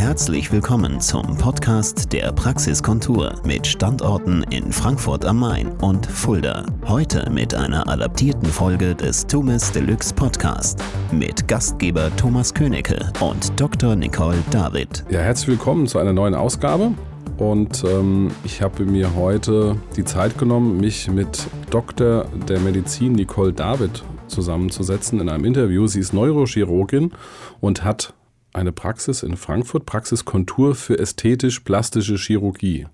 Herzlich 0.00 0.50
willkommen 0.50 0.98
zum 0.98 1.36
Podcast 1.36 2.10
der 2.14 2.32
Praxiskontur 2.32 3.34
mit 3.44 3.66
Standorten 3.66 4.42
in 4.44 4.72
Frankfurt 4.72 5.26
am 5.26 5.40
Main 5.40 5.72
und 5.82 6.06
Fulda. 6.06 6.64
Heute 6.88 7.28
mit 7.28 7.54
einer 7.54 7.86
adaptierten 7.86 8.48
Folge 8.48 8.94
des 8.94 9.26
Tumes 9.26 9.70
Deluxe 9.72 10.14
Podcast 10.14 10.82
mit 11.12 11.46
Gastgeber 11.46 12.10
Thomas 12.16 12.54
Königke 12.54 13.12
und 13.20 13.60
Dr. 13.60 13.94
Nicole 13.94 14.38
David. 14.50 15.04
Ja, 15.10 15.20
herzlich 15.20 15.48
willkommen 15.48 15.86
zu 15.86 15.98
einer 15.98 16.14
neuen 16.14 16.34
Ausgabe. 16.34 16.92
Und 17.36 17.84
ähm, 17.84 18.30
ich 18.42 18.62
habe 18.62 18.86
mir 18.86 19.14
heute 19.14 19.76
die 19.96 20.06
Zeit 20.06 20.38
genommen, 20.38 20.78
mich 20.78 21.10
mit 21.10 21.46
Dr. 21.68 22.24
der 22.48 22.58
Medizin 22.60 23.12
Nicole 23.12 23.52
David 23.52 24.02
zusammenzusetzen 24.28 25.20
in 25.20 25.28
einem 25.28 25.44
Interview. 25.44 25.86
Sie 25.86 26.00
ist 26.00 26.14
Neurochirurgin 26.14 27.12
und 27.60 27.84
hat 27.84 28.14
eine 28.52 28.72
Praxis 28.72 29.22
in 29.22 29.36
Frankfurt, 29.36 29.86
Praxiskontur 29.86 30.74
für 30.74 30.98
ästhetisch-plastische 30.98 32.16
Chirurgie. 32.16 32.86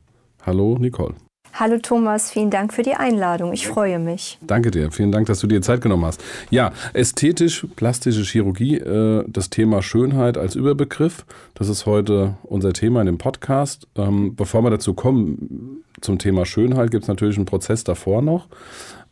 Hallo 0.42 0.77
Nicole. 0.78 1.14
Hallo 1.59 1.78
Thomas, 1.78 2.30
vielen 2.30 2.51
Dank 2.51 2.74
für 2.74 2.83
die 2.83 2.97
Einladung. 2.97 3.55
Ich 3.55 3.66
freue 3.66 3.98
mich. 3.98 4.38
Danke 4.42 4.70
dir. 4.70 4.91
Vielen 4.91 5.11
Dank, 5.11 5.27
dass 5.27 5.41
du 5.41 5.47
dir 5.47 5.62
Zeit 5.62 5.80
genommen 5.80 6.05
hast. 6.05 6.23
Ja, 6.50 6.70
ästhetisch-plastische 6.92 8.24
Chirurgie, 8.24 8.77
äh, 8.77 9.24
das 9.27 9.48
Thema 9.48 9.80
Schönheit 9.80 10.37
als 10.37 10.55
Überbegriff, 10.55 11.24
das 11.55 11.70
ist 11.70 11.86
heute 11.86 12.36
unser 12.42 12.75
Thema 12.75 13.00
in 13.00 13.06
dem 13.06 13.16
Podcast. 13.16 13.88
Ähm, 13.97 14.36
bevor 14.36 14.64
wir 14.64 14.70
dazu 14.70 14.92
kommen, 14.92 15.83
zum 16.02 16.19
Thema 16.19 16.45
Schönheit, 16.45 16.91
gibt 16.91 17.05
es 17.05 17.09
natürlich 17.09 17.36
einen 17.36 17.47
Prozess 17.47 17.84
davor 17.84 18.20
noch. 18.20 18.48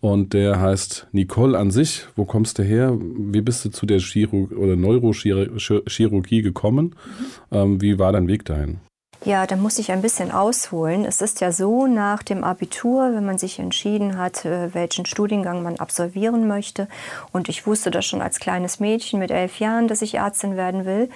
Und 0.05 0.35
der 0.35 0.61
heißt 0.61 1.07
Nicole 1.13 1.57
an 1.57 1.71
sich. 1.71 2.05
Wo 2.15 2.27
kommst 2.27 2.59
du 2.59 2.63
her? 2.63 2.95
Wie 3.01 3.41
bist 3.41 3.65
du 3.65 3.71
zu 3.71 3.87
der 3.87 4.01
Chirurg 4.01 4.53
oder 4.53 4.77
Neurochirurgie 4.77 6.43
gekommen? 6.43 6.95
Mhm. 7.51 7.57
Ähm, 7.57 7.81
wie 7.81 7.99
war 7.99 8.13
dein 8.13 8.29
Weg 8.29 8.45
dahin? 8.45 8.81
Ja, 9.25 9.47
da 9.47 9.57
muss 9.57 9.79
ich 9.79 9.93
ein 9.93 10.03
bisschen 10.03 10.31
ausholen. 10.31 11.07
Es 11.07 11.23
ist 11.23 11.41
ja 11.41 11.53
so, 11.53 11.87
nach 11.87 12.23
dem 12.23 12.45
Abitur, 12.45 13.15
wenn 13.15 13.25
man 13.25 13.39
sich 13.39 13.59
entschieden 13.59 14.19
hat, 14.19 14.45
äh, 14.45 14.75
welchen 14.75 15.07
Studiengang 15.07 15.63
man 15.63 15.77
absolvieren 15.77 16.47
möchte, 16.47 16.87
und 17.33 17.49
ich 17.49 17.67
wusste 17.67 17.91
das 17.91 18.05
schon 18.05 18.21
als 18.21 18.39
kleines 18.41 18.81
Mädchen 18.81 19.19
mit 19.19 19.31
elf 19.31 19.59
Jahren, 19.59 19.89
dass 19.89 20.03
ich 20.03 20.17
Ärztin 20.17 20.59
werden 20.59 20.85
will, 20.85 21.09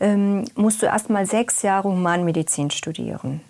ähm, 0.00 0.46
musst 0.56 0.82
du 0.82 0.86
erst 0.86 1.10
mal 1.10 1.26
sechs 1.26 1.62
Jahre 1.62 1.88
Humanmedizin 1.90 2.72
studieren. 2.72 3.40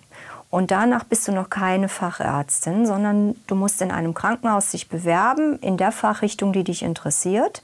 Und 0.53 0.69
danach 0.69 1.03
bist 1.03 1.27
du 1.27 1.31
noch 1.31 1.49
keine 1.49 1.89
Fachärztin, 1.89 2.85
sondern 2.85 3.33
du 3.47 3.55
musst 3.55 3.81
in 3.81 3.89
einem 3.89 4.13
Krankenhaus 4.13 4.69
sich 4.69 4.87
bewerben 4.87 5.57
in 5.61 5.77
der 5.77 5.91
Fachrichtung, 5.91 6.53
die 6.53 6.63
dich 6.63 6.83
interessiert. 6.83 7.63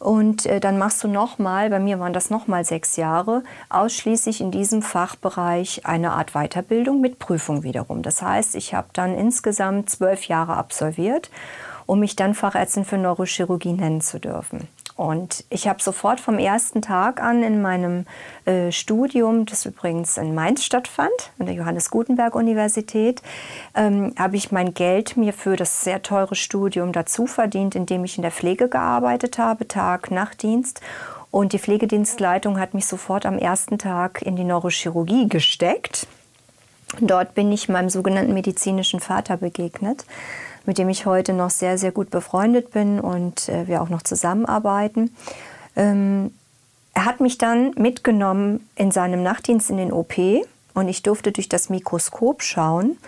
Und 0.00 0.44
äh, 0.44 0.58
dann 0.58 0.76
machst 0.76 1.04
du 1.04 1.06
nochmal, 1.06 1.70
bei 1.70 1.78
mir 1.78 2.00
waren 2.00 2.12
das 2.12 2.28
nochmal 2.28 2.64
sechs 2.64 2.96
Jahre, 2.96 3.44
ausschließlich 3.68 4.40
in 4.40 4.50
diesem 4.50 4.82
Fachbereich 4.82 5.86
eine 5.86 6.10
Art 6.10 6.32
Weiterbildung 6.32 7.00
mit 7.00 7.20
Prüfung 7.20 7.62
wiederum. 7.62 8.02
Das 8.02 8.22
heißt, 8.22 8.56
ich 8.56 8.74
habe 8.74 8.88
dann 8.92 9.16
insgesamt 9.16 9.88
zwölf 9.88 10.24
Jahre 10.24 10.56
absolviert, 10.56 11.30
um 11.86 12.00
mich 12.00 12.16
dann 12.16 12.34
Fachärztin 12.34 12.84
für 12.84 12.98
Neurochirurgie 12.98 13.74
nennen 13.74 14.00
zu 14.00 14.18
dürfen. 14.18 14.66
Und 15.00 15.46
ich 15.48 15.66
habe 15.66 15.82
sofort 15.82 16.20
vom 16.20 16.38
ersten 16.38 16.82
Tag 16.82 17.22
an 17.22 17.42
in 17.42 17.62
meinem 17.62 18.04
äh, 18.44 18.70
Studium, 18.70 19.46
das 19.46 19.64
übrigens 19.64 20.18
in 20.18 20.34
Mainz 20.34 20.62
stattfand, 20.62 21.32
an 21.38 21.46
der 21.46 21.54
Johannes 21.54 21.88
Gutenberg 21.88 22.34
Universität, 22.34 23.22
ähm, 23.74 24.12
habe 24.18 24.36
ich 24.36 24.52
mein 24.52 24.74
Geld 24.74 25.16
mir 25.16 25.32
für 25.32 25.56
das 25.56 25.80
sehr 25.80 26.02
teure 26.02 26.34
Studium 26.34 26.92
dazu 26.92 27.26
verdient, 27.26 27.74
indem 27.74 28.04
ich 28.04 28.18
in 28.18 28.22
der 28.22 28.30
Pflege 28.30 28.68
gearbeitet 28.68 29.38
habe, 29.38 29.66
Tag, 29.66 30.10
Nachtdienst. 30.10 30.82
Und 31.30 31.54
die 31.54 31.58
Pflegedienstleitung 31.58 32.60
hat 32.60 32.74
mich 32.74 32.84
sofort 32.84 33.24
am 33.24 33.38
ersten 33.38 33.78
Tag 33.78 34.20
in 34.20 34.36
die 34.36 34.44
Neurochirurgie 34.44 35.30
gesteckt. 35.30 36.08
Dort 37.00 37.34
bin 37.34 37.50
ich 37.52 37.70
meinem 37.70 37.88
sogenannten 37.88 38.34
medizinischen 38.34 39.00
Vater 39.00 39.38
begegnet 39.38 40.04
mit 40.70 40.78
dem 40.78 40.88
ich 40.88 41.04
heute 41.04 41.32
noch 41.32 41.50
sehr, 41.50 41.78
sehr 41.78 41.90
gut 41.90 42.10
befreundet 42.10 42.70
bin 42.70 43.00
und 43.00 43.48
äh, 43.48 43.66
wir 43.66 43.82
auch 43.82 43.88
noch 43.88 44.02
zusammenarbeiten. 44.02 45.12
Ähm, 45.74 46.32
er 46.94 47.06
hat 47.06 47.18
mich 47.18 47.38
dann 47.38 47.72
mitgenommen 47.72 48.64
in 48.76 48.92
seinem 48.92 49.24
Nachtdienst 49.24 49.68
in 49.70 49.78
den 49.78 49.92
OP 49.92 50.14
und 50.74 50.86
ich 50.86 51.02
durfte 51.02 51.32
durch 51.32 51.48
das 51.48 51.70
Mikroskop 51.70 52.44
schauen 52.44 52.98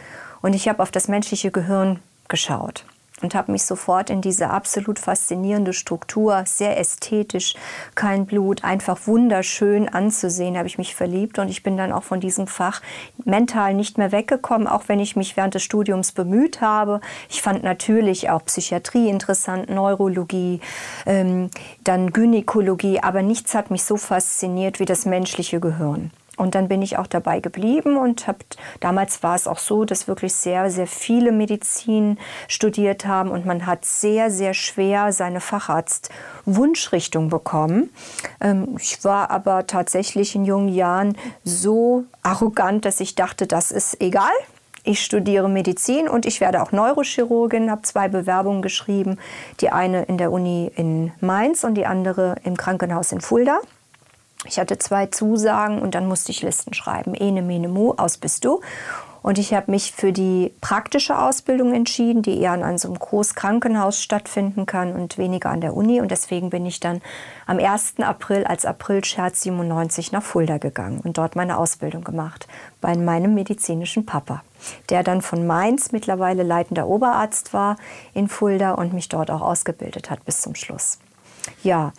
und 0.41 0.55
ich 0.55 0.69
habe 0.69 0.83
auf 0.83 0.91
das 0.91 1.07
menschliche 1.07 1.53
Gehirn 1.53 2.01
geschaut 2.27 2.85
und 3.23 3.35
habe 3.35 3.53
mich 3.53 3.65
sofort 3.65 4.11
in 4.11 4.21
diese 4.21 4.51
absolut 4.51 4.99
faszinierende 4.99 5.73
Struktur, 5.73 6.45
sehr 6.47 6.79
ästhetisch, 6.79 7.55
kein 7.95 8.27
Blut, 8.27 8.65
einfach 8.65 9.07
wunderschön 9.07 9.89
anzusehen, 9.89 10.57
habe 10.57 10.69
ich 10.69 10.79
mich 10.79 10.95
verliebt 10.95 11.39
und 11.39 11.49
ich 11.49 11.63
bin 11.63 11.77
dann 11.77 11.93
auch 11.93 12.03
von 12.03 12.21
diesem 12.21 12.47
Fach 12.47 12.83
mental 13.25 13.75
nicht 13.75 13.99
mehr 13.99 14.13
weggekommen, 14.13 14.67
auch 14.67 14.85
wenn 14.89 15.01
ich 15.01 15.17
mich 15.17 15.37
während 15.37 15.55
des 15.55 15.63
Studiums 15.63 16.13
bemüht 16.13 16.61
habe. 16.61 17.01
Ich 17.29 17.43
fand 17.43 17.63
natürlich 17.63 18.31
auch 18.31 18.45
Psychiatrie 18.45 19.09
interessant, 19.09 19.71
Neurologie, 19.71 20.61
ähm, 21.07 21.51
dann 21.85 22.13
Gynäkologie, 22.13 23.01
aber 23.01 23.23
nichts 23.23 23.55
hat 23.55 23.71
mich 23.71 23.85
so 23.85 23.97
fasziniert 23.97 24.81
wie 24.81 24.85
das 24.85 25.07
menschliche 25.07 25.61
Gehirn. 25.61 26.11
Und 26.39 26.55
dann 26.55 26.69
bin 26.69 26.81
ich 26.81 26.97
auch 26.97 27.07
dabei 27.07 27.41
geblieben 27.41 27.99
und 27.99 28.27
habe 28.27 28.39
damals 28.81 29.23
war 29.23 29.35
es 29.35 29.47
auch 29.47 29.59
so, 29.59 29.85
dass 29.85 30.09
wirklich 30.09 30.35
sehr 30.35 30.71
sehr 30.71 30.87
viele 30.87 31.31
Medizin 31.31 32.19
studiert 32.49 33.05
haben 33.05 33.31
und 33.31 33.45
man 33.45 33.67
hat 33.67 33.85
sehr 33.85 34.31
sehr 34.31 34.55
schwer 34.55 35.13
seine 35.13 35.41
Facharztwunschrichtung 35.41 37.29
bekommen. 37.29 37.91
Ähm, 38.41 38.77
ich 38.79 39.05
war 39.05 39.31
aber 39.31 39.67
tatsächlich 39.67 40.35
in 40.35 40.47
jungen 40.47 40.71
Jahren 40.71 41.19
so 41.45 42.05
arrogant, 42.23 42.87
dass 42.87 43.01
ich 43.01 43.15
dachte, 43.15 43.47
das 43.47 43.71
ist 43.71 44.01
egal. 44.01 44.33
Ich 44.85 45.05
studiere 45.05 45.49
Medizin 45.49 46.09
und 46.09 46.27
ich 46.27 46.41
werde 46.41 46.61
auch 46.61 46.73
Neurochirurgin, 46.73 47.71
habe 47.71 47.83
zwei 47.83 48.09
Bewerbungen 48.09 48.63
geschrieben, 48.63 49.19
die 49.61 49.71
eine 49.71 50.05
in 50.05 50.19
der 50.19 50.33
Uni 50.33 50.73
in 50.75 51.13
Mainz 51.21 51.63
und 51.63 51.75
die 51.75 51.87
andere 51.87 52.37
im 52.43 52.57
Krankenhaus 52.57 53.13
in 53.13 53.21
Fulda. 53.21 53.61
Ich 54.45 54.59
hatte 54.59 54.79
zwei 54.79 55.07
Zusagen 55.07 55.81
und 55.81 55.95
dann 55.95 56.07
musste 56.07 56.33
ich 56.33 56.43
Listen 56.43 56.75
schreiben. 56.75 57.15
Ene, 57.15 57.43
mene, 57.43 57.69
mu, 57.69 57.93
aus 57.97 58.19
bist 58.19 58.45
du. 58.45 58.61
Und 59.23 59.39
ich 59.39 59.55
habe 59.55 59.71
mich 59.71 59.93
für 59.93 60.13
die 60.13 60.53
praktische 60.61 61.17
Ausbildung 61.17 61.73
entschieden, 61.73 62.23
die 62.23 62.41
eher 62.41 62.53
an 62.53 62.77
so 62.77 62.89
einem 62.89 62.99
Großkrankenhaus 62.99 64.03
stattfinden 64.03 64.67
kann 64.67 64.95
und 64.95 65.17
weniger 65.17 65.51
an 65.51 65.61
der 65.61 65.75
Uni. 65.77 66.01
Und 66.01 66.11
deswegen 66.11 66.51
bin 66.51 66.67
ich 66.67 66.81
dann 66.81 67.01
am 67.47 67.59
1. 67.59 68.01
April 68.01 68.45
als 68.45 68.67
Aprilscherz 68.67 69.43
97 69.43 70.11
nach 70.11 70.25
Fulda 70.25 70.59
gegangen 70.59 71.01
und 71.05 71.19
dort 71.19 71.37
meine 71.37 71.57
Ausbildung 71.57 72.03
gemacht 72.03 72.49
bei 72.81 72.97
meinem 72.97 73.35
medizinischen 73.35 74.07
Papa, 74.07 74.43
der 74.91 75.05
dann 75.05 75.23
von 75.23 75.47
Mainz 75.47 75.93
mittlerweile 75.93 76.43
leitender 76.43 76.89
Oberarzt 76.89 77.55
war 77.55 77.77
in 78.15 78.27
Fulda 78.27 78.73
und 78.73 78.93
mich 78.93 79.09
dort 79.09 79.31
auch 79.31 79.41
ausgebildet 79.41 80.11
hat 80.11 80.25
bis 80.25 80.43
zum 80.43 80.57
Schluss. 80.57 80.99
Ja, 81.63 81.93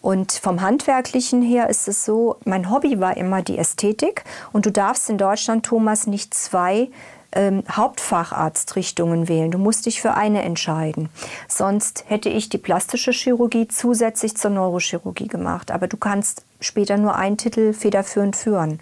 und 0.00 0.32
vom 0.32 0.62
Handwerklichen 0.62 1.42
her 1.42 1.68
ist 1.68 1.86
es 1.86 2.04
so, 2.04 2.36
mein 2.44 2.70
Hobby 2.70 3.00
war 3.00 3.16
immer 3.16 3.42
die 3.42 3.58
Ästhetik. 3.58 4.24
Und 4.52 4.64
du 4.64 4.72
darfst 4.72 5.10
in 5.10 5.18
Deutschland, 5.18 5.66
Thomas, 5.66 6.06
nicht 6.06 6.32
zwei 6.32 6.88
ähm, 7.32 7.62
Hauptfacharztrichtungen 7.70 9.28
wählen. 9.28 9.50
Du 9.50 9.58
musst 9.58 9.86
dich 9.86 10.00
für 10.00 10.14
eine 10.14 10.42
entscheiden. 10.42 11.10
Sonst 11.48 12.04
hätte 12.08 12.30
ich 12.30 12.48
die 12.48 12.58
plastische 12.58 13.12
Chirurgie 13.12 13.68
zusätzlich 13.68 14.36
zur 14.36 14.50
Neurochirurgie 14.50 15.28
gemacht. 15.28 15.70
Aber 15.70 15.86
du 15.86 15.98
kannst 15.98 16.44
später 16.60 16.96
nur 16.96 17.16
einen 17.16 17.36
Titel 17.36 17.72
federführend 17.74 18.36
führen. 18.36 18.80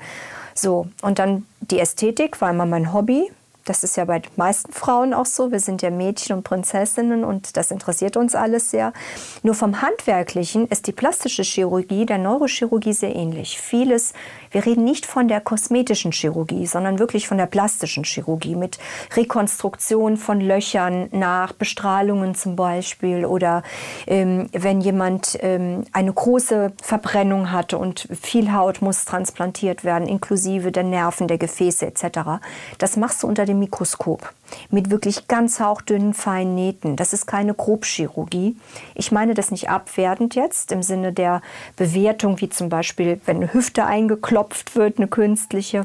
So, 0.54 0.88
und 1.02 1.18
dann 1.18 1.46
die 1.60 1.80
Ästhetik 1.80 2.40
war 2.40 2.50
immer 2.50 2.66
mein 2.66 2.92
Hobby. 2.92 3.30
Das 3.68 3.84
ist 3.84 3.98
ja 3.98 4.06
bei 4.06 4.20
den 4.20 4.32
meisten 4.36 4.72
Frauen 4.72 5.12
auch 5.12 5.26
so. 5.26 5.52
Wir 5.52 5.60
sind 5.60 5.82
ja 5.82 5.90
Mädchen 5.90 6.36
und 6.36 6.42
Prinzessinnen 6.42 7.22
und 7.22 7.58
das 7.58 7.70
interessiert 7.70 8.16
uns 8.16 8.34
alles 8.34 8.70
sehr. 8.70 8.94
Nur 9.42 9.54
vom 9.54 9.82
Handwerklichen 9.82 10.66
ist 10.68 10.86
die 10.86 10.92
plastische 10.92 11.42
Chirurgie 11.42 12.06
der 12.06 12.16
Neurochirurgie 12.16 12.94
sehr 12.94 13.14
ähnlich. 13.14 13.60
Vieles, 13.60 14.14
wir 14.52 14.64
reden 14.64 14.84
nicht 14.84 15.04
von 15.04 15.28
der 15.28 15.42
kosmetischen 15.42 16.12
Chirurgie, 16.12 16.66
sondern 16.66 16.98
wirklich 16.98 17.28
von 17.28 17.36
der 17.36 17.44
plastischen 17.44 18.04
Chirurgie 18.04 18.56
mit 18.56 18.78
Rekonstruktion 19.14 20.16
von 20.16 20.40
Löchern 20.40 21.08
nach 21.12 21.52
Bestrahlungen 21.52 22.34
zum 22.34 22.56
Beispiel 22.56 23.26
oder 23.26 23.62
ähm, 24.06 24.48
wenn 24.52 24.80
jemand 24.80 25.38
ähm, 25.42 25.84
eine 25.92 26.12
große 26.12 26.72
Verbrennung 26.82 27.52
hatte 27.52 27.76
und 27.76 28.08
viel 28.18 28.50
Haut 28.54 28.80
muss 28.80 29.04
transplantiert 29.04 29.84
werden, 29.84 30.08
inklusive 30.08 30.72
der 30.72 30.84
Nerven, 30.84 31.28
der 31.28 31.36
Gefäße 31.36 31.84
etc. 31.84 32.40
Das 32.78 32.96
machst 32.96 33.22
du 33.22 33.26
unter 33.26 33.44
dem 33.44 33.57
Mikroskop 33.58 34.32
mit 34.70 34.90
wirklich 34.90 35.28
ganz 35.28 35.60
hauchdünnen, 35.60 36.14
feinen 36.14 36.54
Nähten. 36.54 36.96
Das 36.96 37.12
ist 37.12 37.26
keine 37.26 37.54
Grobchirurgie. 37.54 38.56
Ich 38.94 39.12
meine 39.12 39.34
das 39.34 39.50
nicht 39.50 39.68
abwertend 39.68 40.34
jetzt 40.34 40.72
im 40.72 40.82
Sinne 40.82 41.12
der 41.12 41.42
Bewertung, 41.76 42.40
wie 42.40 42.48
zum 42.48 42.68
Beispiel, 42.68 43.20
wenn 43.26 43.36
eine 43.36 43.52
Hüfte 43.52 43.84
eingeklopft 43.84 44.74
wird, 44.74 44.98
eine 44.98 45.08
künstliche. 45.08 45.84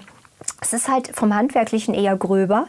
Es 0.62 0.74
ist 0.74 0.88
halt 0.88 1.16
vom 1.16 1.34
Handwerklichen 1.34 1.94
eher 1.94 2.16
gröber. 2.16 2.68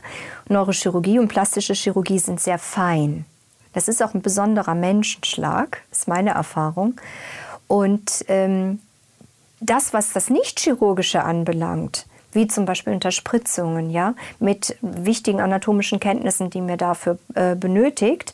Neurochirurgie 0.49 1.19
und 1.19 1.29
plastische 1.29 1.75
Chirurgie 1.75 2.19
sind 2.19 2.41
sehr 2.41 2.59
fein. 2.59 3.25
Das 3.73 3.89
ist 3.89 4.03
auch 4.03 4.15
ein 4.15 4.23
besonderer 4.23 4.75
Menschenschlag, 4.75 5.83
ist 5.91 6.07
meine 6.07 6.31
Erfahrung. 6.31 6.95
Und 7.67 8.25
ähm, 8.29 8.81
das, 9.61 9.93
was 9.93 10.13
das 10.13 10.31
Nicht-Chirurgische 10.31 11.23
anbelangt, 11.25 12.07
wie 12.35 12.47
zum 12.47 12.65
Beispiel 12.65 12.93
Unterspritzungen, 12.93 13.91
ja, 13.91 14.15
mit 14.39 14.77
wichtigen 14.81 15.41
anatomischen 15.41 16.01
Kenntnissen, 16.01 16.51
die 16.51 16.61
mir 16.61 16.77
dafür 16.77 17.19
äh, 17.35 17.55
benötigt, 17.55 18.33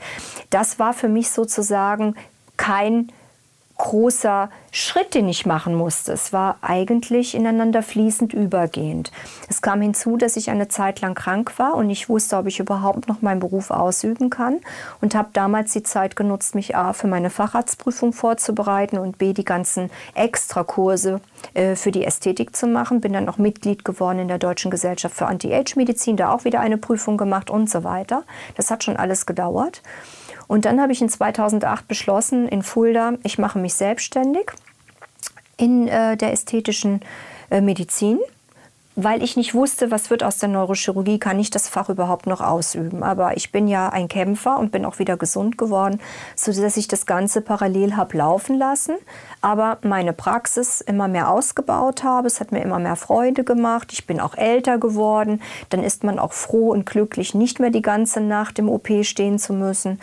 das 0.51 0.79
war 0.79 0.93
für 0.93 1.09
mich 1.09 1.31
sozusagen 1.31 2.15
kein 2.57 3.13
großer 3.81 4.51
Schritt, 4.73 5.15
den 5.15 5.27
ich 5.27 5.47
machen 5.47 5.75
musste. 5.75 6.13
Es 6.13 6.35
war 6.35 6.59
eigentlich 6.61 7.35
ineinander 7.35 7.83
fließend 7.83 8.35
übergehend. 8.35 9.11
Es 9.49 9.63
kam 9.63 9.81
hinzu, 9.81 10.19
dass 10.19 10.37
ich 10.37 10.51
eine 10.51 10.69
Zeit 10.69 11.01
lang 11.01 11.15
krank 11.15 11.59
war 11.59 11.75
und 11.75 11.89
ich 11.89 12.11
wusste, 12.11 12.37
ob 12.37 12.47
ich 12.47 12.61
überhaupt 12.61 13.09
noch 13.09 13.23
meinen 13.23 13.41
Beruf 13.41 13.71
ausüben 13.71 14.29
kann 14.29 14.61
und 15.01 15.15
habe 15.15 15.31
damals 15.33 15.73
die 15.73 15.83
Zeit 15.83 16.15
genutzt, 16.15 16.55
mich 16.55 16.77
A 16.77 16.93
für 16.93 17.07
meine 17.07 17.31
Facharztprüfung 17.31 18.13
vorzubereiten 18.13 18.99
und 18.99 19.17
B 19.17 19.33
die 19.33 19.47
ganzen 19.47 19.91
Extrakurse 20.15 21.23
äh, 21.55 21.75
für 21.75 21.91
die 21.91 22.05
Ästhetik 22.05 22.55
zu 22.55 22.67
machen. 22.67 23.01
Bin 23.01 23.15
dann 23.15 23.31
auch 23.31 23.39
Mitglied 23.39 23.87
geworden 23.87 24.19
in 24.19 24.29
der 24.29 24.39
Deutschen 24.39 24.71
Gesellschaft 24.71 25.17
für 25.17 25.27
Anti-Age-Medizin, 25.27 26.19
da 26.19 26.33
auch 26.33 26.45
wieder 26.45 26.61
eine 26.61 26.77
Prüfung 26.77 27.17
gemacht 27.17 27.49
und 27.49 27.71
so 27.71 27.83
weiter. 27.83 28.25
Das 28.57 28.71
hat 28.71 28.85
schon 28.85 28.99
alles 28.99 29.25
gedauert. 29.25 29.83
Und 30.51 30.65
dann 30.65 30.81
habe 30.81 30.91
ich 30.91 31.01
in 31.01 31.09
2008 31.09 31.87
beschlossen, 31.87 32.49
in 32.49 32.65
Fulda, 32.65 33.13
ich 33.23 33.39
mache 33.39 33.61
mich 33.61 33.75
selbstständig 33.75 34.51
in 35.57 35.87
äh, 35.87 36.17
der 36.17 36.33
ästhetischen 36.33 37.03
äh, 37.51 37.61
Medizin 37.61 38.19
weil 38.97 39.23
ich 39.23 39.37
nicht 39.37 39.55
wusste, 39.55 39.91
was 39.91 40.11
wird 40.11 40.23
aus 40.25 40.39
der 40.39 40.49
Neurochirurgie, 40.49 41.19
kann 41.19 41.39
ich 41.39 41.51
das 41.51 41.69
Fach 41.69 41.89
überhaupt 41.89 42.27
noch 42.27 42.41
ausüben. 42.41 43.03
Aber 43.03 43.37
ich 43.37 43.53
bin 43.53 43.69
ja 43.69 43.89
ein 43.89 44.09
Kämpfer 44.09 44.59
und 44.59 44.73
bin 44.73 44.85
auch 44.85 44.99
wieder 44.99 45.17
gesund 45.17 45.57
geworden, 45.57 46.01
sodass 46.35 46.77
ich 46.77 46.89
das 46.89 47.07
Ganze 47.07 47.41
parallel 47.41 47.97
habe 47.97 48.19
laufen 48.19 48.59
lassen, 48.59 48.97
aber 49.41 49.79
meine 49.83 50.13
Praxis 50.13 50.81
immer 50.81 51.09
mehr 51.09 51.31
ausgebaut 51.31 52.03
habe. 52.03 52.27
Es 52.27 52.41
hat 52.41 52.53
mir 52.53 52.63
immer 52.63 52.79
mehr 52.79 52.97
Freude 52.97 53.45
gemacht. 53.45 53.93
Ich 53.93 54.07
bin 54.07 54.21
auch 54.21 54.37
älter 54.37 54.79
geworden. 54.79 55.41
Dann 55.71 55.83
ist 55.83 56.05
man 56.05 56.19
auch 56.19 56.33
froh 56.33 56.71
und 56.71 56.85
glücklich, 56.85 57.35
nicht 57.35 57.61
mehr 57.61 57.71
die 57.71 57.83
ganze 57.83 58.21
Nacht 58.21 58.59
im 58.59 58.69
OP 58.69 58.89
stehen 59.03 59.39
zu 59.39 59.53
müssen. 59.53 60.01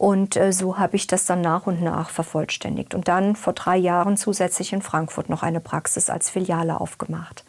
Und 0.00 0.34
äh, 0.36 0.50
so 0.50 0.78
habe 0.78 0.96
ich 0.96 1.08
das 1.08 1.26
dann 1.26 1.42
nach 1.42 1.66
und 1.66 1.82
nach 1.82 2.08
vervollständigt. 2.08 2.94
Und 2.94 3.06
dann 3.06 3.36
vor 3.36 3.52
drei 3.52 3.76
Jahren 3.76 4.16
zusätzlich 4.16 4.72
in 4.72 4.80
Frankfurt 4.80 5.28
noch 5.28 5.42
eine 5.42 5.60
Praxis 5.60 6.08
als 6.08 6.30
Filiale 6.30 6.80
aufgemacht. 6.80 7.44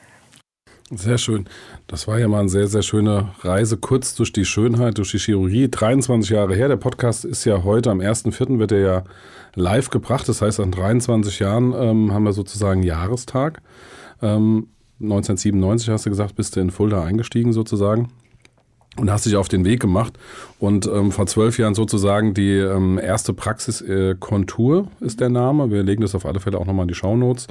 Sehr 0.90 1.18
schön. 1.18 1.48
Das 1.88 2.10
war 2.10 2.20
ja 2.20 2.28
mal 2.28 2.42
eine 2.42 2.50
sehr, 2.50 2.68
sehr 2.68 2.82
schöne 2.82 3.30
Reise, 3.40 3.78
kurz 3.78 4.16
durch 4.16 4.34
die 4.34 4.44
Schönheit, 4.44 4.98
durch 4.98 5.12
die 5.12 5.20
Chirurgie. 5.20 5.72
23 5.72 6.32
Jahre 6.32 6.54
her. 6.54 6.68
Der 6.68 6.76
Podcast 6.76 7.24
ist 7.24 7.46
ja 7.46 7.64
heute, 7.64 7.90
am 7.90 8.02
1.4. 8.02 8.60
wird 8.60 8.74
er 8.74 8.80
ja 8.80 9.04
live 9.56 9.90
gebracht. 9.90 10.28
Das 10.28 10.42
heißt, 10.42 10.60
an 10.60 10.72
23 10.72 11.40
Jahren 11.40 11.74
ähm, 11.74 12.14
haben 12.14 12.24
wir 12.24 12.34
sozusagen 12.34 12.84
Jahrestag. 12.84 13.62
Ähm, 14.22 14.68
1997 15.00 15.90
hast 15.90 16.06
du 16.06 16.10
gesagt, 16.10 16.36
bist 16.36 16.58
du 16.58 16.60
in 16.60 16.70
Fulda 16.70 17.02
eingestiegen 17.02 17.54
sozusagen 17.54 18.10
und 18.98 19.10
hast 19.10 19.26
dich 19.26 19.38
auf 19.38 19.48
den 19.48 19.64
Weg 19.64 19.80
gemacht 19.80 20.18
und 20.60 20.86
ähm, 20.86 21.12
vor 21.12 21.26
zwölf 21.26 21.58
Jahren 21.58 21.76
sozusagen 21.76 22.34
die 22.34 22.58
ähm, 22.58 23.00
erste 23.00 23.34
Praxis 23.34 23.82
äh, 23.82 24.16
Kontur 24.20 24.88
ist 25.00 25.22
der 25.22 25.30
Name. 25.30 25.72
Wir 25.72 25.84
legen 25.84 26.02
das 26.02 26.14
auf 26.14 26.26
alle 26.26 26.42
Fälle 26.42 26.58
auch 26.58 26.66
nochmal 26.66 26.84
in 26.84 26.90
die 26.90 26.96
Shownotes. 26.96 27.48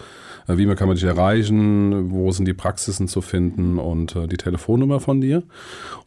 Äh, 0.49 0.59
wie 0.59 0.67
kann 0.75 0.87
man 0.87 0.97
dich 0.97 1.05
erreichen? 1.05 2.11
Wo 2.11 2.31
sind 2.31 2.47
die 2.47 2.53
Praxisen 2.53 3.09
zu 3.09 3.23
finden? 3.23 3.79
Und 3.79 4.17
äh, 4.17 4.27
die 4.27 4.37
Telefonnummer 4.37 5.01
von 5.01 5.23
dir. 5.23 5.43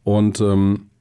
Und 0.03 0.39
ähm, 0.39 0.91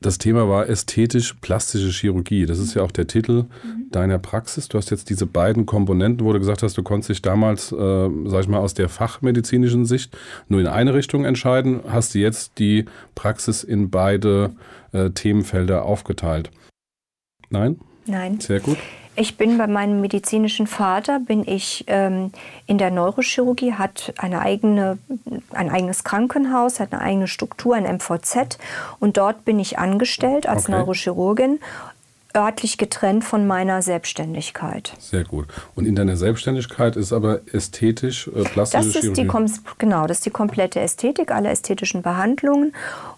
das 0.00 0.18
Thema 0.18 0.48
war 0.48 0.68
ästhetisch-plastische 0.68 1.90
Chirurgie. 1.90 2.44
Das 2.44 2.58
ist 2.58 2.74
ja 2.74 2.82
auch 2.82 2.92
der 2.92 3.06
Titel 3.06 3.44
mhm. 3.64 3.90
deiner 3.90 4.18
Praxis. 4.18 4.68
Du 4.68 4.76
hast 4.76 4.90
jetzt 4.90 5.08
diese 5.08 5.26
beiden 5.26 5.64
Komponenten, 5.64 6.26
wo 6.26 6.32
du 6.32 6.38
gesagt 6.38 6.62
hast, 6.62 6.76
du 6.76 6.82
konntest 6.82 7.10
dich 7.10 7.22
damals, 7.22 7.72
äh, 7.72 8.10
sag 8.26 8.40
ich 8.40 8.48
mal, 8.48 8.58
aus 8.58 8.74
der 8.74 8.88
fachmedizinischen 8.88 9.86
Sicht 9.86 10.16
nur 10.48 10.60
in 10.60 10.66
eine 10.66 10.92
Richtung 10.92 11.24
entscheiden. 11.24 11.80
Hast 11.88 12.14
du 12.14 12.18
jetzt 12.18 12.58
die 12.58 12.84
Praxis 13.14 13.64
in 13.64 13.90
beide 13.90 14.54
äh, 14.92 15.10
Themenfelder 15.10 15.84
aufgeteilt? 15.84 16.50
Nein? 17.48 17.80
Nein. 18.06 18.38
Sehr 18.40 18.60
gut. 18.60 18.78
Ich 19.16 19.36
bin 19.36 19.56
bei 19.56 19.66
meinem 19.66 20.00
medizinischen 20.00 20.66
Vater, 20.66 21.20
bin 21.20 21.46
ich 21.46 21.84
ähm, 21.86 22.30
in 22.66 22.78
der 22.78 22.90
Neurochirurgie, 22.90 23.72
hat 23.72 24.12
eine 24.18 24.40
eigene, 24.40 24.98
ein 25.52 25.70
eigenes 25.70 26.04
Krankenhaus, 26.04 26.80
hat 26.80 26.92
eine 26.92 27.00
eigene 27.00 27.26
Struktur, 27.26 27.74
ein 27.74 27.84
MVZ 27.84 28.58
und 29.00 29.16
dort 29.16 29.44
bin 29.44 29.58
ich 29.58 29.78
angestellt 29.78 30.46
als 30.46 30.64
okay. 30.64 30.72
Neurochirurgin 30.72 31.60
örtlich 32.36 32.76
getrennt 32.76 33.24
von 33.24 33.46
meiner 33.46 33.80
Selbstständigkeit. 33.82 34.92
Sehr 34.98 35.24
gut. 35.24 35.46
Und 35.74 35.86
in 35.86 35.94
deiner 35.96 36.16
Selbstständigkeit 36.16 36.94
ist 36.96 37.12
aber 37.12 37.40
ästhetisch, 37.52 38.28
äh, 38.28 38.44
plastische 38.44 38.84
das 38.84 38.86
ist 38.86 39.16
Chirurgie? 39.16 39.46
Die, 39.46 39.60
genau, 39.78 40.06
das 40.06 40.18
ist 40.18 40.26
die 40.26 40.30
komplette 40.30 40.80
Ästhetik, 40.80 41.30
alle 41.30 41.48
ästhetischen 41.48 42.02
Behandlungen. 42.02 42.74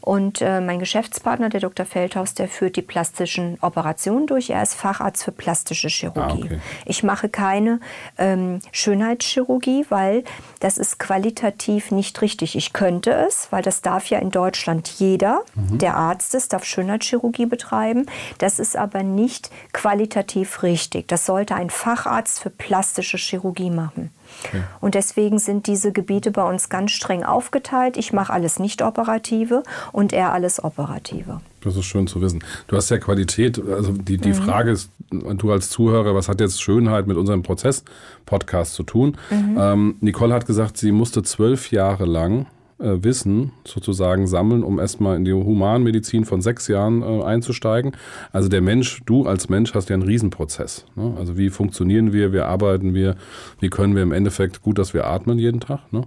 Und 0.08 0.40
äh, 0.40 0.62
mein 0.62 0.78
Geschäftspartner, 0.78 1.50
der 1.50 1.60
Dr. 1.60 1.84
Feldhaus, 1.84 2.32
der 2.32 2.48
führt 2.48 2.76
die 2.76 2.82
plastischen 2.82 3.58
Operationen 3.60 4.26
durch. 4.26 4.48
Er 4.48 4.62
ist 4.62 4.72
Facharzt 4.72 5.22
für 5.22 5.32
plastische 5.32 5.88
Chirurgie. 5.88 6.44
Ah, 6.44 6.46
okay. 6.46 6.60
Ich 6.86 7.02
mache 7.02 7.28
keine 7.28 7.78
ähm, 8.16 8.60
Schönheitschirurgie, 8.72 9.84
weil 9.90 10.24
das 10.60 10.78
ist 10.78 10.98
qualitativ 10.98 11.90
nicht 11.90 12.22
richtig. 12.22 12.56
Ich 12.56 12.72
könnte 12.72 13.12
es, 13.12 13.48
weil 13.50 13.60
das 13.60 13.82
darf 13.82 14.06
ja 14.06 14.18
in 14.18 14.30
Deutschland 14.30 14.88
jeder, 14.88 15.42
mhm. 15.54 15.76
der 15.76 15.98
Arzt 15.98 16.34
ist, 16.34 16.54
darf 16.54 16.64
Schönheitschirurgie 16.64 17.44
betreiben. 17.44 18.06
Das 18.38 18.60
ist 18.60 18.78
aber 18.78 19.02
nicht 19.02 19.50
qualitativ 19.74 20.62
richtig. 20.62 21.06
Das 21.08 21.26
sollte 21.26 21.54
ein 21.54 21.68
Facharzt 21.68 22.40
für 22.40 22.48
plastische 22.48 23.18
Chirurgie 23.18 23.68
machen. 23.68 24.10
Okay. 24.44 24.62
Und 24.80 24.94
deswegen 24.94 25.38
sind 25.38 25.66
diese 25.66 25.92
Gebiete 25.92 26.30
bei 26.30 26.48
uns 26.48 26.68
ganz 26.68 26.92
streng 26.92 27.24
aufgeteilt. 27.24 27.96
Ich 27.96 28.12
mache 28.12 28.32
alles 28.32 28.58
nicht-operative 28.58 29.62
und 29.92 30.12
er 30.12 30.32
alles 30.32 30.62
operative. 30.62 31.40
Das 31.62 31.76
ist 31.76 31.86
schön 31.86 32.06
zu 32.06 32.20
wissen. 32.20 32.42
Du 32.68 32.76
hast 32.76 32.88
ja 32.90 32.98
Qualität. 32.98 33.60
Also 33.60 33.92
die, 33.92 34.18
die 34.18 34.28
mhm. 34.28 34.34
Frage 34.34 34.70
ist, 34.70 34.90
du 35.10 35.52
als 35.52 35.70
Zuhörer, 35.70 36.14
was 36.14 36.28
hat 36.28 36.40
jetzt 36.40 36.62
Schönheit 36.62 37.06
mit 37.06 37.16
unserem 37.16 37.42
Prozess-Podcast 37.42 38.74
zu 38.74 38.84
tun? 38.84 39.16
Mhm. 39.30 39.56
Ähm, 39.58 39.96
Nicole 40.00 40.34
hat 40.34 40.46
gesagt, 40.46 40.76
sie 40.76 40.92
musste 40.92 41.22
zwölf 41.22 41.70
Jahre 41.72 42.04
lang 42.04 42.46
äh, 42.78 43.02
Wissen 43.02 43.52
sozusagen 43.64 44.26
sammeln, 44.26 44.62
um 44.62 44.78
erstmal 44.78 45.16
in 45.16 45.24
die 45.24 45.32
Humanmedizin 45.32 46.24
von 46.24 46.40
sechs 46.40 46.68
Jahren 46.68 47.02
äh, 47.02 47.22
einzusteigen. 47.22 47.92
Also 48.32 48.48
der 48.48 48.60
Mensch, 48.60 49.02
du 49.06 49.26
als 49.26 49.48
Mensch 49.48 49.74
hast 49.74 49.88
ja 49.88 49.94
einen 49.94 50.04
Riesenprozess. 50.04 50.84
Ne? 50.94 51.14
Also 51.18 51.36
wie 51.36 51.50
funktionieren 51.50 52.12
wir, 52.12 52.32
wie 52.32 52.40
arbeiten 52.40 52.94
wir, 52.94 53.16
wie 53.60 53.68
können 53.68 53.94
wir 53.94 54.02
im 54.02 54.12
Endeffekt 54.12 54.62
gut, 54.62 54.78
dass 54.78 54.94
wir 54.94 55.06
atmen 55.06 55.38
jeden 55.38 55.60
Tag. 55.60 55.92
Ne? 55.92 56.02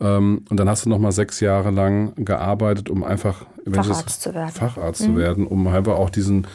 Ähm, 0.00 0.44
und 0.48 0.58
dann 0.58 0.68
hast 0.68 0.86
du 0.86 0.90
nochmal 0.90 1.12
sechs 1.12 1.40
Jahre 1.40 1.70
lang 1.70 2.12
gearbeitet, 2.16 2.90
um 2.90 3.04
einfach 3.04 3.46
Facharzt 3.70 4.22
zu 4.22 4.34
werden. 4.34 4.50
Facharzt 4.50 5.00
mhm. 5.02 5.04
zu 5.04 5.16
werden, 5.16 5.46
um 5.46 5.66
einfach 5.66 5.96
auch 5.96 6.10
diesen 6.10 6.46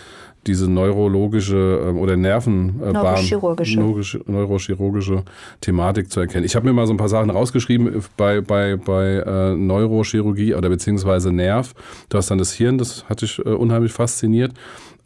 diese 0.47 0.69
neurologische 0.69 1.85
ähm, 1.87 1.99
oder 1.99 2.17
Nervenbahn, 2.17 2.93
neurochirurgische. 2.93 4.21
neurochirurgische 4.25 5.23
Thematik 5.61 6.11
zu 6.11 6.19
erkennen. 6.19 6.45
Ich 6.45 6.55
habe 6.55 6.65
mir 6.65 6.73
mal 6.73 6.87
so 6.87 6.93
ein 6.93 6.97
paar 6.97 7.09
Sachen 7.09 7.29
rausgeschrieben 7.29 7.95
äh, 7.95 8.01
bei, 8.17 8.41
bei, 8.41 8.75
bei 8.75 9.17
äh, 9.17 9.55
Neurochirurgie 9.55 10.55
oder 10.55 10.69
beziehungsweise 10.69 11.31
Nerv. 11.31 11.73
Du 12.09 12.17
hast 12.17 12.31
dann 12.31 12.39
das 12.39 12.53
Hirn, 12.53 12.77
das 12.77 13.07
hat 13.07 13.21
dich 13.21 13.39
äh, 13.39 13.49
unheimlich 13.49 13.93
fasziniert. 13.93 14.53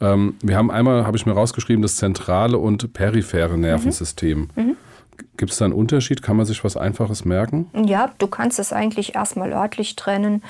Ähm, 0.00 0.34
wir 0.42 0.56
haben 0.56 0.70
einmal, 0.70 1.06
habe 1.06 1.16
ich 1.16 1.26
mir 1.26 1.32
rausgeschrieben, 1.32 1.82
das 1.82 1.96
zentrale 1.96 2.58
und 2.58 2.92
periphere 2.92 3.58
Nervensystem. 3.58 4.48
Mhm. 4.54 4.62
Mhm. 4.62 4.76
Gibt 5.36 5.52
es 5.52 5.58
da 5.58 5.66
einen 5.66 5.74
Unterschied? 5.74 6.22
Kann 6.22 6.36
man 6.36 6.46
sich 6.46 6.64
was 6.64 6.76
Einfaches 6.76 7.24
merken? 7.24 7.70
Ja, 7.74 8.12
du 8.18 8.26
kannst 8.26 8.58
es 8.58 8.72
eigentlich 8.72 9.14
erstmal 9.14 9.52
örtlich 9.52 9.96
trennen. 9.96 10.42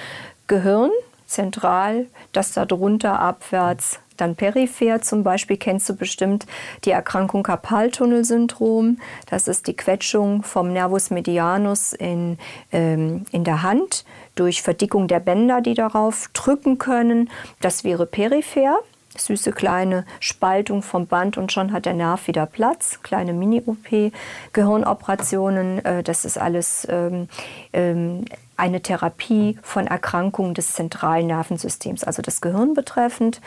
Gehirn, 0.49 0.91
zentral, 1.27 2.07
das 2.33 2.53
darunter 2.53 3.21
abwärts 3.21 4.01
dann 4.17 4.35
peripher 4.35 5.03
zum 5.03 5.23
Beispiel 5.23 5.57
kennst 5.57 5.89
du 5.89 5.95
bestimmt 5.95 6.47
die 6.85 6.91
Erkrankung 6.91 7.43
Karpaltunnelsyndrom. 7.43 8.99
Das 9.29 9.49
ist 9.49 9.67
die 9.67 9.77
Quetschung 9.77 10.43
vom 10.43 10.73
Nervus 10.73 11.11
medianus 11.11 11.93
in, 11.93 12.39
ähm, 12.73 13.25
in 13.33 13.45
der 13.45 13.63
Hand 13.63 14.05
durch 14.35 14.63
Verdickung 14.63 15.09
der 15.09 15.21
Bänder, 15.21 15.61
die 15.61 15.75
darauf 15.75 16.29
drücken 16.33 16.79
können. 16.79 17.31
Das 17.61 17.85
wäre 17.85 18.07
peripher. 18.07 18.79
Süße 19.19 19.53
kleine 19.53 20.05
Spaltung 20.21 20.83
vom 20.83 21.07
Band 21.07 21.39
und 21.39 21.51
schon 21.51 21.73
hat 21.73 21.87
der 21.87 21.95
Nerv 21.95 22.27
wieder 22.29 22.45
Platz. 22.45 23.01
Kleine 23.03 23.33
Mini-OP, 23.33 24.13
Gehirnoperationen, 24.53 25.83
äh, 25.87 26.03
das 26.03 26.27
ist 26.27 26.37
alles 26.37 26.87
ähm, 26.91 27.29
ähm, 27.73 28.27
eine 28.57 28.81
Therapie 28.81 29.59
von 29.63 29.87
Erkrankungen 29.87 30.55
des 30.55 30.73
zentralen 30.73 31.27
Nervensystems, 31.27 32.05
also 32.05 32.23
das 32.23 32.41
Gehirn 32.41 32.75
betreffend. 32.75 33.41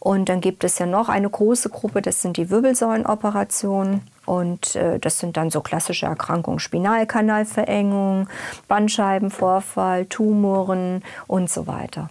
Und 0.00 0.28
dann 0.28 0.40
gibt 0.40 0.62
es 0.62 0.78
ja 0.78 0.86
noch 0.86 1.08
eine 1.08 1.28
große 1.28 1.70
Gruppe, 1.70 2.02
das 2.02 2.22
sind 2.22 2.36
die 2.36 2.50
Wirbelsäulenoperationen. 2.50 4.02
Und 4.26 4.76
äh, 4.76 4.98
das 4.98 5.18
sind 5.18 5.36
dann 5.36 5.50
so 5.50 5.60
klassische 5.60 6.06
Erkrankungen, 6.06 6.60
Spinalkanalverengung, 6.60 8.28
Bandscheibenvorfall, 8.68 10.06
Tumoren 10.06 11.02
und 11.26 11.50
so 11.50 11.66
weiter. 11.66 12.10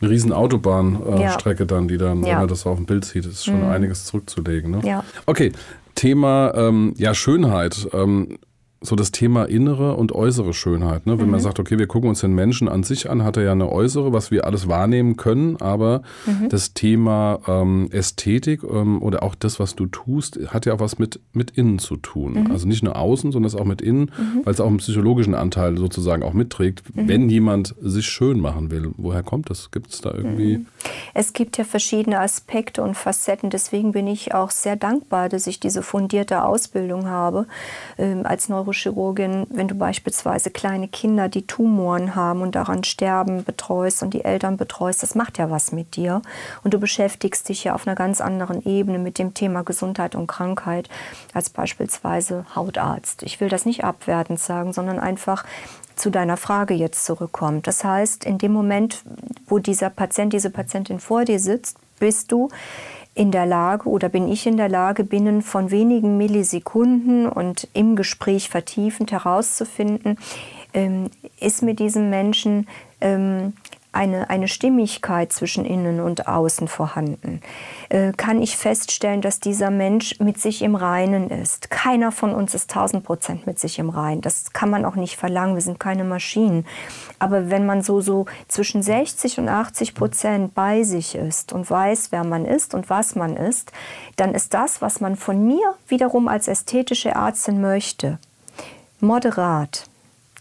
Eine 0.00 0.10
riesen 0.10 0.32
Autobahnstrecke 0.32 1.62
äh, 1.62 1.66
ja. 1.66 1.74
dann, 1.74 1.88
die 1.88 1.96
dann, 1.96 2.22
ja. 2.22 2.32
wenn 2.32 2.38
man 2.40 2.48
das 2.48 2.66
auf 2.66 2.76
dem 2.76 2.86
Bild 2.86 3.04
sieht, 3.04 3.24
ist 3.24 3.46
schon 3.46 3.64
mhm. 3.64 3.70
einiges 3.70 4.04
zurückzulegen. 4.04 4.70
Ne? 4.70 4.80
Ja. 4.84 5.04
Okay, 5.26 5.52
Thema 5.94 6.52
ähm, 6.54 6.94
ja, 6.96 7.14
Schönheit. 7.14 7.88
Ähm, 7.92 8.38
so 8.84 8.96
das 8.96 9.10
Thema 9.10 9.44
innere 9.44 9.94
und 9.96 10.12
äußere 10.12 10.52
Schönheit. 10.52 11.06
Ne? 11.06 11.18
Wenn 11.18 11.26
mhm. 11.26 11.32
man 11.32 11.40
sagt, 11.40 11.58
okay, 11.58 11.78
wir 11.78 11.86
gucken 11.86 12.10
uns 12.10 12.20
den 12.20 12.34
Menschen 12.34 12.68
an 12.68 12.82
sich 12.82 13.10
an, 13.10 13.24
hat 13.24 13.36
er 13.36 13.44
ja 13.44 13.52
eine 13.52 13.70
äußere, 13.70 14.12
was 14.12 14.30
wir 14.30 14.44
alles 14.44 14.68
wahrnehmen 14.68 15.16
können, 15.16 15.56
aber 15.60 16.02
mhm. 16.26 16.48
das 16.50 16.74
Thema 16.74 17.40
ähm, 17.46 17.88
Ästhetik 17.90 18.62
ähm, 18.62 19.02
oder 19.02 19.22
auch 19.22 19.34
das, 19.34 19.58
was 19.58 19.74
du 19.74 19.86
tust, 19.86 20.38
hat 20.48 20.66
ja 20.66 20.74
auch 20.74 20.80
was 20.80 20.98
mit, 20.98 21.20
mit 21.32 21.52
innen 21.52 21.78
zu 21.78 21.96
tun. 21.96 22.44
Mhm. 22.44 22.50
Also 22.52 22.68
nicht 22.68 22.82
nur 22.82 22.96
außen, 22.96 23.32
sondern 23.32 23.48
es 23.48 23.54
auch 23.54 23.64
mit 23.64 23.80
innen, 23.80 24.10
mhm. 24.16 24.40
weil 24.44 24.52
es 24.52 24.60
auch 24.60 24.68
einen 24.68 24.76
psychologischen 24.76 25.34
Anteil 25.34 25.78
sozusagen 25.78 26.22
auch 26.22 26.34
mitträgt, 26.34 26.82
mhm. 26.94 27.08
wenn 27.08 27.30
jemand 27.30 27.74
sich 27.80 28.06
schön 28.06 28.40
machen 28.40 28.70
will. 28.70 28.90
Woher 28.96 29.22
kommt 29.22 29.48
das? 29.48 29.70
Gibt 29.70 29.92
es 29.92 30.00
da 30.02 30.12
irgendwie? 30.12 30.58
Mhm. 30.58 30.66
Es 31.14 31.32
gibt 31.32 31.56
ja 31.56 31.64
verschiedene 31.64 32.20
Aspekte 32.20 32.82
und 32.82 32.96
Facetten. 32.96 33.48
Deswegen 33.48 33.92
bin 33.92 34.06
ich 34.06 34.34
auch 34.34 34.50
sehr 34.50 34.76
dankbar, 34.76 35.28
dass 35.28 35.46
ich 35.46 35.58
diese 35.58 35.82
fundierte 35.82 36.44
Ausbildung 36.44 37.06
habe 37.06 37.46
ähm, 37.96 38.26
als 38.26 38.48
Neurochirurgin. 38.74 39.46
Wenn 39.50 39.68
du 39.68 39.74
beispielsweise 39.74 40.50
kleine 40.50 40.88
Kinder, 40.88 41.28
die 41.28 41.46
Tumoren 41.46 42.14
haben 42.14 42.42
und 42.42 42.54
daran 42.54 42.84
sterben, 42.84 43.44
betreust 43.44 44.02
und 44.02 44.12
die 44.12 44.24
Eltern 44.24 44.56
betreust, 44.56 45.02
das 45.02 45.14
macht 45.14 45.38
ja 45.38 45.50
was 45.50 45.72
mit 45.72 45.96
dir. 45.96 46.22
Und 46.62 46.74
du 46.74 46.78
beschäftigst 46.78 47.48
dich 47.48 47.64
ja 47.64 47.74
auf 47.74 47.86
einer 47.86 47.96
ganz 47.96 48.20
anderen 48.20 48.64
Ebene 48.66 48.98
mit 48.98 49.18
dem 49.18 49.34
Thema 49.34 49.62
Gesundheit 49.62 50.14
und 50.14 50.26
Krankheit 50.26 50.88
als 51.32 51.50
beispielsweise 51.50 52.44
Hautarzt. 52.54 53.22
Ich 53.22 53.40
will 53.40 53.48
das 53.48 53.64
nicht 53.64 53.84
abwertend 53.84 54.40
sagen, 54.40 54.72
sondern 54.72 54.98
einfach 54.98 55.44
zu 55.96 56.10
deiner 56.10 56.36
Frage 56.36 56.74
jetzt 56.74 57.04
zurückkommt. 57.04 57.68
Das 57.68 57.84
heißt, 57.84 58.24
in 58.24 58.38
dem 58.38 58.52
Moment, 58.52 59.02
wo 59.46 59.60
dieser 59.60 59.90
Patient, 59.90 60.32
diese 60.32 60.50
Patientin 60.50 60.98
vor 60.98 61.24
dir 61.24 61.38
sitzt, 61.38 61.78
bist 62.00 62.32
du 62.32 62.48
in 63.14 63.30
der 63.30 63.46
Lage 63.46 63.88
oder 63.88 64.08
bin 64.08 64.28
ich 64.28 64.46
in 64.46 64.56
der 64.56 64.68
Lage, 64.68 65.04
binnen 65.04 65.42
von 65.42 65.70
wenigen 65.70 66.16
Millisekunden 66.16 67.28
und 67.28 67.68
im 67.72 67.96
Gespräch 67.96 68.48
vertiefend 68.48 69.12
herauszufinden, 69.12 70.18
ähm, 70.72 71.10
ist 71.40 71.62
mit 71.62 71.78
diesem 71.78 72.10
Menschen 72.10 72.66
ähm, 73.00 73.52
eine, 73.94 74.30
eine 74.30 74.48
Stimmigkeit 74.48 75.32
zwischen 75.32 75.64
innen 75.64 76.00
und 76.00 76.28
außen 76.28 76.68
vorhanden? 76.68 77.40
Äh, 77.88 78.12
kann 78.12 78.42
ich 78.42 78.56
feststellen, 78.56 79.20
dass 79.20 79.40
dieser 79.40 79.70
Mensch 79.70 80.18
mit 80.20 80.40
sich 80.40 80.62
im 80.62 80.74
Reinen 80.74 81.30
ist? 81.30 81.70
Keiner 81.70 82.12
von 82.12 82.34
uns 82.34 82.54
ist 82.54 82.70
1000 82.70 83.04
Prozent 83.04 83.46
mit 83.46 83.58
sich 83.58 83.78
im 83.78 83.90
Reinen. 83.90 84.20
Das 84.20 84.52
kann 84.52 84.70
man 84.70 84.84
auch 84.84 84.96
nicht 84.96 85.16
verlangen. 85.16 85.54
Wir 85.54 85.62
sind 85.62 85.80
keine 85.80 86.04
Maschinen. 86.04 86.66
Aber 87.18 87.50
wenn 87.50 87.66
man 87.66 87.82
so, 87.82 88.00
so 88.00 88.26
zwischen 88.48 88.82
60 88.82 89.38
und 89.38 89.48
80 89.48 89.94
Prozent 89.94 90.54
bei 90.54 90.82
sich 90.82 91.14
ist 91.14 91.52
und 91.52 91.70
weiß, 91.70 92.12
wer 92.12 92.24
man 92.24 92.44
ist 92.44 92.74
und 92.74 92.90
was 92.90 93.14
man 93.14 93.36
ist, 93.36 93.72
dann 94.16 94.34
ist 94.34 94.54
das, 94.54 94.82
was 94.82 95.00
man 95.00 95.16
von 95.16 95.46
mir 95.46 95.74
wiederum 95.88 96.28
als 96.28 96.48
ästhetische 96.48 97.10
Ärztin 97.10 97.60
möchte, 97.60 98.18
moderat 99.00 99.88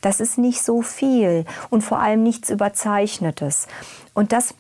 das 0.04 0.20
ist 0.20 0.38
nicht 0.38 0.62
so 0.62 0.82
viel 0.82 1.46
und 1.70 1.82
vor 1.82 2.00
allem 2.00 2.24
nichts 2.24 2.50
Überzeichnetes. 2.50 3.68
Und 4.14 4.32
das 4.32 4.54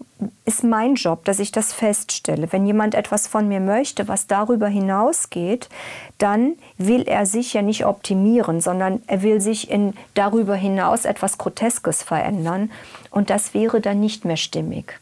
ist 0.45 0.63
mein 0.63 0.95
Job, 0.95 1.25
dass 1.25 1.37
ich 1.39 1.51
das 1.51 1.73
feststelle. 1.73 2.51
Wenn 2.51 2.65
jemand 2.65 2.95
etwas 2.95 3.27
von 3.27 3.47
mir 3.47 3.59
möchte, 3.59 4.07
was 4.07 4.25
darüber 4.25 4.67
hinausgeht, 4.67 5.69
dann 6.17 6.53
will 6.77 7.03
er 7.03 7.25
sich 7.25 7.53
ja 7.53 7.61
nicht 7.61 7.85
optimieren, 7.85 8.61
sondern 8.61 9.03
er 9.05 9.21
will 9.21 9.41
sich 9.41 9.69
in 9.69 9.93
darüber 10.15 10.55
hinaus 10.55 11.05
etwas 11.05 11.37
Groteskes 11.37 12.01
verändern. 12.01 12.71
Und 13.11 13.29
das 13.29 13.53
wäre 13.53 13.79
dann 13.81 13.99
nicht 13.99 14.25
mehr 14.25 14.37
stimmig. 14.37 14.99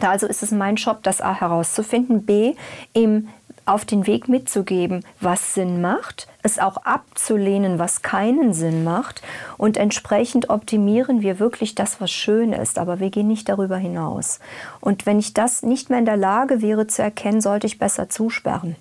Also 0.00 0.26
ist 0.26 0.42
es 0.42 0.50
mein 0.50 0.76
Job, 0.76 1.02
das 1.02 1.20
A 1.20 1.40
herauszufinden, 1.40 2.24
B 2.24 2.54
ihm 2.94 3.28
auf 3.66 3.84
den 3.84 4.06
Weg 4.06 4.28
mitzugeben, 4.28 5.04
was 5.20 5.54
Sinn 5.54 5.80
macht, 5.80 6.28
es 6.42 6.58
auch 6.58 6.78
abzulehnen, 6.78 7.78
was 7.78 8.02
keinen 8.02 8.52
Sinn 8.54 8.84
macht 8.84 9.22
und 9.58 9.76
entsprechend 9.76 10.48
optimieren 10.48 11.20
wir 11.20 11.38
wirklich 11.38 11.74
das, 11.74 12.00
was 12.00 12.10
schön 12.10 12.52
ist, 12.52 12.78
aber 12.78 13.00
wir 13.00 13.10
gehen 13.10 13.28
nicht 13.28 13.48
darüber 13.48 13.76
hinaus. 13.76 14.38
Und 14.80 15.04
wenn 15.06 15.18
ich 15.18 15.34
das 15.34 15.62
nicht 15.62 15.90
mehr 15.90 15.98
in 15.98 16.06
der 16.06 16.16
Lage 16.16 16.62
wäre 16.62 16.86
zu 16.86 17.02
erkennen, 17.02 17.40
sollte 17.40 17.66
ich 17.66 17.78
besser 17.78 18.08
zusperren. 18.08 18.76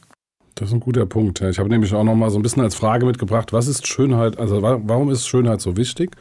Das 0.56 0.70
ist 0.70 0.74
ein 0.74 0.80
guter 0.80 1.06
Punkt. 1.06 1.42
Ich 1.42 1.60
habe 1.60 1.68
nämlich 1.68 1.94
auch 1.94 2.06
noch 2.06 2.16
mal 2.16 2.30
so 2.30 2.40
ein 2.40 2.42
bisschen 2.42 2.64
als 2.64 2.76
Frage 2.76 3.06
mitgebracht, 3.06 3.52
was 3.52 3.68
ist 3.68 3.88
Schönheit, 3.88 4.40
also 4.40 4.62
warum 4.62 5.12
ist 5.12 5.28
Schönheit 5.28 5.60
so 5.60 5.76
wichtig? 5.76 6.16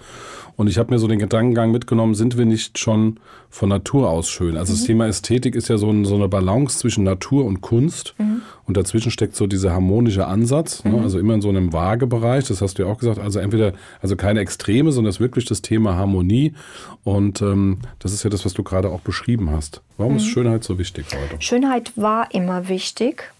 Und 0.56 0.68
ich 0.68 0.78
habe 0.78 0.92
mir 0.92 0.98
so 0.98 1.08
den 1.08 1.18
Gedankengang 1.18 1.72
mitgenommen, 1.72 2.14
sind 2.14 2.38
wir 2.38 2.44
nicht 2.44 2.78
schon 2.78 3.18
von 3.50 3.68
Natur 3.68 4.10
aus 4.10 4.28
schön? 4.28 4.56
Also 4.56 4.72
mhm. 4.72 4.76
das 4.76 4.84
Thema 4.86 5.06
Ästhetik 5.06 5.54
ist 5.54 5.68
ja 5.68 5.78
so, 5.78 5.90
ein, 5.90 6.04
so, 6.04 6.14
eine 6.14 6.28
Balance 6.28 6.78
zwischen 6.78 7.04
Natur 7.04 7.44
und 7.44 7.60
Kunst. 7.60 8.14
Mhm. 8.18 8.42
Und 8.66 8.76
dazwischen 8.76 9.10
steckt 9.10 9.36
so 9.36 9.46
dieser 9.46 9.72
harmonische 9.72 10.26
Ansatz, 10.26 10.84
ne? 10.84 10.90
mhm. 10.90 10.96
ne? 10.98 11.02
also 11.02 11.18
immer 11.18 11.34
in 11.34 11.42
so 11.42 11.48
einem 11.48 11.72
Waagebereich. 11.72 12.46
Das 12.46 12.62
hast 12.62 12.78
du 12.78 12.84
ja 12.84 12.88
auch 12.88 12.98
gesagt. 12.98 13.18
Also 13.18 13.40
entweder, 13.40 13.72
also 14.00 14.16
keine 14.16 14.40
Extreme, 14.40 14.92
sondern 14.92 15.10
es 15.10 15.16
ist 15.16 15.20
wirklich 15.20 15.44
das 15.44 15.60
Thema 15.62 15.96
Harmonie. 15.96 16.54
Und 17.02 17.42
ähm, 17.42 17.78
das 17.98 18.12
ist 18.12 18.22
ja 18.22 18.30
das, 18.30 18.44
was 18.44 18.54
du 18.54 18.62
gerade 18.62 18.90
auch 18.90 19.00
beschrieben 19.00 19.50
hast. 19.50 19.82
Warum 19.98 20.16
ist 20.16 20.24
mhm. 20.24 20.30
Schönheit 20.30 20.64
so 20.64 20.78
wichtig 20.78 21.06
heute? 21.10 21.42
Schönheit 21.42 21.92
war 21.96 22.32
immer 22.32 22.68
wichtig, 22.68 23.32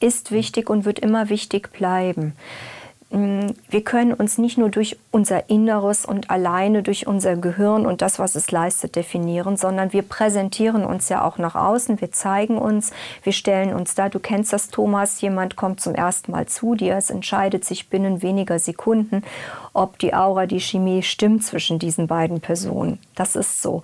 ist 0.00 0.32
wichtig 0.32 0.70
und 0.70 0.84
wird 0.84 0.98
immer 0.98 1.28
wichtig 1.28 1.72
bleiben. 1.72 2.32
Mm, 3.14 3.54
wir 3.70 3.84
können 3.84 4.12
uns 4.12 4.38
nicht 4.38 4.58
nur 4.58 4.70
durch 4.70 4.98
unser 5.12 5.48
Inneres 5.48 6.04
und 6.04 6.30
alleine 6.30 6.82
durch 6.82 7.06
unser 7.06 7.36
Gehirn 7.36 7.86
und 7.86 8.02
das, 8.02 8.18
was 8.18 8.34
es 8.34 8.50
leistet, 8.50 8.96
definieren, 8.96 9.56
sondern 9.56 9.92
wir 9.92 10.02
präsentieren 10.02 10.84
uns 10.84 11.08
ja 11.08 11.24
auch 11.24 11.38
nach 11.38 11.54
außen, 11.54 12.00
wir 12.00 12.10
zeigen 12.10 12.58
uns, 12.58 12.92
wir 13.22 13.32
stellen 13.32 13.72
uns 13.72 13.94
da. 13.94 14.08
Du 14.08 14.18
kennst 14.18 14.52
das, 14.52 14.68
Thomas, 14.68 15.20
jemand 15.20 15.54
kommt 15.54 15.80
zum 15.80 15.94
ersten 15.94 16.32
Mal 16.32 16.46
zu 16.46 16.74
dir, 16.74 16.96
es 16.96 17.08
entscheidet 17.08 17.64
sich 17.64 17.88
binnen 17.88 18.20
weniger 18.20 18.58
Sekunden, 18.58 19.22
ob 19.74 19.96
die 20.00 20.12
Aura, 20.12 20.46
die 20.46 20.60
Chemie 20.60 21.04
stimmt 21.04 21.44
zwischen 21.44 21.78
diesen 21.78 22.08
beiden 22.08 22.40
Personen. 22.40 22.98
Das 23.14 23.36
ist 23.36 23.62
so 23.62 23.82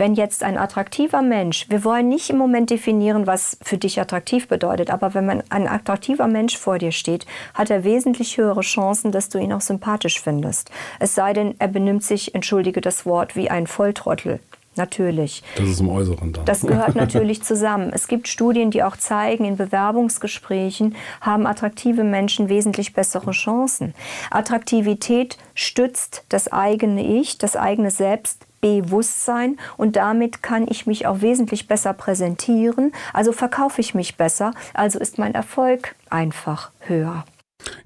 wenn 0.00 0.14
jetzt 0.14 0.42
ein 0.42 0.56
attraktiver 0.56 1.20
Mensch, 1.20 1.66
wir 1.68 1.84
wollen 1.84 2.08
nicht 2.08 2.30
im 2.30 2.38
Moment 2.38 2.70
definieren, 2.70 3.26
was 3.26 3.58
für 3.60 3.76
dich 3.76 4.00
attraktiv 4.00 4.48
bedeutet, 4.48 4.88
aber 4.88 5.12
wenn 5.12 5.26
man 5.26 5.42
ein 5.50 5.68
attraktiver 5.68 6.26
Mensch 6.26 6.56
vor 6.56 6.78
dir 6.78 6.90
steht, 6.90 7.26
hat 7.52 7.68
er 7.68 7.84
wesentlich 7.84 8.38
höhere 8.38 8.62
Chancen, 8.62 9.12
dass 9.12 9.28
du 9.28 9.36
ihn 9.36 9.52
auch 9.52 9.60
sympathisch 9.60 10.18
findest. 10.18 10.70
Es 11.00 11.14
sei 11.14 11.34
denn, 11.34 11.54
er 11.58 11.68
benimmt 11.68 12.02
sich, 12.02 12.34
entschuldige 12.34 12.80
das 12.80 13.04
Wort, 13.04 13.36
wie 13.36 13.50
ein 13.50 13.66
Volltrottel. 13.66 14.40
Natürlich. 14.74 15.42
Das 15.56 15.68
ist 15.68 15.80
im 15.80 15.90
Äußeren 15.90 16.32
dann. 16.32 16.46
Das 16.46 16.62
gehört 16.62 16.94
natürlich 16.94 17.42
zusammen. 17.42 17.90
Es 17.92 18.08
gibt 18.08 18.26
Studien, 18.26 18.70
die 18.70 18.82
auch 18.82 18.96
zeigen, 18.96 19.44
in 19.44 19.58
Bewerbungsgesprächen 19.58 20.96
haben 21.20 21.46
attraktive 21.46 22.04
Menschen 22.04 22.48
wesentlich 22.48 22.94
bessere 22.94 23.32
Chancen. 23.32 23.92
Attraktivität 24.30 25.36
stützt 25.54 26.24
das 26.30 26.50
eigene 26.50 27.04
Ich, 27.04 27.36
das 27.36 27.56
eigene 27.56 27.90
Selbst 27.90 28.46
Bewusstsein 28.60 29.58
und 29.76 29.96
damit 29.96 30.42
kann 30.42 30.66
ich 30.68 30.86
mich 30.86 31.06
auch 31.06 31.20
wesentlich 31.20 31.68
besser 31.68 31.92
präsentieren. 31.92 32.92
Also 33.12 33.32
verkaufe 33.32 33.80
ich 33.80 33.94
mich 33.94 34.16
besser, 34.16 34.52
also 34.74 34.98
ist 34.98 35.18
mein 35.18 35.34
Erfolg 35.34 35.94
einfach 36.10 36.70
höher. 36.80 37.24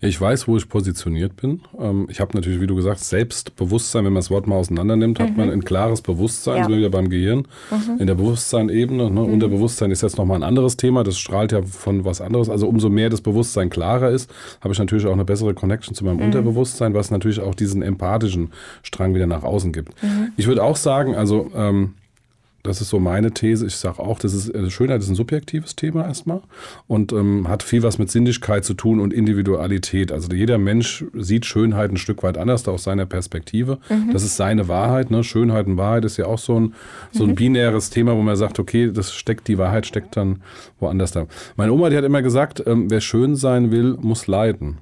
Ja, 0.01 0.09
ich 0.09 0.21
weiß, 0.21 0.49
wo 0.49 0.57
ich 0.57 0.69
positioniert 0.69 1.37
bin. 1.37 1.63
Ähm, 1.79 2.07
ich 2.11 2.21
habe 2.21 2.37
natürlich, 2.37 2.61
wie 2.61 2.67
du 2.67 2.75
gesagt 2.75 3.01
hast, 3.01 3.09
Selbstbewusstsein, 3.09 4.05
wenn 4.05 4.13
man 4.13 4.21
das 4.21 4.31
Wort 4.31 4.47
mal 4.47 4.57
auseinander 4.57 4.97
nimmt, 4.97 5.21
hat 5.21 5.31
mhm. 5.31 5.37
man 5.37 5.51
ein 5.51 5.65
klares 5.65 6.03
Bewusstsein, 6.03 6.57
ja. 6.57 6.63
sind 6.65 6.73
wir 6.73 6.79
wieder 6.79 6.91
beim 6.91 7.09
Gehirn, 7.09 7.47
mhm. 7.71 7.99
in 7.99 8.07
der 8.07 8.15
Bewusstseinebene. 8.15 9.11
Ne? 9.11 9.21
Mhm. 9.21 9.33
Unterbewusstsein 9.33 9.91
ist 9.91 10.03
jetzt 10.03 10.19
nochmal 10.19 10.39
ein 10.39 10.43
anderes 10.43 10.77
Thema, 10.77 11.05
das 11.05 11.19
strahlt 11.19 11.53
ja 11.53 11.63
von 11.63 12.05
was 12.05 12.21
anderes. 12.21 12.49
Also 12.49 12.69
umso 12.69 12.89
mehr 12.89 13.11
das 13.11 13.21
Bewusstsein 13.21 13.71
klarer 13.71 14.11
ist, 14.11 14.31
habe 14.61 14.73
ich 14.73 14.79
natürlich 14.79 15.07
auch 15.07 15.13
eine 15.13 15.25
bessere 15.25 15.55
Connection 15.55 15.95
zu 15.95 16.05
meinem 16.05 16.19
mhm. 16.19 16.25
Unterbewusstsein, 16.25 16.95
was 16.95 17.11
natürlich 17.11 17.41
auch 17.41 17.55
diesen 17.55 17.83
empathischen 17.83 18.51
Strang 18.83 19.15
wieder 19.15 19.27
nach 19.27 19.43
außen 19.43 19.73
gibt. 19.73 20.03
Mhm. 20.03 20.33
Ich 20.37 20.47
würde 20.47 20.63
auch 20.63 20.77
sagen, 20.77 21.15
also 21.15 21.51
ähm, 21.55 21.95
das 22.65 22.81
ist 22.81 22.89
so 22.89 22.99
meine 22.99 23.31
These. 23.31 23.67
Ich 23.67 23.77
sage 23.77 24.01
auch, 24.01 24.19
das 24.19 24.33
ist 24.33 24.49
äh, 24.49 24.71
Schönheit 24.71 25.01
ist 25.03 25.09
ein 25.09 25.15
subjektives 25.15 25.77
Thema 25.77 26.07
erstmal 26.07 26.41
und 26.87 27.13
ähm, 27.13 27.47
hat 27.47 27.63
viel 27.63 27.83
was 27.83 27.99
mit 27.99 28.11
Sinnlichkeit 28.11 28.65
zu 28.65 28.73
tun 28.73 29.01
und 29.01 29.13
Individualität. 29.13 30.11
Also 30.11 30.33
jeder 30.33 30.57
Mensch 30.57 31.05
sieht 31.13 31.45
Schönheit 31.45 31.93
ein 31.93 31.99
Stück 31.99 32.23
weit 32.23 32.39
anders 32.39 32.67
aus 32.67 32.85
seiner 32.85 33.05
Perspektive. 33.05 33.79
Mhm. 33.91 34.13
Das 34.13 34.25
ist 34.25 34.37
seine 34.37 34.67
Wahrheit. 34.67 35.11
Ne? 35.11 35.23
Schönheit 35.23 35.67
und 35.67 35.77
Wahrheit 35.77 36.07
ist 36.07 36.17
ja 36.17 36.25
auch 36.25 36.39
so 36.39 36.59
ein, 36.59 36.75
so 37.13 37.25
ein 37.25 37.31
mhm. 37.31 37.35
binäres 37.35 37.91
Thema, 37.91 38.17
wo 38.17 38.23
man 38.23 38.37
sagt, 38.37 38.59
okay, 38.59 38.91
das 38.91 39.13
steckt, 39.13 39.47
die 39.47 39.59
Wahrheit 39.59 39.87
steckt 39.87 40.17
dann 40.17 40.43
woanders 40.81 41.13
da. 41.13 41.27
Meine 41.57 41.71
Oma, 41.71 41.91
die 41.91 41.99
hat 41.99 42.05
immer 42.05 42.23
gesagt, 42.23 42.63
ähm, 42.67 42.91
wer 42.91 43.03
schön 43.03 43.37
sein 43.37 43.71
will, 43.73 43.99
muss 44.01 44.27
leiden. 44.27 44.79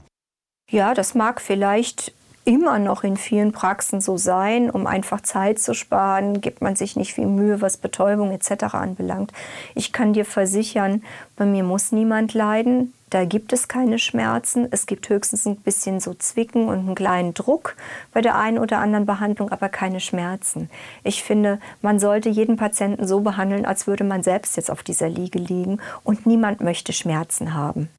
Ja, 0.71 0.95
das 0.95 1.17
mag 1.17 1.41
vielleicht 1.41 2.12
immer 2.44 2.78
noch 2.78 3.04
in 3.04 3.16
vielen 3.16 3.52
Praxen 3.52 4.00
so 4.00 4.16
sein. 4.16 4.70
Um 4.70 4.87
einfach 4.87 5.20
Zeit 5.20 5.58
zu 5.58 5.75
sparen, 5.75 6.40
gibt 6.40 6.61
man 6.61 6.76
sich 6.76 6.96
nicht 6.96 7.14
viel 7.14 7.26
Mühe, 7.26 7.61
was 7.61 7.76
Betäubung 7.76 8.30
etc. 8.32 8.75
anbelangt. 8.75 9.32
Ich 9.75 9.92
kann 9.92 10.12
dir 10.12 10.25
versichern, 10.25 11.02
bei 11.37 11.46
mir 11.46 11.64
muss 11.64 11.92
niemand 11.92 12.34
leiden. 12.34 12.92
Da 13.11 13.26
gibt 13.26 13.52
es 13.52 13.68
keine 13.68 13.99
Schmerzen. 13.99 14.66
Es 14.70 14.87
gibt 14.87 15.11
höchstens 15.11 15.44
ein 15.44 15.56
bisschen 15.56 16.00
so 16.00 16.14
Zwicken 16.14 16.68
und 16.68 16.78
einen 16.78 16.94
kleinen 16.94 17.34
Druck 17.34 17.76
bei 18.12 18.22
der 18.22 18.38
einen 18.38 18.58
oder 18.58 18.78
anderen 18.78 19.04
Behandlung, 19.04 19.52
aber 19.52 19.68
keine 19.68 20.00
Schmerzen. 20.00 20.70
Ich 21.04 21.22
finde, 21.22 21.61
man 21.82 21.99
sollte 21.99 22.30
jeden 22.30 22.56
Patienten 22.56 23.06
so 23.06 23.20
behandeln, 23.20 23.66
als 23.66 23.87
würde 23.87 24.04
man 24.04 24.22
selbst 24.22 24.56
jetzt 24.56 24.70
auf 24.70 24.82
dieser 24.82 25.11
Liege 25.11 25.38
liegen 25.38 25.78
und 26.04 26.26
niemand 26.26 26.62
möchte 26.62 26.94
Schmerzen 26.94 27.52
haben. 27.52 27.90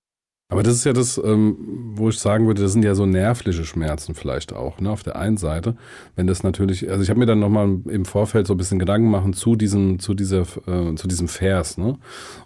Aber 0.53 0.63
das 0.63 0.75
ist 0.75 0.83
ja 0.85 0.93
das, 0.93 1.17
ähm, 1.17 1.57
wo 1.95 2.09
ich 2.09 2.19
sagen 2.19 2.47
würde, 2.47 2.61
das 2.61 2.73
sind 2.73 2.83
ja 2.83 2.95
so 2.95 3.05
nervliche 3.05 3.65
Schmerzen 3.65 4.15
vielleicht 4.15 4.53
auch, 4.53 4.79
ne, 4.79 4.89
auf 4.89 5.03
der 5.03 5.15
einen 5.15 5.37
Seite. 5.37 5.75
Wenn 6.15 6.27
das 6.27 6.43
natürlich, 6.43 6.89
also 6.89 7.03
ich 7.03 7.09
habe 7.09 7.19
mir 7.19 7.25
dann 7.25 7.39
nochmal 7.39 7.79
im 7.89 8.05
Vorfeld 8.05 8.47
so 8.47 8.53
ein 8.53 8.57
bisschen 8.57 8.79
Gedanken 8.79 9.09
machen 9.09 9.33
zu 9.33 9.55
diesem, 9.55 9.99
zu 9.99 10.13
dieser, 10.13 10.41
äh, 10.67 10.95
zu 10.95 11.07
diesem 11.07 11.27
Vers, 11.27 11.77
ne? 11.77 11.97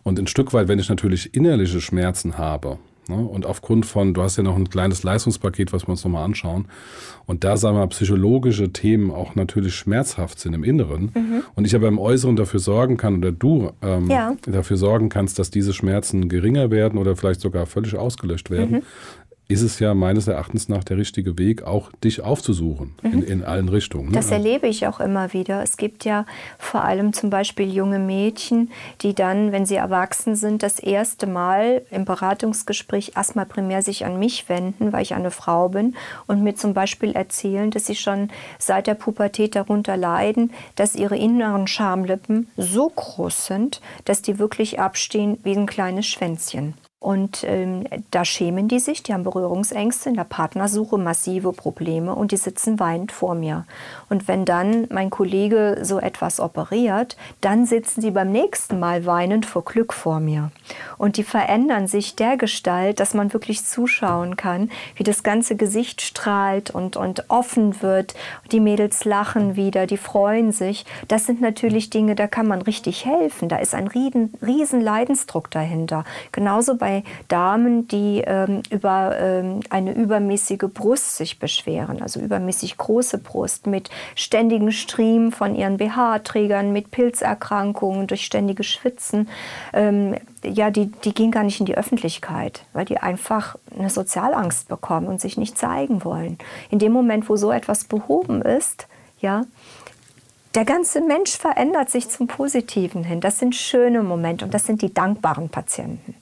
Und 0.03 0.19
ein 0.19 0.27
Stück 0.27 0.53
weit, 0.53 0.67
wenn 0.67 0.79
ich 0.79 0.89
natürlich 0.89 1.33
innerliche 1.35 1.81
Schmerzen 1.81 2.37
habe, 2.37 2.79
Ne? 3.09 3.17
Und 3.17 3.45
aufgrund 3.45 3.85
von, 3.85 4.13
du 4.13 4.21
hast 4.21 4.37
ja 4.37 4.43
noch 4.43 4.55
ein 4.55 4.69
kleines 4.69 5.03
Leistungspaket, 5.03 5.73
was 5.73 5.83
wir 5.83 5.89
uns 5.89 6.03
nochmal 6.03 6.25
anschauen. 6.25 6.67
Und 7.25 7.43
da, 7.43 7.57
sagen 7.57 7.77
wir, 7.77 7.87
psychologische 7.87 8.71
Themen 8.71 9.11
auch 9.11 9.35
natürlich 9.35 9.75
schmerzhaft 9.75 10.39
sind 10.39 10.53
im 10.53 10.63
Inneren. 10.63 11.11
Mhm. 11.13 11.43
Und 11.55 11.65
ich 11.65 11.75
aber 11.75 11.87
im 11.87 11.99
Äußeren 11.99 12.35
dafür 12.35 12.59
sorgen 12.59 12.97
kann, 12.97 13.17
oder 13.17 13.31
du 13.31 13.71
ähm, 13.81 14.09
ja. 14.09 14.35
dafür 14.45 14.77
sorgen 14.77 15.09
kannst, 15.09 15.39
dass 15.39 15.51
diese 15.51 15.73
Schmerzen 15.73 16.29
geringer 16.29 16.71
werden 16.71 16.99
oder 16.99 17.15
vielleicht 17.15 17.41
sogar 17.41 17.65
völlig 17.65 17.95
ausgelöscht 17.95 18.49
werden, 18.49 18.77
mhm 18.77 18.81
ist 19.49 19.61
es 19.61 19.79
ja 19.79 19.93
meines 19.93 20.27
Erachtens 20.27 20.67
nach 20.67 20.83
der 20.83 20.97
richtige 20.97 21.37
Weg, 21.37 21.63
auch 21.63 21.91
dich 22.03 22.21
aufzusuchen 22.21 22.95
mhm. 23.01 23.13
in, 23.13 23.23
in, 23.23 23.43
allen 23.43 23.69
Richtungen. 23.69 24.07
Ne? 24.07 24.11
Das 24.11 24.29
erlebe 24.29 24.67
ich 24.67 24.87
auch 24.87 24.99
immer 24.99 25.31
wieder. 25.31 25.63
Es 25.63 25.77
gibt 25.77 26.03
ja 26.03 26.25
vor 26.57 26.83
allem 26.83 27.13
zum 27.13 27.29
Beispiel 27.29 27.73
junge 27.73 27.99
Mädchen, 27.99 28.71
die 29.01 29.15
dann, 29.15 29.53
wenn 29.53 29.65
sie 29.65 29.75
erwachsen 29.75 30.35
sind, 30.35 30.63
das 30.63 30.79
erste 30.79 31.27
Mal 31.27 31.83
im 31.91 32.03
Beratungsgespräch 32.03 33.13
erstmal 33.15 33.45
primär 33.45 33.81
sich 33.81 34.05
an 34.05 34.19
mich 34.19 34.49
wenden, 34.49 34.91
weil 34.91 35.03
ich 35.03 35.13
eine 35.13 35.31
Frau 35.31 35.69
bin 35.69 35.95
und 36.27 36.43
mir 36.43 36.55
zum 36.55 36.73
Beispiel 36.73 37.13
erzählen, 37.13 37.71
dass 37.71 37.85
sie 37.85 37.95
schon 37.95 38.29
seit 38.59 38.87
der 38.87 38.95
Pubertät 38.95 39.55
darunter 39.55 39.95
leiden, 39.95 40.51
dass 40.75 40.95
ihre 40.95 41.17
inneren 41.17 41.67
Schamlippen 41.67 42.49
so 42.57 42.89
groß 42.89 43.45
sind, 43.45 43.81
dass 44.03 44.21
die 44.21 44.39
wirklich 44.39 44.79
abstehen 44.79 45.37
wie 45.43 45.55
ein 45.55 45.67
kleines 45.67 46.05
Schwänzchen. 46.05 46.73
Und 46.99 47.43
ähm, 47.43 47.83
da 48.09 48.25
schämen 48.25 48.67
die 48.67 48.79
sich, 48.79 49.03
die 49.03 49.13
haben 49.13 49.21
Berührungsängste, 49.21 50.09
in 50.09 50.15
der 50.15 50.23
Partnersuche 50.23 50.97
massive 50.97 51.53
Probleme 51.53 52.15
und 52.15 52.31
die 52.31 52.37
sitzen 52.37 52.79
weinend 52.79 53.11
vor 53.11 53.35
mir. 53.35 53.65
Und 54.09 54.27
wenn 54.27 54.45
dann 54.45 54.87
mein 54.89 55.11
Kollege 55.11 55.77
so 55.83 55.99
etwas 55.99 56.39
operiert, 56.39 57.15
dann 57.39 57.67
sitzen 57.67 58.01
sie 58.01 58.09
beim 58.09 58.31
nächsten 58.31 58.79
Mal 58.79 59.05
weinend 59.05 59.45
vor 59.45 59.63
Glück 59.63 59.93
vor 59.93 60.19
mir. 60.19 60.49
Und 60.97 61.17
die 61.17 61.23
verändern 61.23 61.85
sich 61.85 62.15
der 62.15 62.35
Gestalt, 62.35 62.99
dass 62.99 63.13
man 63.13 63.31
wirklich 63.31 63.63
zuschauen 63.63 64.35
kann, 64.35 64.71
wie 64.95 65.03
das 65.03 65.21
ganze 65.21 65.55
Gesicht 65.55 66.01
strahlt 66.01 66.71
und, 66.71 66.97
und 66.97 67.25
offen 67.29 67.83
wird. 67.83 68.15
Die 68.51 68.59
Mädels 68.59 69.05
lachen 69.05 69.55
wieder, 69.55 69.85
die 69.85 69.97
freuen 69.97 70.51
sich. 70.51 70.83
Das 71.07 71.27
sind 71.27 71.41
natürlich 71.41 71.91
Dinge, 71.91 72.15
da 72.15 72.25
kann 72.25 72.47
man 72.47 72.63
richtig 72.63 73.05
helfen. 73.05 73.49
Da 73.49 73.57
ist 73.57 73.75
ein 73.75 73.87
riesen, 73.87 74.33
riesen 74.41 74.81
Leidensdruck 74.81 75.51
dahinter. 75.51 76.03
Genauso 76.31 76.75
bei 76.75 76.86
bei 76.87 77.03
Damen, 77.27 77.87
die 77.89 78.23
ähm, 78.25 78.61
über 78.69 79.17
ähm, 79.19 79.59
eine 79.69 79.93
übermäßige 79.93 80.69
Brust 80.73 81.17
sich 81.17 81.37
beschweren, 81.37 82.01
also 82.01 82.21
übermäßig 82.21 82.77
große 82.77 83.17
Brust 83.17 83.67
mit 83.67 83.89
ständigen 84.15 84.71
Striemen 84.71 85.33
von 85.33 85.53
ihren 85.53 85.77
BH-Trägern, 85.77 86.71
mit 86.71 86.91
Pilzerkrankungen, 86.91 88.07
durch 88.07 88.23
ständiges 88.23 88.67
Schwitzen. 88.67 89.27
Ähm, 89.73 90.15
ja, 90.45 90.71
die, 90.71 90.85
die 91.03 91.13
gehen 91.13 91.31
gar 91.31 91.43
nicht 91.43 91.59
in 91.59 91.65
die 91.65 91.77
Öffentlichkeit, 91.77 92.63
weil 92.71 92.85
die 92.85 92.99
einfach 92.99 93.57
eine 93.77 93.89
Sozialangst 93.89 94.69
bekommen 94.69 95.07
und 95.07 95.19
sich 95.19 95.37
nicht 95.37 95.57
zeigen 95.57 96.05
wollen. 96.05 96.37
In 96.69 96.79
dem 96.79 96.93
Moment, 96.93 97.27
wo 97.27 97.35
so 97.35 97.51
etwas 97.51 97.83
behoben 97.83 98.41
ist, 98.41 98.87
ja, 99.19 99.43
der 100.55 100.63
ganze 100.63 101.01
Mensch 101.01 101.31
verändert 101.31 101.89
sich 101.89 102.07
zum 102.07 102.27
Positiven 102.27 103.03
hin. 103.03 103.19
Das 103.19 103.39
sind 103.39 103.55
schöne 103.55 104.03
Momente 104.03 104.45
und 104.45 104.53
das 104.53 104.65
sind 104.65 104.81
die 104.81 104.93
dankbaren 104.93 105.49
Patienten. 105.49 106.15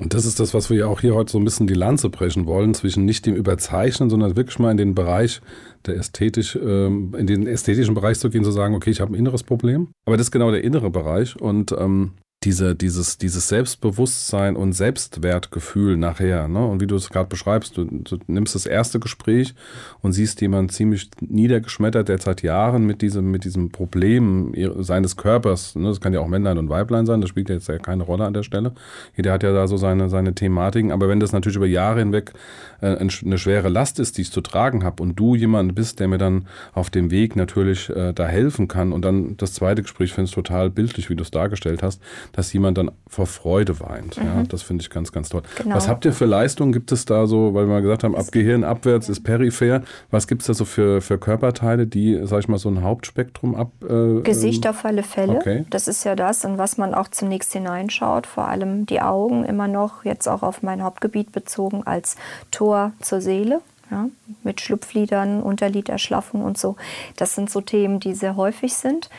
Und 0.00 0.14
das 0.14 0.24
ist 0.24 0.40
das, 0.40 0.54
was 0.54 0.70
wir 0.70 0.78
ja 0.78 0.86
auch 0.86 1.00
hier 1.02 1.14
heute 1.14 1.30
so 1.30 1.38
ein 1.38 1.44
bisschen 1.44 1.66
die 1.66 1.74
Lanze 1.74 2.08
brechen 2.08 2.46
wollen, 2.46 2.72
zwischen 2.72 3.04
nicht 3.04 3.26
dem 3.26 3.36
Überzeichnen, 3.36 4.08
sondern 4.08 4.34
wirklich 4.34 4.58
mal 4.58 4.70
in 4.70 4.78
den 4.78 4.94
Bereich 4.94 5.42
der 5.86 5.96
ästhetisch, 5.96 6.56
ähm, 6.56 7.14
in 7.16 7.26
den 7.26 7.46
ästhetischen 7.46 7.94
Bereich 7.94 8.18
zu 8.18 8.30
gehen, 8.30 8.42
zu 8.42 8.50
sagen, 8.50 8.74
okay, 8.74 8.90
ich 8.90 9.02
habe 9.02 9.12
ein 9.12 9.18
inneres 9.18 9.42
Problem. 9.42 9.88
Aber 10.06 10.16
das 10.16 10.28
ist 10.28 10.30
genau 10.30 10.50
der 10.50 10.64
innere 10.64 10.90
Bereich. 10.90 11.38
Und 11.38 11.72
ähm, 11.72 12.12
diese, 12.44 12.74
dieses, 12.74 13.18
dieses 13.18 13.48
Selbstbewusstsein 13.48 14.56
und 14.56 14.72
Selbstwertgefühl 14.72 15.98
nachher. 15.98 16.48
Ne? 16.48 16.64
Und 16.66 16.80
wie 16.80 16.86
du 16.86 16.96
es 16.96 17.10
gerade 17.10 17.28
beschreibst, 17.28 17.76
du, 17.76 17.84
du, 17.84 18.16
nimmst 18.28 18.54
das 18.54 18.64
erste 18.64 18.98
Gespräch 18.98 19.54
und 20.00 20.12
siehst 20.12 20.40
jemanden 20.40 20.70
ziemlich 20.70 21.10
niedergeschmettert, 21.20 22.08
der 22.08 22.16
seit 22.16 22.42
Jahren 22.42 22.86
mit 22.86 23.02
diesem, 23.02 23.30
mit 23.30 23.44
diesem 23.44 23.70
Problem 23.70 24.54
seines 24.78 25.18
Körpers, 25.18 25.74
ne? 25.74 25.88
das 25.88 26.00
kann 26.00 26.14
ja 26.14 26.20
auch 26.20 26.28
Männlein 26.28 26.56
und 26.56 26.70
Weiblein 26.70 27.04
sein, 27.04 27.20
das 27.20 27.28
spielt 27.28 27.50
ja 27.50 27.56
jetzt 27.56 27.68
ja 27.68 27.76
keine 27.76 28.04
Rolle 28.04 28.24
an 28.24 28.32
der 28.32 28.42
Stelle. 28.42 28.72
Jeder 29.16 29.32
hat 29.32 29.42
ja 29.42 29.52
da 29.52 29.68
so 29.68 29.76
seine, 29.76 30.08
seine 30.08 30.34
Thematiken, 30.34 30.92
aber 30.92 31.10
wenn 31.10 31.20
das 31.20 31.32
natürlich 31.32 31.56
über 31.56 31.66
Jahre 31.66 31.98
hinweg 31.98 32.32
äh, 32.80 32.96
eine 32.96 33.36
schwere 33.38 33.68
Last 33.68 33.98
ist, 33.98 34.16
die 34.16 34.22
ich 34.22 34.32
zu 34.32 34.40
tragen 34.40 34.82
habe 34.82 35.02
und 35.02 35.16
du 35.16 35.34
jemand 35.34 35.74
bist, 35.74 36.00
der 36.00 36.08
mir 36.08 36.16
dann 36.16 36.46
auf 36.72 36.88
dem 36.88 37.10
Weg 37.10 37.36
natürlich 37.36 37.90
äh, 37.90 38.14
da 38.14 38.26
helfen 38.26 38.66
kann 38.66 38.92
und 38.92 39.04
dann 39.04 39.36
das 39.36 39.52
zweite 39.52 39.82
Gespräch 39.82 40.14
finde 40.14 40.30
ich 40.30 40.34
total 40.34 40.70
bildlich, 40.70 41.10
wie 41.10 41.16
du 41.16 41.22
es 41.22 41.30
dargestellt 41.30 41.82
hast, 41.82 42.00
dass 42.32 42.52
jemand 42.52 42.78
dann 42.78 42.90
vor 43.08 43.26
Freude 43.26 43.80
weint. 43.80 44.16
Mhm. 44.16 44.24
Ja, 44.24 44.42
das 44.48 44.62
finde 44.62 44.82
ich 44.82 44.90
ganz, 44.90 45.12
ganz 45.12 45.28
toll. 45.28 45.42
Genau. 45.56 45.74
Was 45.74 45.88
habt 45.88 46.04
ihr 46.04 46.12
für 46.12 46.26
Leistungen? 46.26 46.72
Gibt 46.72 46.92
es 46.92 47.04
da 47.04 47.26
so, 47.26 47.54
weil 47.54 47.66
wir 47.66 47.74
mal 47.74 47.82
gesagt 47.82 48.04
haben, 48.04 48.14
ab 48.14 48.26
Gehirn 48.32 48.64
abwärts 48.64 49.08
ist 49.08 49.22
peripher. 49.22 49.82
Was 50.10 50.26
gibt 50.26 50.42
es 50.42 50.46
da 50.46 50.54
so 50.54 50.64
für, 50.64 51.00
für 51.00 51.18
Körperteile, 51.18 51.86
die, 51.86 52.20
sag 52.24 52.40
ich 52.40 52.48
mal, 52.48 52.58
so 52.58 52.68
ein 52.68 52.82
Hauptspektrum 52.82 53.54
ab? 53.54 53.72
Äh, 53.82 54.20
Gesicht 54.22 54.66
auf 54.66 54.84
alle 54.84 55.02
Fälle. 55.02 55.36
Okay. 55.36 55.64
Das 55.70 55.88
ist 55.88 56.04
ja 56.04 56.14
das, 56.14 56.44
in 56.44 56.58
was 56.58 56.78
man 56.78 56.94
auch 56.94 57.08
zunächst 57.08 57.52
hineinschaut. 57.52 58.26
Vor 58.26 58.48
allem 58.48 58.86
die 58.86 59.00
Augen 59.00 59.44
immer 59.44 59.68
noch, 59.68 60.04
jetzt 60.04 60.28
auch 60.28 60.42
auf 60.42 60.62
mein 60.62 60.82
Hauptgebiet 60.82 61.32
bezogen, 61.32 61.82
als 61.84 62.16
Tor 62.50 62.92
zur 63.00 63.20
Seele. 63.20 63.60
Ja, 63.90 64.08
mit 64.44 64.60
Schlupflidern, 64.60 65.42
Unterliderschlaffung 65.42 66.42
und 66.42 66.56
so. 66.56 66.76
Das 67.16 67.34
sind 67.34 67.50
so 67.50 67.60
Themen, 67.60 67.98
die 67.98 68.14
sehr 68.14 68.36
häufig 68.36 68.74
sind. 68.74 69.10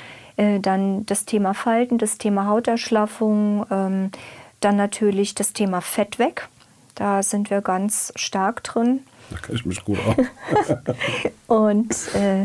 Äh, 0.41 0.60
dann 0.60 1.06
das 1.06 1.25
Thema 1.25 1.54
Falten, 1.54 1.99
das 1.99 2.17
Thema 2.17 2.47
Hauterschlaffung, 2.47 3.65
ähm, 3.69 4.12
dann 4.60 4.75
natürlich 4.75 5.36
das 5.36 5.54
Thema 5.54 5.82
Fett 5.82 6.17
weg. 6.17 6.49
Da 6.95 7.21
sind 7.21 7.51
wir 7.51 7.62
ganz 7.62 8.12
stark 8.15 8.63
drin. 8.63 9.01
Da 9.30 9.38
kann 9.38 9.56
ich 9.56 9.65
mich 9.67 9.86
gut 9.86 9.99
aus. 9.99 10.77
und 11.47 12.15
äh, 12.15 12.43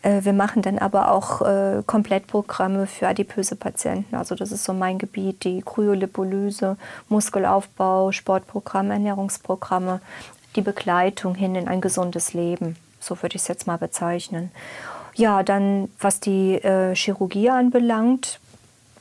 äh, 0.00 0.24
wir 0.24 0.32
machen 0.32 0.62
dann 0.62 0.78
aber 0.78 1.12
auch 1.12 1.42
äh, 1.42 1.82
Komplettprogramme 1.84 2.86
für 2.86 3.06
adipöse 3.06 3.54
Patienten. 3.54 4.16
Also 4.16 4.34
das 4.34 4.50
ist 4.50 4.64
so 4.64 4.72
mein 4.72 4.96
Gebiet, 4.96 5.44
die 5.44 5.60
Kryolipolyse, 5.60 6.78
Muskelaufbau, 7.10 8.12
Sportprogramme, 8.12 8.94
Ernährungsprogramme, 8.94 10.00
die 10.56 10.62
Begleitung 10.62 11.34
hin 11.34 11.54
in 11.54 11.68
ein 11.68 11.82
gesundes 11.82 12.32
Leben. 12.32 12.76
So 12.98 13.22
würde 13.22 13.36
ich 13.36 13.42
es 13.42 13.48
jetzt 13.48 13.66
mal 13.66 13.76
bezeichnen. 13.76 14.50
Ja, 15.16 15.42
dann 15.42 15.88
was 15.98 16.20
die 16.20 16.56
äh, 16.56 16.94
Chirurgie 16.94 17.48
anbelangt, 17.48 18.38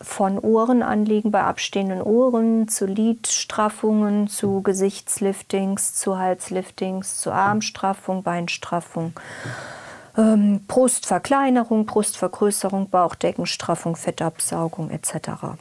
von 0.01 0.39
Ohrenanliegen 0.39 1.31
bei 1.31 1.41
abstehenden 1.43 2.01
Ohren 2.01 2.69
zu 2.69 2.85
Lidstraffungen, 2.85 4.27
zu 4.29 4.61
Gesichtsliftings, 4.61 5.95
zu 5.95 6.17
Halsliftings, 6.17 7.17
zu 7.17 7.31
Armstraffung, 7.31 8.23
Beinstraffung, 8.23 9.13
ähm, 10.17 10.61
Brustverkleinerung, 10.67 11.85
Brustvergrößerung, 11.85 12.89
Bauchdeckenstraffung, 12.89 13.97
Fettabsaugung 13.97 14.91
etc. 14.91 15.57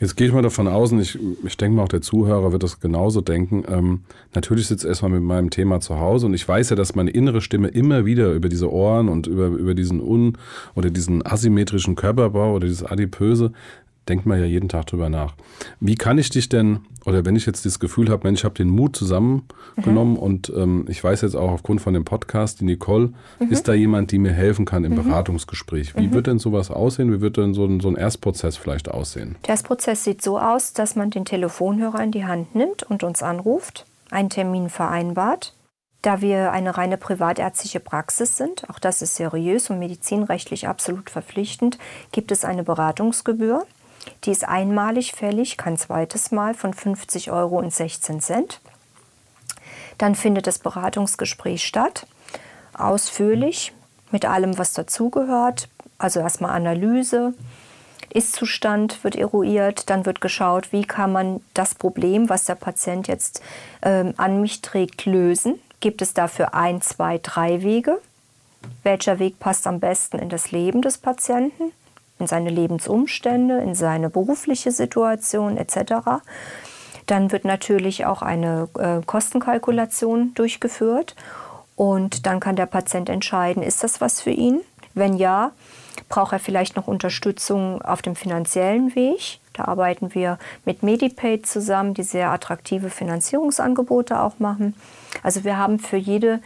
Jetzt 0.00 0.16
gehe 0.16 0.26
ich 0.26 0.32
mal 0.32 0.42
davon 0.42 0.66
aus, 0.66 0.90
und 0.90 1.00
ich, 1.00 1.18
ich 1.44 1.56
denke 1.56 1.76
mal 1.76 1.84
auch 1.84 1.88
der 1.88 2.00
Zuhörer 2.00 2.50
wird 2.50 2.62
das 2.62 2.80
genauso 2.80 3.20
denken. 3.20 3.62
Ähm, 3.68 4.00
natürlich 4.34 4.66
sitze 4.66 4.86
ich 4.86 4.88
erstmal 4.88 5.12
mit 5.12 5.22
meinem 5.22 5.50
Thema 5.50 5.80
zu 5.80 6.00
Hause 6.00 6.26
und 6.26 6.34
ich 6.34 6.46
weiß 6.48 6.70
ja, 6.70 6.76
dass 6.76 6.94
meine 6.94 7.10
innere 7.10 7.40
Stimme 7.40 7.68
immer 7.68 8.04
wieder 8.04 8.32
über 8.32 8.48
diese 8.48 8.72
Ohren 8.72 9.08
und 9.08 9.26
über, 9.26 9.46
über 9.46 9.74
diesen 9.74 10.00
un- 10.00 10.38
oder 10.74 10.90
diesen 10.90 11.24
asymmetrischen 11.24 11.94
Körperbau 11.94 12.54
oder 12.54 12.66
dieses 12.66 12.84
Adipöse 12.84 13.52
denkt 14.08 14.26
man 14.26 14.38
ja 14.38 14.44
jeden 14.44 14.68
Tag 14.68 14.86
drüber 14.86 15.08
nach. 15.08 15.34
Wie 15.80 15.94
kann 15.94 16.18
ich 16.18 16.30
dich 16.30 16.48
denn, 16.48 16.80
oder 17.04 17.24
wenn 17.24 17.36
ich 17.36 17.46
jetzt 17.46 17.64
das 17.64 17.78
Gefühl 17.78 18.10
habe, 18.10 18.26
Mensch, 18.26 18.40
ich 18.40 18.44
habe 18.44 18.54
den 18.54 18.68
Mut 18.68 18.96
zusammengenommen 18.96 20.14
mhm. 20.14 20.18
und 20.18 20.52
ähm, 20.56 20.86
ich 20.88 21.02
weiß 21.02 21.20
jetzt 21.22 21.34
auch 21.34 21.50
aufgrund 21.50 21.80
von 21.80 21.94
dem 21.94 22.04
Podcast, 22.04 22.60
die 22.60 22.64
Nicole, 22.64 23.12
mhm. 23.38 23.48
ist 23.50 23.68
da 23.68 23.74
jemand, 23.74 24.10
die 24.10 24.18
mir 24.18 24.32
helfen 24.32 24.64
kann 24.64 24.84
im 24.84 24.92
mhm. 24.92 25.04
Beratungsgespräch. 25.04 25.96
Wie 25.96 26.08
mhm. 26.08 26.14
wird 26.14 26.26
denn 26.26 26.38
sowas 26.38 26.70
aussehen? 26.70 27.12
Wie 27.12 27.20
wird 27.20 27.36
denn 27.36 27.54
so 27.54 27.64
ein, 27.64 27.80
so 27.80 27.88
ein 27.88 27.96
Erstprozess 27.96 28.56
vielleicht 28.56 28.90
aussehen? 28.90 29.36
Der 29.44 29.50
Erstprozess 29.50 30.04
sieht 30.04 30.22
so 30.22 30.38
aus, 30.38 30.72
dass 30.72 30.96
man 30.96 31.10
den 31.10 31.24
Telefonhörer 31.24 32.02
in 32.02 32.10
die 32.10 32.24
Hand 32.24 32.54
nimmt 32.54 32.82
und 32.82 33.04
uns 33.04 33.22
anruft, 33.22 33.86
einen 34.10 34.30
Termin 34.30 34.68
vereinbart. 34.68 35.54
Da 36.02 36.20
wir 36.20 36.50
eine 36.50 36.76
reine 36.76 36.96
privatärztliche 36.96 37.78
Praxis 37.78 38.36
sind, 38.36 38.68
auch 38.68 38.80
das 38.80 39.02
ist 39.02 39.14
seriös 39.14 39.70
und 39.70 39.78
medizinrechtlich 39.78 40.66
absolut 40.66 41.10
verpflichtend, 41.10 41.78
gibt 42.10 42.32
es 42.32 42.44
eine 42.44 42.64
Beratungsgebühr. 42.64 43.64
Die 44.24 44.30
ist 44.30 44.46
einmalig 44.46 45.12
fällig, 45.12 45.56
kein 45.56 45.76
zweites 45.76 46.30
Mal, 46.30 46.54
von 46.54 46.74
50 46.74 47.30
Euro 47.30 47.58
und 47.58 47.72
16 47.72 48.20
Cent. 48.20 48.60
Dann 49.98 50.14
findet 50.14 50.46
das 50.46 50.58
Beratungsgespräch 50.58 51.64
statt, 51.64 52.06
ausführlich, 52.74 53.72
mit 54.10 54.24
allem, 54.24 54.58
was 54.58 54.72
dazugehört. 54.72 55.68
Also 55.98 56.20
erstmal 56.20 56.52
Analyse, 56.52 57.34
Ist-Zustand 58.10 59.02
wird 59.04 59.16
eruiert, 59.16 59.88
dann 59.88 60.04
wird 60.04 60.20
geschaut, 60.20 60.72
wie 60.72 60.84
kann 60.84 61.12
man 61.12 61.40
das 61.54 61.74
Problem, 61.74 62.28
was 62.28 62.44
der 62.44 62.56
Patient 62.56 63.08
jetzt 63.08 63.42
ähm, 63.82 64.14
an 64.16 64.40
mich 64.40 64.60
trägt, 64.60 65.06
lösen. 65.06 65.60
Gibt 65.80 66.02
es 66.02 66.14
dafür 66.14 66.54
ein, 66.54 66.80
zwei, 66.82 67.18
drei 67.18 67.62
Wege? 67.62 67.98
Welcher 68.82 69.18
Weg 69.18 69.40
passt 69.40 69.66
am 69.66 69.80
besten 69.80 70.18
in 70.18 70.28
das 70.28 70.52
Leben 70.52 70.82
des 70.82 70.98
Patienten, 70.98 71.72
in 72.22 72.26
seine 72.26 72.50
Lebensumstände, 72.50 73.58
in 73.58 73.74
seine 73.74 74.08
berufliche 74.08 74.70
Situation 74.70 75.56
etc. 75.58 76.22
Dann 77.06 77.32
wird 77.32 77.44
natürlich 77.44 78.06
auch 78.06 78.22
eine 78.22 78.68
äh, 78.78 79.04
Kostenkalkulation 79.04 80.34
durchgeführt 80.34 81.16
und 81.76 82.26
dann 82.26 82.40
kann 82.40 82.56
der 82.56 82.66
Patient 82.66 83.08
entscheiden, 83.08 83.62
ist 83.62 83.82
das 83.82 84.00
was 84.00 84.20
für 84.20 84.30
ihn? 84.30 84.60
Wenn 84.94 85.16
ja, 85.16 85.52
braucht 86.08 86.32
er 86.32 86.38
vielleicht 86.38 86.76
noch 86.76 86.86
Unterstützung 86.86 87.82
auf 87.82 88.02
dem 88.02 88.14
finanziellen 88.14 88.94
Weg. 88.94 89.40
Da 89.52 89.64
arbeiten 89.64 90.14
wir 90.14 90.38
mit 90.64 90.82
Medipaid 90.82 91.46
zusammen, 91.46 91.94
die 91.94 92.02
sehr 92.02 92.30
attraktive 92.30 92.90
Finanzierungsangebote 92.90 94.20
auch 94.20 94.38
machen. 94.38 94.74
Also 95.22 95.44
wir 95.44 95.58
haben 95.58 95.78
für 95.78 95.96
jede, 95.96 96.40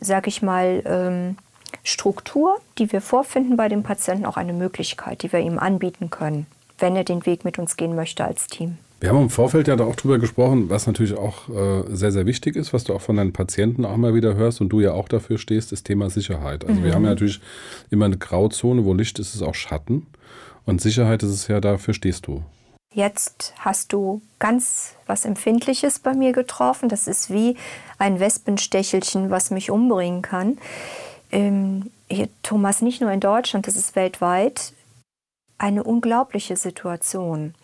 sag 0.00 0.26
ich 0.26 0.42
mal, 0.42 0.82
ähm, 0.86 1.36
Struktur, 1.84 2.56
die 2.78 2.92
wir 2.92 3.00
vorfinden 3.00 3.56
bei 3.56 3.68
dem 3.68 3.82
Patienten, 3.82 4.26
auch 4.26 4.36
eine 4.36 4.52
Möglichkeit, 4.52 5.22
die 5.22 5.32
wir 5.32 5.40
ihm 5.40 5.58
anbieten 5.58 6.10
können, 6.10 6.46
wenn 6.78 6.96
er 6.96 7.04
den 7.04 7.26
Weg 7.26 7.44
mit 7.44 7.58
uns 7.58 7.76
gehen 7.76 7.94
möchte 7.94 8.24
als 8.24 8.46
Team. 8.46 8.78
Wir 9.00 9.10
haben 9.10 9.22
im 9.22 9.30
Vorfeld 9.30 9.68
ja 9.68 9.76
da 9.76 9.84
auch 9.84 9.94
drüber 9.94 10.18
gesprochen, 10.18 10.70
was 10.70 10.88
natürlich 10.88 11.16
auch 11.16 11.48
äh, 11.48 11.84
sehr, 11.94 12.10
sehr 12.10 12.26
wichtig 12.26 12.56
ist, 12.56 12.72
was 12.72 12.82
du 12.82 12.94
auch 12.94 13.00
von 13.00 13.16
deinen 13.16 13.32
Patienten 13.32 13.84
auch 13.84 13.96
mal 13.96 14.12
wieder 14.14 14.34
hörst 14.34 14.60
und 14.60 14.70
du 14.70 14.80
ja 14.80 14.92
auch 14.92 15.08
dafür 15.08 15.38
stehst, 15.38 15.70
das 15.70 15.84
Thema 15.84 16.10
Sicherheit. 16.10 16.64
Also 16.64 16.80
mhm. 16.80 16.84
wir 16.84 16.94
haben 16.94 17.04
ja 17.04 17.10
natürlich 17.10 17.40
immer 17.90 18.06
eine 18.06 18.18
Grauzone, 18.18 18.84
wo 18.84 18.94
Licht 18.94 19.20
ist, 19.20 19.36
ist 19.36 19.42
auch 19.42 19.54
Schatten. 19.54 20.08
Und 20.66 20.80
Sicherheit 20.80 21.22
ist 21.22 21.30
es 21.30 21.46
ja, 21.46 21.60
dafür 21.60 21.94
stehst 21.94 22.26
du. 22.26 22.42
Jetzt 22.92 23.54
hast 23.58 23.92
du 23.92 24.22
ganz 24.40 24.94
was 25.06 25.24
Empfindliches 25.24 26.00
bei 26.00 26.14
mir 26.14 26.32
getroffen. 26.32 26.88
Das 26.88 27.06
ist 27.06 27.30
wie 27.30 27.56
ein 27.98 28.18
Wespenstechelchen, 28.18 29.30
was 29.30 29.50
mich 29.50 29.70
umbringen 29.70 30.22
kann. 30.22 30.58
Ähm, 31.30 31.90
hier, 32.10 32.28
Thomas, 32.42 32.82
nicht 32.82 33.00
nur 33.00 33.10
in 33.10 33.20
Deutschland, 33.20 33.66
das 33.66 33.76
ist 33.76 33.96
weltweit 33.96 34.72
eine 35.58 35.82
unglaubliche 35.82 36.56
Situation 36.56 37.54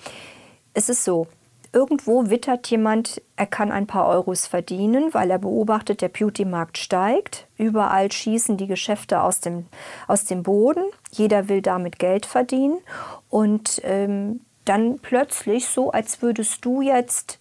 es 0.74 0.88
ist 0.88 1.04
so, 1.04 1.28
irgendwo 1.72 2.28
wittert 2.28 2.66
jemand, 2.68 3.22
er 3.36 3.46
kann 3.46 3.72
ein 3.72 3.86
paar 3.86 4.08
Euros 4.08 4.46
verdienen, 4.46 5.14
weil 5.14 5.30
er 5.30 5.38
beobachtet, 5.38 6.02
der 6.02 6.08
Beauty-Markt 6.08 6.76
steigt. 6.78 7.46
Überall 7.56 8.12
schießen 8.12 8.56
die 8.56 8.66
Geschäfte 8.66 9.22
aus 9.22 9.40
dem, 9.40 9.66
aus 10.06 10.24
dem 10.24 10.42
Boden. 10.42 10.84
Jeder 11.12 11.48
will 11.48 11.62
damit 11.62 11.98
Geld 11.98 12.26
verdienen. 12.26 12.78
Und 13.30 13.80
ähm, 13.84 14.40
dann 14.64 14.98
plötzlich 14.98 15.66
so, 15.66 15.90
als 15.90 16.20
würdest 16.22 16.64
du 16.64 16.82
jetzt 16.82 17.38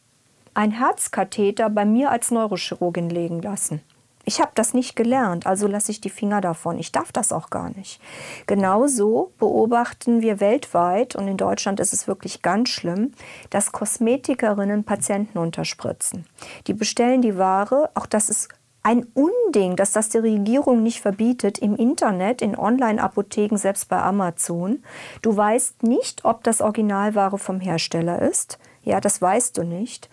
ein 0.53 0.71
Herzkatheter 0.71 1.69
bei 1.69 1.85
mir 1.85 2.11
als 2.11 2.29
Neurochirurgin 2.29 3.09
legen 3.09 3.41
lassen. 3.41 3.81
Ich 4.25 4.39
habe 4.39 4.51
das 4.55 4.73
nicht 4.73 4.95
gelernt, 4.95 5.45
also 5.45 5.67
lasse 5.67 5.91
ich 5.91 5.99
die 5.99 6.09
Finger 6.09 6.39
davon. 6.39 6.79
Ich 6.79 6.93
darf 6.93 7.11
das 7.11 7.33
auch 7.33 7.49
gar 7.49 7.69
nicht. 7.69 7.99
Genauso 8.47 9.33
beobachten 9.37 10.21
wir 10.21 10.39
weltweit, 10.39 11.15
und 11.15 11.27
in 11.27 11.35
Deutschland 11.35 11.81
ist 11.81 11.91
es 11.91 12.07
wirklich 12.07 12.41
ganz 12.41 12.69
schlimm, 12.69 13.11
dass 13.49 13.73
Kosmetikerinnen 13.73 14.85
Patienten 14.85 15.37
unterspritzen. 15.37 16.25
Die 16.67 16.73
bestellen 16.73 17.21
die 17.21 17.37
Ware, 17.37 17.89
auch 17.95 18.05
das 18.05 18.29
ist 18.29 18.49
ein 18.81 19.07
Unding, 19.13 19.77
dass 19.77 19.93
das 19.93 20.09
die 20.09 20.17
Regierung 20.17 20.83
nicht 20.83 21.01
verbietet, 21.01 21.57
im 21.57 21.75
Internet, 21.75 22.41
in 22.41 22.57
Online-Apotheken, 22.57 23.57
selbst 23.57 23.87
bei 23.87 24.01
Amazon. 24.01 24.83
Du 25.21 25.35
weißt 25.35 25.83
nicht, 25.83 26.25
ob 26.25 26.43
das 26.43 26.61
Originalware 26.61 27.37
vom 27.37 27.61
Hersteller 27.61 28.21
ist. 28.21 28.59
Ja, 28.83 28.99
das 28.99 29.21
weißt 29.21 29.57
du 29.57 29.63
nicht. 29.63 30.09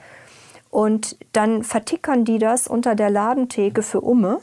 Und 0.70 1.16
dann 1.32 1.64
vertickern 1.64 2.24
die 2.24 2.38
das 2.38 2.68
unter 2.68 2.94
der 2.94 3.10
Ladentheke 3.10 3.82
für 3.82 4.00
Umme, 4.00 4.40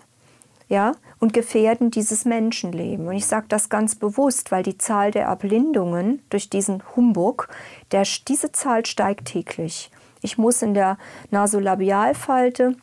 ja, 0.70 0.92
und 1.20 1.34
gefährden 1.34 1.92
dieses 1.92 2.26
Menschenleben. 2.26 3.08
Und 3.08 3.13
ich 3.13 3.26
sage 3.26 3.46
das 3.48 3.70
ganz 3.70 3.96
bewusst, 3.96 4.52
weil 4.52 4.63
die 4.63 4.78
Zahl 4.78 5.12
der 5.12 5.26
Erblindungen 5.26 6.22
durch 6.30 6.50
diesen 6.50 6.84
Humbug, 6.96 7.48
der, 7.92 8.06
diese 8.28 8.52
Zahl 8.52 8.86
steigt 8.86 9.26
täglich. 9.26 9.90
Ich 10.22 10.38
muss 10.38 10.62
in 10.62 10.74
der 10.74 10.98
Nasolabialfalte 11.32 12.76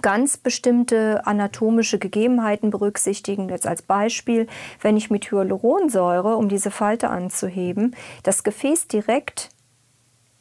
ganz 0.00 0.36
bestimmte 0.36 1.26
anatomische 1.26 1.98
Gegebenheiten 1.98 2.70
berücksichtigen. 2.70 3.48
Jetzt 3.48 3.66
als 3.66 3.82
Beispiel, 3.82 4.46
wenn 4.80 4.96
ich 4.96 5.10
mit 5.10 5.30
Hyaluronsäure, 5.30 6.36
um 6.36 6.48
diese 6.48 6.70
Falte 6.70 7.10
anzuheben, 7.10 7.94
das 8.22 8.42
Gefäß 8.42 8.88
direkt 8.88 9.50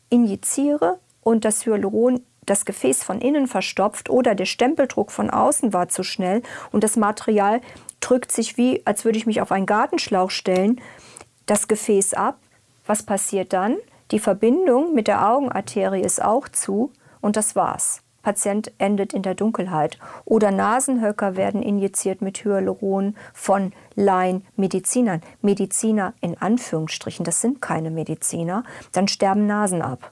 injiziere 0.09 0.99
und 1.21 1.45
das 1.45 1.65
Hyaluron 1.65 2.21
das 2.45 2.65
Gefäß 2.65 3.03
von 3.03 3.21
innen 3.21 3.47
verstopft 3.47 4.09
oder 4.09 4.33
der 4.33 4.45
Stempeldruck 4.45 5.11
von 5.11 5.29
außen 5.29 5.73
war 5.73 5.89
zu 5.89 6.03
schnell 6.03 6.41
und 6.71 6.83
das 6.83 6.95
Material 6.95 7.61
drückt 7.99 8.31
sich 8.31 8.57
wie, 8.57 8.81
als 8.85 9.05
würde 9.05 9.17
ich 9.17 9.27
mich 9.27 9.41
auf 9.41 9.51
einen 9.51 9.67
Gartenschlauch 9.67 10.31
stellen, 10.31 10.81
das 11.45 11.67
Gefäß 11.67 12.13
ab. 12.15 12.39
Was 12.85 13.03
passiert 13.03 13.53
dann? 13.53 13.77
Die 14.09 14.19
Verbindung 14.19 14.93
mit 14.93 15.07
der 15.07 15.29
Augenarterie 15.29 16.01
ist 16.01 16.21
auch 16.21 16.47
zu 16.49 16.91
und 17.21 17.37
das 17.37 17.55
war's. 17.55 18.01
Patient 18.23 18.71
endet 18.77 19.13
in 19.13 19.23
der 19.23 19.35
Dunkelheit. 19.35 19.97
Oder 20.25 20.51
Nasenhöcker 20.51 21.35
werden 21.35 21.63
injiziert 21.63 22.21
mit 22.21 22.43
Hyaluron 22.43 23.15
von 23.33 23.73
Laien-Medizinern. 23.95 25.21
Mediziner 25.41 26.13
in 26.21 26.39
Anführungsstrichen, 26.39 27.25
das 27.25 27.41
sind 27.41 27.61
keine 27.61 27.89
Mediziner. 27.89 28.63
Dann 28.91 29.07
sterben 29.07 29.47
Nasen 29.47 29.81
ab 29.81 30.11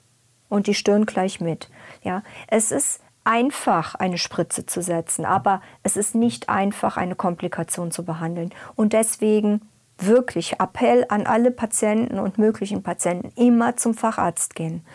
und 0.50 0.68
die 0.68 0.74
Stirn 0.74 1.06
gleich 1.06 1.40
mit. 1.40 1.70
Ja, 2.04 2.24
es 2.48 2.72
ist 2.72 3.02
einfach, 3.24 3.96
eine 3.96 4.18
Spritze 4.18 4.66
zu 4.66 4.82
setzen, 4.82 5.26
aber 5.26 5.62
es 5.84 5.98
ist 5.98 6.16
nicht 6.16 6.50
einfach, 6.50 6.98
eine 6.98 7.16
Komplikation 7.16 7.92
zu 7.92 8.04
behandeln. 8.04 8.52
Und 8.76 8.94
deswegen 8.94 9.62
wirklich 9.98 10.60
Appell 10.60 11.06
an 11.10 11.28
alle 11.28 11.52
Patienten 11.52 12.20
und 12.20 12.38
möglichen 12.38 12.84
Patienten, 12.84 13.32
immer 13.36 13.76
zum 13.76 13.94
Facharzt 13.94 14.56
gehen. 14.56 14.86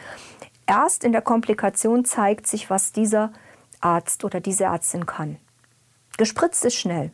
Erst 0.66 1.04
in 1.04 1.12
der 1.12 1.22
Komplikation 1.22 2.04
zeigt 2.04 2.46
sich, 2.46 2.70
was 2.70 2.92
dieser 2.92 3.32
Arzt 3.80 4.24
oder 4.24 4.40
diese 4.40 4.64
Ärztin 4.64 5.04
kann. 5.04 5.36
Gespritzt 6.16 6.64
ist 6.64 6.76
schnell. 6.76 7.10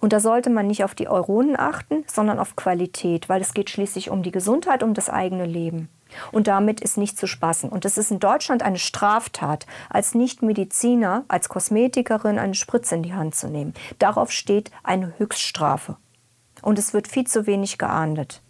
Und 0.00 0.12
da 0.12 0.20
sollte 0.20 0.50
man 0.50 0.66
nicht 0.66 0.84
auf 0.84 0.94
die 0.94 1.08
Euronen 1.08 1.58
achten, 1.58 2.04
sondern 2.06 2.38
auf 2.38 2.56
Qualität, 2.56 3.28
weil 3.28 3.40
es 3.40 3.54
geht 3.54 3.70
schließlich 3.70 4.10
um 4.10 4.22
die 4.22 4.30
Gesundheit, 4.30 4.82
um 4.82 4.94
das 4.94 5.08
eigene 5.08 5.46
Leben. 5.46 5.88
Und 6.30 6.46
damit 6.46 6.80
ist 6.80 6.98
nicht 6.98 7.18
zu 7.18 7.26
spaßen. 7.26 7.68
Und 7.70 7.84
es 7.84 7.98
ist 7.98 8.10
in 8.10 8.20
Deutschland 8.20 8.62
eine 8.62 8.78
Straftat, 8.78 9.66
als 9.88 10.14
Nichtmediziner, 10.14 11.24
als 11.28 11.48
Kosmetikerin 11.48 12.38
eine 12.38 12.54
Spritze 12.54 12.94
in 12.94 13.02
die 13.02 13.14
Hand 13.14 13.34
zu 13.34 13.48
nehmen. 13.48 13.74
Darauf 13.98 14.30
steht 14.30 14.70
eine 14.82 15.12
Höchststrafe. 15.18 15.96
Und 16.62 16.78
es 16.78 16.94
wird 16.94 17.08
viel 17.08 17.26
zu 17.26 17.46
wenig 17.46 17.78
geahndet. 17.78 18.40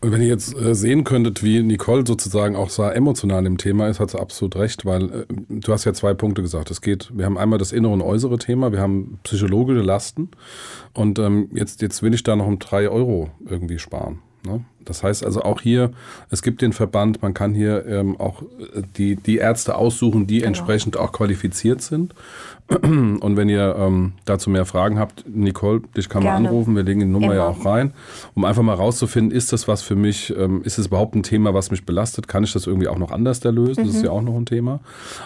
Und 0.00 0.12
wenn 0.12 0.22
ihr 0.22 0.28
jetzt 0.28 0.56
äh, 0.56 0.74
sehen 0.74 1.02
könntet, 1.02 1.42
wie 1.42 1.62
Nicole 1.62 2.04
sozusagen 2.06 2.54
auch 2.54 2.70
so 2.70 2.84
emotional 2.84 3.44
im 3.46 3.58
Thema 3.58 3.88
ist, 3.88 3.98
hat 3.98 4.10
sie 4.10 4.20
absolut 4.20 4.54
recht, 4.56 4.84
weil 4.84 5.02
äh, 5.10 5.26
du 5.48 5.72
hast 5.72 5.84
ja 5.84 5.92
zwei 5.92 6.14
Punkte 6.14 6.42
gesagt. 6.42 6.70
Es 6.70 6.80
geht, 6.80 7.10
wir 7.16 7.24
haben 7.24 7.36
einmal 7.36 7.58
das 7.58 7.72
innere 7.72 7.92
und 7.92 8.02
äußere 8.02 8.38
Thema, 8.38 8.70
wir 8.70 8.80
haben 8.80 9.18
psychologische 9.24 9.80
Lasten 9.80 10.30
und 10.94 11.18
ähm, 11.18 11.48
jetzt, 11.52 11.82
jetzt 11.82 12.02
will 12.02 12.14
ich 12.14 12.22
da 12.22 12.36
noch 12.36 12.46
um 12.46 12.60
drei 12.60 12.88
Euro 12.88 13.30
irgendwie 13.44 13.80
sparen. 13.80 14.20
Ne? 14.46 14.64
Das 14.88 15.02
heißt 15.02 15.24
also 15.24 15.42
auch 15.42 15.60
hier, 15.60 15.90
es 16.30 16.42
gibt 16.42 16.62
den 16.62 16.72
Verband, 16.72 17.22
man 17.22 17.34
kann 17.34 17.54
hier 17.54 17.86
ähm, 17.86 18.18
auch 18.18 18.42
äh, 18.42 18.82
die, 18.96 19.16
die 19.16 19.36
Ärzte 19.36 19.76
aussuchen, 19.76 20.26
die 20.26 20.36
genau. 20.36 20.48
entsprechend 20.48 20.96
auch 20.96 21.12
qualifiziert 21.12 21.82
sind. 21.82 22.14
Und 22.82 23.36
wenn 23.36 23.48
ihr 23.48 23.76
ähm, 23.78 24.12
dazu 24.26 24.50
mehr 24.50 24.66
Fragen 24.66 24.98
habt, 24.98 25.24
Nicole, 25.26 25.80
dich 25.96 26.10
kann 26.10 26.22
man 26.22 26.34
anrufen, 26.34 26.76
wir 26.76 26.82
legen 26.82 27.00
die 27.00 27.06
Nummer 27.06 27.26
Immer. 27.26 27.34
ja 27.34 27.46
auch 27.48 27.64
rein, 27.64 27.94
um 28.34 28.44
einfach 28.44 28.62
mal 28.62 28.74
rauszufinden, 28.74 29.34
ist 29.34 29.54
das 29.54 29.68
was 29.68 29.80
für 29.80 29.96
mich, 29.96 30.34
ähm, 30.36 30.60
ist 30.64 30.78
es 30.78 30.88
überhaupt 30.88 31.14
ein 31.14 31.22
Thema, 31.22 31.54
was 31.54 31.70
mich 31.70 31.86
belastet, 31.86 32.28
kann 32.28 32.44
ich 32.44 32.52
das 32.52 32.66
irgendwie 32.66 32.88
auch 32.88 32.98
noch 32.98 33.10
anders 33.10 33.42
lösen, 33.42 33.82
mhm. 33.82 33.86
das 33.86 33.94
ist 33.94 34.00
mhm. 34.00 34.04
ja 34.04 34.10
auch 34.10 34.20
noch 34.20 34.36
ein 34.36 34.44
Thema. 34.44 34.80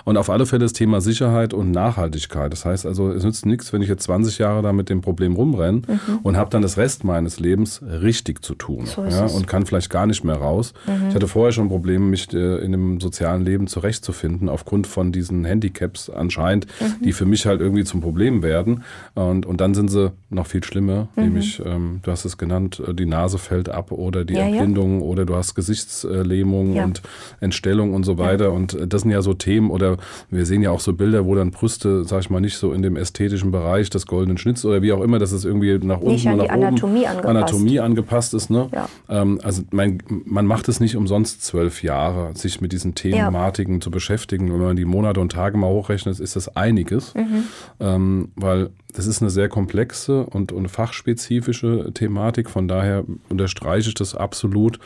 Und 0.04 0.16
auf 0.18 0.30
alle 0.30 0.46
Fälle 0.46 0.60
das 0.60 0.72
Thema 0.72 1.00
Sicherheit 1.00 1.52
und 1.52 1.72
Nachhaltigkeit. 1.72 2.52
Das 2.52 2.64
heißt 2.64 2.86
also, 2.86 3.10
es 3.10 3.24
nützt 3.24 3.44
nichts, 3.44 3.72
wenn 3.72 3.82
ich 3.82 3.88
jetzt 3.88 4.04
20 4.04 4.38
Jahre 4.38 4.62
da 4.62 4.72
mit 4.72 4.88
dem 4.88 5.00
Problem 5.00 5.34
rumrenne 5.34 5.82
mhm. 5.88 6.18
und 6.22 6.36
habe 6.36 6.50
dann 6.50 6.62
das 6.62 6.76
Rest 6.76 7.02
meines 7.02 7.40
Lebens 7.40 7.82
richtig 7.82 8.44
zu 8.44 8.54
tun 8.54 8.86
so 8.86 9.04
ja, 9.04 9.26
und 9.26 9.48
kann 9.52 9.66
vielleicht 9.66 9.90
gar 9.90 10.06
nicht 10.06 10.24
mehr 10.24 10.36
raus. 10.36 10.72
Mhm. 10.86 11.10
Ich 11.10 11.14
hatte 11.14 11.28
vorher 11.28 11.52
schon 11.52 11.68
Probleme, 11.68 12.06
mich 12.06 12.32
äh, 12.32 12.64
in 12.64 12.72
dem 12.72 13.00
sozialen 13.00 13.44
Leben 13.44 13.66
zurechtzufinden, 13.66 14.48
aufgrund 14.48 14.86
von 14.86 15.12
diesen 15.12 15.44
Handicaps 15.44 16.08
anscheinend, 16.08 16.66
mhm. 16.80 17.04
die 17.04 17.12
für 17.12 17.26
mich 17.26 17.44
halt 17.44 17.60
irgendwie 17.60 17.84
zum 17.84 18.00
Problem 18.00 18.42
werden. 18.42 18.82
Und, 19.14 19.44
und 19.44 19.60
dann 19.60 19.74
sind 19.74 19.90
sie 19.90 20.10
noch 20.30 20.46
viel 20.46 20.64
schlimmer, 20.64 21.08
mhm. 21.16 21.22
nämlich, 21.22 21.60
ähm, 21.66 22.00
du 22.02 22.10
hast 22.10 22.24
es 22.24 22.38
genannt, 22.38 22.82
äh, 22.86 22.94
die 22.94 23.04
Nase 23.04 23.36
fällt 23.36 23.68
ab 23.68 23.92
oder 23.92 24.24
die 24.24 24.32
ja, 24.32 24.46
Erblindung 24.48 25.00
ja. 25.00 25.06
oder 25.06 25.26
du 25.26 25.36
hast 25.36 25.54
Gesichtslähmung 25.54 26.74
ja. 26.74 26.84
und 26.84 27.02
Entstellung 27.40 27.92
und 27.92 28.04
so 28.04 28.16
weiter. 28.16 28.52
Und 28.52 28.72
äh, 28.72 28.88
das 28.88 29.02
sind 29.02 29.10
ja 29.10 29.20
so 29.20 29.34
Themen 29.34 29.70
oder 29.70 29.98
wir 30.30 30.46
sehen 30.46 30.62
ja 30.62 30.70
auch 30.70 30.80
so 30.80 30.94
Bilder, 30.94 31.26
wo 31.26 31.34
dann 31.34 31.50
Brüste, 31.50 32.04
sag 32.06 32.20
ich 32.20 32.30
mal, 32.30 32.40
nicht 32.40 32.56
so 32.56 32.72
in 32.72 32.80
dem 32.80 32.96
ästhetischen 32.96 33.50
Bereich 33.50 33.90
des 33.90 34.06
goldenen 34.06 34.38
Schnitts 34.38 34.64
oder 34.64 34.80
wie 34.80 34.94
auch 34.94 35.02
immer, 35.02 35.18
dass 35.18 35.32
es 35.32 35.44
irgendwie 35.44 35.78
nach 35.78 36.00
unten 36.00 36.12
nicht 36.12 36.26
oder 36.26 36.36
nach 36.36 36.48
Anatomie 36.48 37.00
oben 37.00 37.08
angepasst. 37.08 37.28
Anatomie 37.28 37.80
angepasst 37.80 38.32
ist. 38.32 38.48
Ne? 38.48 38.70
Ähm, 39.10 39.38
also 39.42 39.62
mein, 39.70 40.02
man 40.24 40.46
macht 40.46 40.68
es 40.68 40.80
nicht 40.80 40.96
umsonst 40.96 41.44
zwölf 41.44 41.82
Jahre, 41.82 42.34
sich 42.36 42.60
mit 42.60 42.72
diesen 42.72 42.94
Thematiken 42.94 43.74
ja. 43.74 43.80
zu 43.80 43.90
beschäftigen. 43.90 44.52
Wenn 44.52 44.60
man 44.60 44.76
die 44.76 44.84
Monate 44.84 45.20
und 45.20 45.32
Tage 45.32 45.56
mal 45.56 45.68
hochrechnet, 45.68 46.18
ist 46.20 46.36
das 46.36 46.56
einiges, 46.56 47.14
mhm. 47.14 47.44
ähm, 47.80 48.28
weil 48.36 48.70
das 48.94 49.06
ist 49.06 49.22
eine 49.22 49.30
sehr 49.30 49.48
komplexe 49.48 50.24
und, 50.24 50.52
und 50.52 50.68
fachspezifische 50.68 51.92
Thematik. 51.94 52.50
Von 52.50 52.68
daher 52.68 53.04
unterstreiche 53.28 53.88
ich 53.88 53.94
das 53.94 54.14
absolut, 54.14 54.78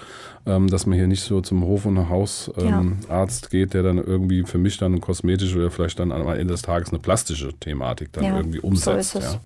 ähm, 0.47 0.69
dass 0.69 0.87
man 0.87 0.97
hier 0.97 1.09
nicht 1.09 1.23
so 1.23 1.41
zum 1.41 1.65
Hof- 1.65 1.87
und 1.87 2.09
Hausarzt 2.09 2.65
ähm, 2.65 2.99
ja. 3.09 3.27
geht, 3.51 3.75
der 3.75 3.83
dann 3.83 3.99
irgendwie 3.99 4.45
für 4.45 4.59
mich 4.59 4.79
dann 4.79 4.93
eine 4.93 5.01
kosmetische 5.01 5.59
oder 5.59 5.71
vielleicht 5.71 5.99
dann 5.99 6.13
am 6.13 6.29
Ende 6.29 6.55
des 6.55 6.63
Tages 6.63 6.91
eine 6.91 7.01
plastische 7.01 7.53
Thematik 7.59 8.13
dann 8.13 8.25
irgendwie 8.25 8.61
umsetzt. 8.61 9.13
So. 9.13 9.41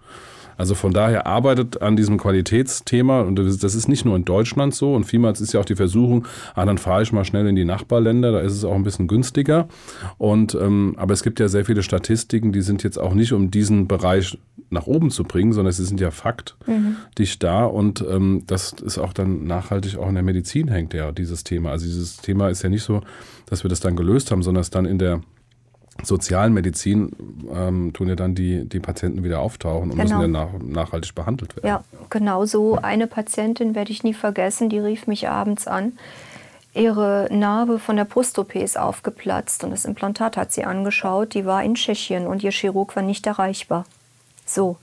Also 0.56 0.74
von 0.74 0.92
daher 0.92 1.26
arbeitet 1.26 1.82
an 1.82 1.96
diesem 1.96 2.18
Qualitätsthema 2.18 3.22
und 3.22 3.36
das 3.36 3.74
ist 3.74 3.88
nicht 3.88 4.04
nur 4.04 4.16
in 4.16 4.24
Deutschland 4.24 4.74
so 4.74 4.94
und 4.94 5.04
vielmals 5.04 5.40
ist 5.40 5.52
ja 5.52 5.60
auch 5.60 5.64
die 5.64 5.76
Versuchung, 5.76 6.26
ah, 6.54 6.64
dann 6.64 6.78
fahre 6.78 7.02
ich 7.02 7.12
mal 7.12 7.24
schnell 7.24 7.46
in 7.46 7.56
die 7.56 7.64
Nachbarländer, 7.64 8.32
da 8.32 8.40
ist 8.40 8.52
es 8.52 8.64
auch 8.64 8.74
ein 8.74 8.82
bisschen 8.82 9.08
günstiger. 9.08 9.68
Und 10.18 10.54
ähm, 10.54 10.94
aber 10.96 11.12
es 11.14 11.22
gibt 11.22 11.40
ja 11.40 11.48
sehr 11.48 11.64
viele 11.64 11.82
Statistiken, 11.82 12.52
die 12.52 12.62
sind 12.62 12.82
jetzt 12.82 12.98
auch 12.98 13.14
nicht 13.14 13.32
um 13.32 13.50
diesen 13.50 13.88
Bereich 13.88 14.38
nach 14.70 14.86
oben 14.86 15.10
zu 15.10 15.24
bringen, 15.24 15.52
sondern 15.52 15.72
sie 15.72 15.84
sind 15.84 16.00
ja 16.00 16.10
Fakt 16.10 16.56
mhm. 16.66 16.96
da 17.40 17.64
und 17.64 18.04
ähm, 18.08 18.44
das 18.46 18.72
ist 18.72 18.98
auch 18.98 19.12
dann 19.12 19.44
nachhaltig 19.44 19.98
auch 19.98 20.08
in 20.08 20.14
der 20.14 20.22
Medizin 20.22 20.68
hängt 20.68 20.94
ja 20.94 21.12
dieses 21.12 21.44
Thema. 21.44 21.70
Also 21.70 21.86
dieses 21.86 22.18
Thema 22.18 22.48
ist 22.48 22.62
ja 22.62 22.68
nicht 22.68 22.84
so, 22.84 23.02
dass 23.46 23.64
wir 23.64 23.68
das 23.68 23.80
dann 23.80 23.96
gelöst 23.96 24.30
haben, 24.30 24.42
sondern 24.42 24.60
es 24.60 24.70
dann 24.70 24.84
in 24.84 24.98
der 24.98 25.20
Sozialmedizin 26.02 27.10
ähm, 27.52 27.92
tun 27.92 28.08
ja 28.08 28.16
dann 28.16 28.34
die, 28.34 28.68
die 28.68 28.80
Patienten 28.80 29.24
wieder 29.24 29.40
auftauchen 29.40 29.90
und 29.90 29.98
genau. 29.98 30.02
müssen 30.02 30.20
dann 30.20 30.30
nach, 30.30 30.48
nachhaltig 30.62 31.14
behandelt 31.14 31.56
werden. 31.56 31.66
Ja, 31.66 31.84
genau 32.08 32.44
so. 32.46 32.76
Eine 32.76 33.06
Patientin 33.06 33.74
werde 33.74 33.92
ich 33.92 34.02
nie 34.02 34.14
vergessen, 34.14 34.68
die 34.68 34.78
rief 34.78 35.06
mich 35.06 35.28
abends 35.28 35.66
an. 35.66 35.92
Ihre 36.72 37.28
Narbe 37.32 37.78
von 37.78 37.96
der 37.96 38.04
Brust-OP 38.04 38.54
ist 38.54 38.78
aufgeplatzt 38.78 39.64
und 39.64 39.70
das 39.70 39.84
Implantat 39.84 40.36
hat 40.36 40.52
sie 40.52 40.64
angeschaut. 40.64 41.34
Die 41.34 41.44
war 41.44 41.64
in 41.64 41.74
Tschechien 41.74 42.26
und 42.26 42.44
ihr 42.44 42.52
Chirurg 42.52 42.94
war 42.94 43.02
nicht 43.02 43.26
erreichbar. 43.26 43.84
So, 44.46 44.76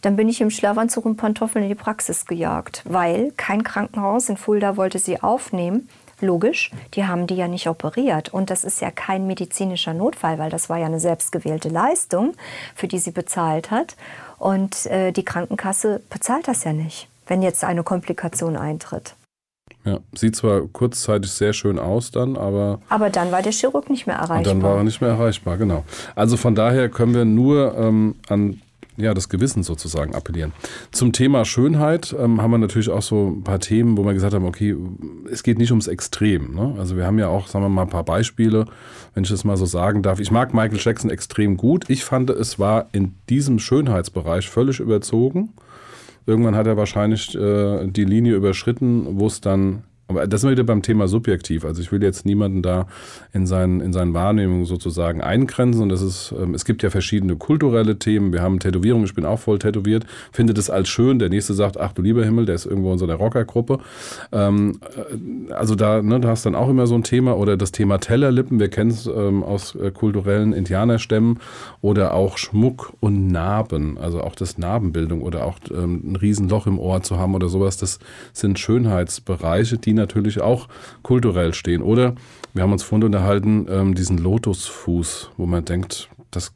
dann 0.00 0.16
bin 0.16 0.28
ich 0.28 0.40
im 0.40 0.50
Schlafanzug 0.50 1.04
und 1.06 1.16
Pantoffeln 1.16 1.62
in 1.64 1.68
die 1.68 1.76
Praxis 1.76 2.26
gejagt, 2.26 2.82
weil 2.84 3.32
kein 3.36 3.62
Krankenhaus 3.62 4.28
in 4.28 4.36
Fulda 4.36 4.76
wollte 4.76 4.98
sie 4.98 5.22
aufnehmen. 5.22 5.88
Logisch, 6.22 6.70
die 6.94 7.04
haben 7.04 7.26
die 7.26 7.34
ja 7.34 7.48
nicht 7.48 7.68
operiert. 7.68 8.32
Und 8.32 8.48
das 8.48 8.64
ist 8.64 8.80
ja 8.80 8.90
kein 8.90 9.26
medizinischer 9.26 9.92
Notfall, 9.92 10.38
weil 10.38 10.50
das 10.50 10.70
war 10.70 10.78
ja 10.78 10.86
eine 10.86 11.00
selbstgewählte 11.00 11.68
Leistung, 11.68 12.34
für 12.74 12.88
die 12.88 12.98
sie 12.98 13.10
bezahlt 13.10 13.70
hat. 13.70 13.96
Und 14.38 14.86
äh, 14.86 15.12
die 15.12 15.24
Krankenkasse 15.24 16.00
bezahlt 16.10 16.48
das 16.48 16.64
ja 16.64 16.72
nicht, 16.72 17.08
wenn 17.26 17.42
jetzt 17.42 17.64
eine 17.64 17.82
Komplikation 17.82 18.56
eintritt. 18.56 19.14
Ja, 19.84 19.98
sieht 20.14 20.36
zwar 20.36 20.60
kurzzeitig 20.68 21.32
sehr 21.32 21.52
schön 21.52 21.78
aus 21.78 22.12
dann, 22.12 22.36
aber. 22.36 22.80
Aber 22.88 23.10
dann 23.10 23.32
war 23.32 23.42
der 23.42 23.52
Chirurg 23.52 23.90
nicht 23.90 24.06
mehr 24.06 24.16
erreichbar. 24.16 24.38
Und 24.38 24.46
dann 24.46 24.62
war 24.62 24.76
er 24.76 24.84
nicht 24.84 25.00
mehr 25.00 25.10
erreichbar, 25.10 25.56
genau. 25.56 25.84
Also 26.14 26.36
von 26.36 26.54
daher 26.54 26.88
können 26.88 27.14
wir 27.14 27.24
nur 27.24 27.76
ähm, 27.76 28.14
an 28.28 28.62
ja, 28.96 29.14
das 29.14 29.28
Gewissen 29.28 29.62
sozusagen 29.62 30.14
appellieren. 30.14 30.52
Zum 30.90 31.12
Thema 31.12 31.44
Schönheit 31.44 32.14
ähm, 32.18 32.42
haben 32.42 32.50
wir 32.50 32.58
natürlich 32.58 32.90
auch 32.90 33.02
so 33.02 33.28
ein 33.28 33.44
paar 33.44 33.58
Themen, 33.58 33.96
wo 33.96 34.04
wir 34.04 34.12
gesagt 34.12 34.34
haben, 34.34 34.44
okay, 34.44 34.76
es 35.30 35.42
geht 35.42 35.58
nicht 35.58 35.70
ums 35.70 35.86
Extrem. 35.86 36.54
Ne? 36.54 36.74
Also 36.78 36.96
wir 36.96 37.06
haben 37.06 37.18
ja 37.18 37.28
auch, 37.28 37.48
sagen 37.48 37.64
wir 37.64 37.68
mal, 37.68 37.82
ein 37.82 37.88
paar 37.88 38.04
Beispiele, 38.04 38.66
wenn 39.14 39.24
ich 39.24 39.30
das 39.30 39.44
mal 39.44 39.56
so 39.56 39.66
sagen 39.66 40.02
darf. 40.02 40.20
Ich 40.20 40.30
mag 40.30 40.52
Michael 40.54 40.78
Jackson 40.80 41.10
extrem 41.10 41.56
gut. 41.56 41.84
Ich 41.88 42.04
fand, 42.04 42.30
es 42.30 42.58
war 42.58 42.88
in 42.92 43.14
diesem 43.28 43.58
Schönheitsbereich 43.58 44.48
völlig 44.48 44.80
überzogen. 44.80 45.54
Irgendwann 46.26 46.54
hat 46.54 46.66
er 46.66 46.76
wahrscheinlich 46.76 47.34
äh, 47.34 47.86
die 47.88 48.04
Linie 48.04 48.34
überschritten, 48.34 49.18
wo 49.18 49.26
es 49.26 49.40
dann 49.40 49.84
aber 50.12 50.26
das 50.26 50.40
sind 50.40 50.50
wir 50.50 50.52
wieder 50.52 50.64
beim 50.64 50.82
Thema 50.82 51.08
subjektiv. 51.08 51.64
Also 51.64 51.82
ich 51.82 51.92
will 51.92 52.02
jetzt 52.02 52.24
niemanden 52.24 52.62
da 52.62 52.86
in 53.32 53.46
seinen, 53.46 53.80
in 53.80 53.92
seinen 53.92 54.14
Wahrnehmungen 54.14 54.64
sozusagen 54.64 55.20
eingrenzen. 55.20 55.82
Und 55.82 55.88
das 55.88 56.02
ist, 56.02 56.34
ähm, 56.38 56.54
es 56.54 56.64
gibt 56.64 56.82
ja 56.82 56.90
verschiedene 56.90 57.36
kulturelle 57.36 57.98
Themen. 57.98 58.32
Wir 58.32 58.42
haben 58.42 58.58
Tätowierungen, 58.58 59.06
ich 59.06 59.14
bin 59.14 59.24
auch 59.24 59.38
voll 59.38 59.58
tätowiert, 59.58 60.06
finde 60.32 60.54
das 60.54 60.70
als 60.70 60.88
schön. 60.88 61.18
Der 61.18 61.28
nächste 61.28 61.54
sagt, 61.54 61.78
ach 61.78 61.92
du 61.92 62.02
lieber 62.02 62.24
Himmel, 62.24 62.46
der 62.46 62.54
ist 62.54 62.66
irgendwo 62.66 62.92
in 62.92 62.98
so 62.98 63.04
einer 63.04 63.14
Rockergruppe. 63.14 63.78
Ähm, 64.32 64.80
äh, 65.48 65.52
also 65.52 65.74
da, 65.74 66.02
ne, 66.02 66.20
da 66.20 66.28
hast 66.28 66.46
dann 66.46 66.54
auch 66.54 66.68
immer 66.68 66.86
so 66.86 66.94
ein 66.94 67.04
Thema. 67.04 67.36
Oder 67.36 67.56
das 67.56 67.72
Thema 67.72 67.98
Tellerlippen, 67.98 68.60
wir 68.60 68.68
kennen 68.68 68.90
es 68.90 69.06
ähm, 69.06 69.42
aus 69.42 69.74
äh, 69.74 69.90
kulturellen 69.90 70.52
Indianerstämmen. 70.52 71.38
Oder 71.80 72.14
auch 72.14 72.38
Schmuck 72.38 72.92
und 73.00 73.28
Narben, 73.28 73.98
also 73.98 74.20
auch 74.20 74.34
das 74.34 74.58
Narbenbildung 74.58 75.22
oder 75.22 75.44
auch 75.44 75.58
ähm, 75.70 76.12
ein 76.12 76.16
Riesenloch 76.16 76.66
im 76.66 76.78
Ohr 76.78 77.02
zu 77.02 77.18
haben 77.18 77.34
oder 77.34 77.48
sowas. 77.48 77.76
Das 77.76 77.98
sind 78.32 78.58
Schönheitsbereiche, 78.58 79.78
die 79.78 79.94
natürlich 80.02 80.40
auch 80.40 80.68
kulturell 81.02 81.54
stehen. 81.54 81.82
Oder 81.82 82.14
wir 82.54 82.62
haben 82.62 82.72
uns 82.72 82.82
vorhin 82.82 83.04
unterhalten, 83.04 83.66
ähm, 83.70 83.94
diesen 83.94 84.18
Lotusfuß, 84.18 85.30
wo 85.36 85.46
man 85.46 85.64
denkt, 85.64 86.08
das 86.30 86.52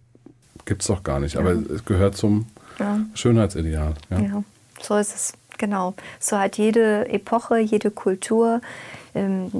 gibt 0.64 0.82
es 0.82 0.88
doch 0.88 1.02
gar 1.02 1.20
nicht. 1.20 1.34
Ja. 1.34 1.40
Aber 1.40 1.52
es 1.52 1.84
gehört 1.84 2.16
zum 2.16 2.46
ja. 2.78 3.00
Schönheitsideal. 3.14 3.94
Ja. 4.10 4.20
ja, 4.20 4.44
so 4.80 4.96
ist 4.96 5.14
es. 5.14 5.32
Genau. 5.58 5.94
So 6.20 6.38
hat 6.38 6.58
jede 6.58 7.08
Epoche, 7.08 7.58
jede 7.58 7.90
Kultur 7.90 8.60
ähm, 9.14 9.50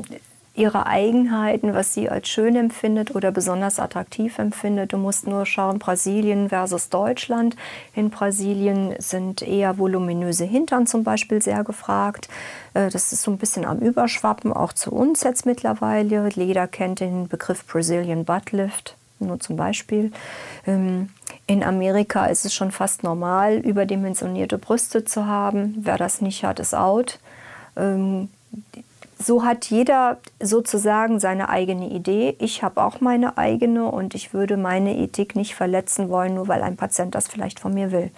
ihre 0.57 0.87
Eigenheiten, 0.87 1.75
was 1.75 1.93
sie 1.93 2.09
als 2.09 2.29
schön 2.29 2.57
empfindet 2.57 3.15
oder 3.15 3.31
besonders 3.31 3.79
attraktiv 3.79 4.39
empfindet. 4.39 4.93
Du 4.93 4.97
musst 4.97 5.27
nur 5.27 5.45
schauen, 5.47 5.79
Brasilien 5.79 6.49
versus 6.49 6.89
Deutschland. 6.89 7.57
In 7.95 8.11
Brasilien 8.11 8.95
sind 8.99 9.43
eher 9.43 9.79
voluminöse 9.79 10.45
Hintern 10.45 10.87
zum 10.87 11.05
Beispiel 11.05 11.43
sehr 11.43 11.63
gefragt. 11.63 12.29
Äh, 12.75 12.91
das 12.91 13.13
ist 13.13 13.23
so 13.23 13.31
ein 13.31 13.39
bisschen 13.39 13.65
am 13.65 13.79
Überschwappen, 13.79 14.53
auch 14.53 14.73
zu 14.73 14.93
uns 14.93 15.23
jetzt 15.23 15.47
mittlerweile. 15.47 16.29
Jeder 16.35 16.67
kennt 16.67 17.01
den 17.01 17.29
Begriff 17.29 17.67
Brazilian 17.67 18.25
Butt 18.25 18.53
Lift, 18.53 18.97
nur 19.19 19.39
zum 19.41 19.57
Beispiel. 19.57 20.11
Ähm, 20.67 21.11
in 21.47 21.63
Amerika 21.63 22.27
ist 22.27 22.45
es 22.45 22.55
schon 22.55 22.73
fast 22.73 23.03
normal, 23.03 23.59
überdimensionierte 23.59 24.59
Brüste 24.59 25.05
zu 25.05 25.27
haben. 25.27 25.77
Wer 25.81 25.99
das 25.99 26.21
nicht 26.21 26.45
hat, 26.45 26.61
ist 26.61 26.75
out 26.75 27.19
ähm, 27.77 28.29
so 29.19 29.45
hat 29.45 29.67
jeder 29.71 30.19
sozusagen 30.43 31.21
seine 31.21 31.49
eigene 31.49 31.89
Idee. 31.91 32.37
Ich 32.39 32.63
habe 32.63 32.83
auch 32.83 33.01
meine 33.01 33.39
eigene 33.39 33.87
und 33.87 34.15
ich 34.15 34.35
würde 34.35 34.57
meine 34.57 34.97
Ethik 34.97 35.37
nicht 35.37 35.55
verletzen 35.55 36.09
wollen, 36.09 36.35
nur 36.35 36.49
weil 36.49 36.63
ein 36.63 36.77
Patient 36.77 37.15
das 37.15 37.29
vielleicht 37.29 37.59
von 37.61 37.73
mir 37.73 37.93
will. 37.93 38.11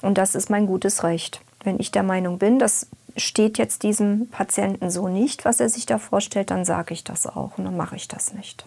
Und 0.00 0.18
das 0.18 0.34
ist 0.34 0.50
mein 0.50 0.66
gutes 0.66 1.04
Recht. 1.04 1.40
Wenn 1.62 1.78
ich 1.78 1.92
der 1.92 2.02
Meinung 2.02 2.38
bin, 2.38 2.58
das 2.58 2.88
steht 3.16 3.58
jetzt 3.58 3.84
diesem 3.84 4.28
Patienten 4.28 4.90
so 4.90 5.08
nicht, 5.08 5.44
was 5.44 5.60
er 5.60 5.68
sich 5.68 5.86
da 5.86 5.98
vorstellt, 5.98 6.50
dann 6.50 6.64
sage 6.64 6.94
ich 6.94 7.04
das 7.04 7.26
auch 7.26 7.58
und 7.58 7.64
dann 7.64 7.76
mache 7.76 7.94
ich 7.94 8.08
das 8.08 8.34
nicht. 8.34 8.66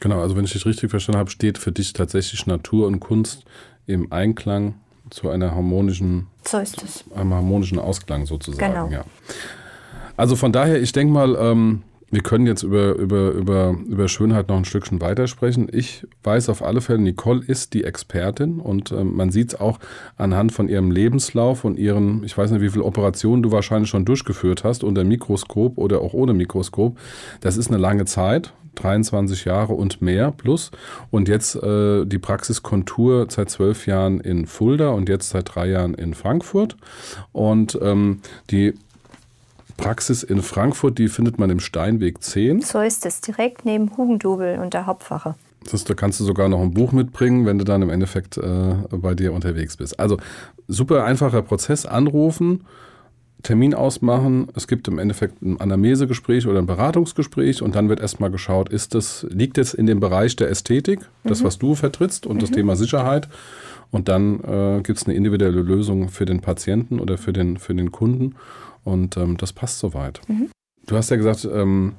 Genau, 0.00 0.20
also 0.20 0.36
wenn 0.36 0.44
ich 0.44 0.52
dich 0.52 0.66
richtig 0.66 0.90
verstanden 0.90 1.18
habe, 1.18 1.30
steht 1.30 1.58
für 1.58 1.72
dich 1.72 1.92
tatsächlich 1.92 2.46
Natur 2.46 2.86
und 2.86 3.00
Kunst 3.00 3.44
im 3.86 4.12
Einklang 4.12 4.74
zu 5.10 5.28
einer 5.28 5.54
harmonischen, 5.54 6.28
so 6.44 6.58
ist 6.58 6.82
es. 6.82 7.04
einem 7.14 7.34
harmonischen 7.34 7.78
Ausklang 7.78 8.26
sozusagen. 8.26 8.72
Genau. 8.72 8.88
Ja. 8.88 9.04
Also 10.16 10.36
von 10.36 10.52
daher, 10.52 10.80
ich 10.80 10.92
denke 10.92 11.12
mal, 11.12 11.36
ähm, 11.38 11.82
wir 12.10 12.22
können 12.22 12.46
jetzt 12.46 12.62
über, 12.62 12.94
über, 12.94 13.32
über, 13.32 13.74
über 13.88 14.08
Schönheit 14.08 14.48
noch 14.48 14.56
ein 14.56 14.64
Stückchen 14.64 15.00
weitersprechen. 15.00 15.68
Ich 15.72 16.06
weiß 16.22 16.48
auf 16.48 16.62
alle 16.62 16.80
Fälle, 16.80 17.00
Nicole 17.00 17.42
ist 17.44 17.74
die 17.74 17.82
Expertin 17.82 18.60
und 18.60 18.92
ähm, 18.92 19.16
man 19.16 19.30
sieht 19.30 19.54
es 19.54 19.60
auch 19.60 19.80
anhand 20.16 20.52
von 20.52 20.68
ihrem 20.68 20.92
Lebenslauf 20.92 21.64
und 21.64 21.76
ihren, 21.76 22.22
ich 22.22 22.38
weiß 22.38 22.52
nicht, 22.52 22.60
wie 22.60 22.70
viele 22.70 22.84
Operationen 22.84 23.42
du 23.42 23.50
wahrscheinlich 23.50 23.90
schon 23.90 24.04
durchgeführt 24.04 24.62
hast, 24.62 24.84
unter 24.84 25.02
Mikroskop 25.02 25.76
oder 25.76 26.02
auch 26.02 26.14
ohne 26.14 26.34
Mikroskop. 26.34 26.96
Das 27.40 27.56
ist 27.56 27.68
eine 27.68 27.78
lange 27.78 28.04
Zeit, 28.04 28.52
23 28.76 29.44
Jahre 29.44 29.72
und 29.72 30.00
mehr 30.00 30.30
plus. 30.30 30.70
Und 31.10 31.28
jetzt 31.28 31.56
äh, 31.56 32.04
die 32.04 32.18
Praxiskontur 32.18 33.26
seit 33.28 33.50
zwölf 33.50 33.88
Jahren 33.88 34.20
in 34.20 34.46
Fulda 34.46 34.90
und 34.90 35.08
jetzt 35.08 35.30
seit 35.30 35.52
drei 35.52 35.68
Jahren 35.68 35.94
in 35.94 36.14
Frankfurt. 36.14 36.76
Und 37.32 37.76
ähm, 37.82 38.20
die 38.50 38.74
Praxis 39.76 40.22
in 40.22 40.42
Frankfurt, 40.42 40.98
die 40.98 41.08
findet 41.08 41.38
man 41.38 41.50
im 41.50 41.60
Steinweg 41.60 42.22
10. 42.22 42.60
So 42.62 42.80
ist 42.80 43.06
es, 43.06 43.20
direkt 43.20 43.64
neben 43.64 43.96
Hugendubel 43.96 44.58
und 44.58 44.74
der 44.74 44.86
Hauptwache. 44.86 45.34
Das 45.64 45.74
ist, 45.74 45.88
da 45.88 45.94
kannst 45.94 46.20
du 46.20 46.24
sogar 46.24 46.48
noch 46.48 46.60
ein 46.60 46.72
Buch 46.72 46.92
mitbringen, 46.92 47.46
wenn 47.46 47.58
du 47.58 47.64
dann 47.64 47.82
im 47.82 47.90
Endeffekt 47.90 48.36
äh, 48.36 48.74
bei 48.90 49.14
dir 49.14 49.32
unterwegs 49.32 49.76
bist. 49.76 49.98
Also 49.98 50.18
super 50.68 51.04
einfacher 51.04 51.42
Prozess, 51.42 51.86
anrufen, 51.86 52.64
Termin 53.42 53.74
ausmachen. 53.74 54.48
Es 54.54 54.66
gibt 54.66 54.88
im 54.88 54.98
Endeffekt 54.98 55.42
ein 55.42 55.60
Anamnesegespräch 55.60 56.46
oder 56.46 56.58
ein 56.58 56.66
Beratungsgespräch 56.66 57.62
und 57.62 57.74
dann 57.74 57.88
wird 57.88 58.00
erstmal 58.00 58.30
geschaut, 58.30 58.68
ist 58.70 58.94
das, 58.94 59.26
liegt 59.30 59.58
es 59.58 59.74
in 59.74 59.86
dem 59.86 60.00
Bereich 60.00 60.36
der 60.36 60.50
Ästhetik, 60.50 61.00
das, 61.24 61.40
mhm. 61.40 61.44
was 61.46 61.58
du 61.58 61.74
vertrittst 61.74 62.26
und 62.26 62.36
mhm. 62.36 62.40
das 62.40 62.50
Thema 62.50 62.76
Sicherheit. 62.76 63.28
Und 63.90 64.08
dann 64.08 64.40
äh, 64.40 64.80
gibt 64.82 64.98
es 64.98 65.06
eine 65.06 65.14
individuelle 65.14 65.62
Lösung 65.62 66.08
für 66.08 66.24
den 66.24 66.40
Patienten 66.40 66.98
oder 66.98 67.16
für 67.16 67.32
den, 67.32 67.58
für 67.58 67.74
den 67.74 67.92
Kunden. 67.92 68.34
Und 68.84 69.16
ähm, 69.16 69.36
das 69.36 69.52
passt 69.52 69.78
soweit. 69.78 70.20
Mhm. 70.28 70.50
Du 70.86 70.96
hast 70.96 71.10
ja 71.10 71.16
gesagt, 71.16 71.48
ähm, 71.50 71.94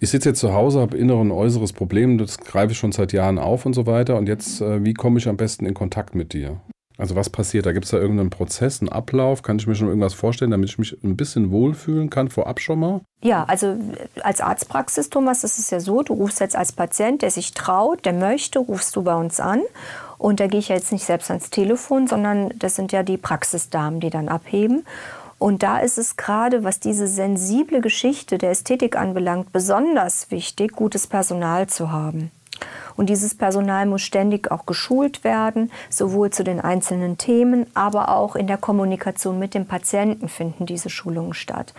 ich 0.00 0.10
sitze 0.10 0.30
jetzt 0.30 0.40
zu 0.40 0.52
Hause, 0.52 0.80
habe 0.80 0.96
innere 0.96 1.18
und 1.18 1.30
äußeres 1.30 1.72
Problem, 1.72 2.18
das 2.18 2.38
greife 2.38 2.72
ich 2.72 2.78
schon 2.78 2.92
seit 2.92 3.12
Jahren 3.12 3.38
auf 3.38 3.66
und 3.66 3.74
so 3.74 3.86
weiter. 3.86 4.16
Und 4.16 4.26
jetzt, 4.26 4.60
äh, 4.60 4.84
wie 4.84 4.94
komme 4.94 5.18
ich 5.18 5.28
am 5.28 5.36
besten 5.36 5.66
in 5.66 5.74
Kontakt 5.74 6.14
mit 6.14 6.32
dir? 6.32 6.60
Also 6.98 7.16
was 7.16 7.30
passiert? 7.30 7.66
Da 7.66 7.72
gibt 7.72 7.86
es 7.86 7.90
da 7.90 7.98
irgendeinen 7.98 8.30
Prozess, 8.30 8.80
einen 8.80 8.90
Ablauf? 8.90 9.42
Kann 9.42 9.56
ich 9.56 9.66
mir 9.66 9.74
schon 9.74 9.88
irgendwas 9.88 10.14
vorstellen, 10.14 10.50
damit 10.50 10.68
ich 10.68 10.78
mich 10.78 10.96
ein 11.02 11.16
bisschen 11.16 11.50
wohlfühlen 11.50 12.10
kann, 12.10 12.28
vorab 12.28 12.60
schon 12.60 12.80
mal? 12.80 13.00
Ja, 13.22 13.44
also 13.44 13.76
als 14.22 14.40
Arztpraxis, 14.40 15.08
Thomas, 15.08 15.40
das 15.40 15.58
ist 15.58 15.70
ja 15.70 15.80
so, 15.80 16.02
du 16.02 16.12
rufst 16.12 16.40
jetzt 16.40 16.54
als 16.54 16.72
Patient, 16.72 17.22
der 17.22 17.30
sich 17.30 17.54
traut, 17.54 18.04
der 18.04 18.12
möchte, 18.12 18.58
rufst 18.58 18.94
du 18.96 19.02
bei 19.02 19.14
uns 19.14 19.40
an. 19.40 19.62
Und 20.18 20.38
da 20.38 20.46
gehe 20.46 20.60
ich 20.60 20.68
ja 20.68 20.76
jetzt 20.76 20.92
nicht 20.92 21.04
selbst 21.04 21.30
ans 21.30 21.50
Telefon, 21.50 22.06
sondern 22.06 22.52
das 22.58 22.76
sind 22.76 22.92
ja 22.92 23.02
die 23.02 23.16
Praxisdamen, 23.16 23.98
die 23.98 24.10
dann 24.10 24.28
abheben. 24.28 24.84
Und 25.42 25.64
da 25.64 25.78
ist 25.78 25.98
es 25.98 26.16
gerade, 26.16 26.62
was 26.62 26.78
diese 26.78 27.08
sensible 27.08 27.80
Geschichte 27.80 28.38
der 28.38 28.52
Ästhetik 28.52 28.94
anbelangt, 28.94 29.50
besonders 29.50 30.30
wichtig, 30.30 30.70
gutes 30.70 31.08
Personal 31.08 31.66
zu 31.66 31.90
haben. 31.90 32.30
Und 32.96 33.08
dieses 33.08 33.34
Personal 33.34 33.86
muss 33.86 34.02
ständig 34.02 34.50
auch 34.50 34.66
geschult 34.66 35.24
werden, 35.24 35.70
sowohl 35.90 36.30
zu 36.30 36.44
den 36.44 36.60
einzelnen 36.60 37.18
Themen, 37.18 37.66
aber 37.74 38.10
auch 38.10 38.36
in 38.36 38.46
der 38.46 38.58
Kommunikation 38.58 39.38
mit 39.38 39.54
dem 39.54 39.66
Patienten 39.66 40.28
finden 40.28 40.66
diese 40.66 40.90
Schulungen 40.90 41.34
statt. 41.34 41.74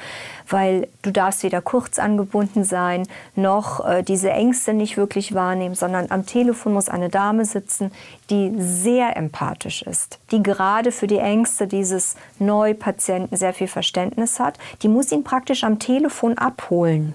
Weil 0.50 0.88
du 1.02 1.12
darfst 1.12 1.44
weder 1.44 1.62
kurz 1.62 2.00
angebunden 2.00 2.64
sein, 2.64 3.08
noch 3.36 3.86
äh, 3.86 4.04
diese 4.04 4.32
Ängste 4.32 4.74
nicht 4.74 4.98
wirklich 4.98 5.34
wahrnehmen, 5.34 5.76
sondern 5.76 6.08
am 6.10 6.26
Telefon 6.26 6.74
muss 6.74 6.90
eine 6.90 7.10
Dame 7.10 7.46
sitzen, 7.46 7.92
die 8.30 8.54
sehr 8.58 9.16
empathisch 9.16 9.84
ist, 9.84 10.20
die 10.32 10.42
gerade 10.42 10.92
für 10.92 11.08
die 11.08 11.18
Ängste 11.18 11.68
dieses 11.68 12.16
Neupatienten 12.40 13.38
sehr 13.38 13.54
viel 13.54 13.68
Verständnis 13.68 14.40
hat. 14.40 14.58
Die 14.82 14.88
muss 14.88 15.12
ihn 15.12 15.24
praktisch 15.24 15.64
am 15.64 15.80
Telefon 15.80 16.38
abholen. 16.38 17.14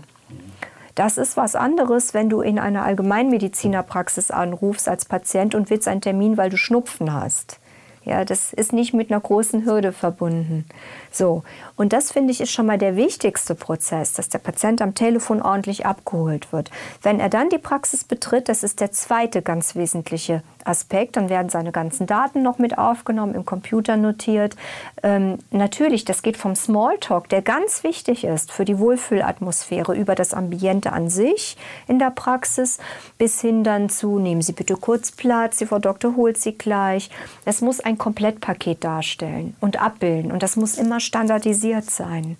Das 0.98 1.16
ist 1.16 1.37
was 1.37 1.54
anderes, 1.54 2.12
wenn 2.12 2.28
du 2.28 2.40
in 2.40 2.58
einer 2.58 2.82
Allgemeinmedizinerpraxis 2.82 4.32
anrufst 4.32 4.88
als 4.88 5.04
Patient 5.04 5.54
und 5.54 5.70
willst 5.70 5.87
einen 5.87 6.00
Termin, 6.00 6.37
weil 6.37 6.50
du 6.50 6.56
Schnupfen 6.56 7.12
hast. 7.12 7.61
Ja, 8.04 8.24
das 8.24 8.52
ist 8.52 8.72
nicht 8.72 8.94
mit 8.94 9.12
einer 9.12 9.20
großen 9.20 9.64
Hürde 9.64 9.92
verbunden. 9.92 10.66
So, 11.12 11.44
und 11.76 11.92
das 11.92 12.11
finde 12.11 12.32
ich 12.32 12.40
ist 12.40 12.50
schon 12.50 12.66
mal 12.66 12.78
der 12.78 12.96
wichtigste 12.96 13.54
Prozess, 13.54 14.12
dass 14.14 14.28
der 14.28 14.40
Patient 14.40 14.82
am 14.82 14.96
Telefon 14.96 15.40
ordentlich 15.40 15.87
abgeholt 15.87 16.52
wird. 16.52 16.72
Wenn 17.00 17.20
er 17.20 17.28
dann 17.28 17.48
die 17.48 17.58
Praxis 17.58 18.02
betritt, 18.02 18.48
das 18.48 18.64
ist 18.64 18.80
der 18.80 18.90
zweite 18.90 19.40
ganz 19.40 19.76
wesentliche 19.76 20.42
Aspekt, 20.68 21.16
dann 21.16 21.28
werden 21.28 21.48
seine 21.48 21.72
ganzen 21.72 22.07
Daten 22.07 22.42
noch 22.42 22.59
mit 22.59 22.78
aufgenommen, 22.78 23.35
im 23.35 23.44
Computer 23.44 23.96
notiert. 23.96 24.57
Ähm, 25.02 25.38
natürlich, 25.50 26.04
das 26.04 26.22
geht 26.22 26.37
vom 26.37 26.54
Smalltalk, 26.54 27.28
der 27.28 27.42
ganz 27.42 27.83
wichtig 27.83 28.24
ist 28.24 28.52
für 28.52 28.64
die 28.64 28.78
Wohlfühlatmosphäre 28.78 29.94
über 29.94 30.14
das 30.14 30.35
Ambiente 30.35 30.92
an 30.92 31.11
sich 31.11 31.57
in 31.87 31.98
der 31.98 32.11
Praxis, 32.11 32.78
bis 33.16 33.40
hin 33.40 33.64
dann 33.64 33.88
zu, 33.88 34.18
nehmen 34.18 34.42
Sie 34.42 34.52
bitte 34.52 34.76
kurz 34.76 35.11
Platz, 35.11 35.59
die 35.59 35.66
Frau 35.66 35.78
Doktor 35.78 36.16
holt 36.16 36.38
Sie 36.38 36.52
gleich. 36.52 37.11
Es 37.44 37.61
muss 37.61 37.81
ein 37.81 37.98
Komplettpaket 37.98 38.85
darstellen 38.85 39.57
und 39.61 39.81
abbilden 39.81 40.33
und 40.33 40.42
das 40.42 40.57
muss 40.57 40.78
immer 40.78 41.00
standardisiert 41.00 41.90
sein 41.90 42.37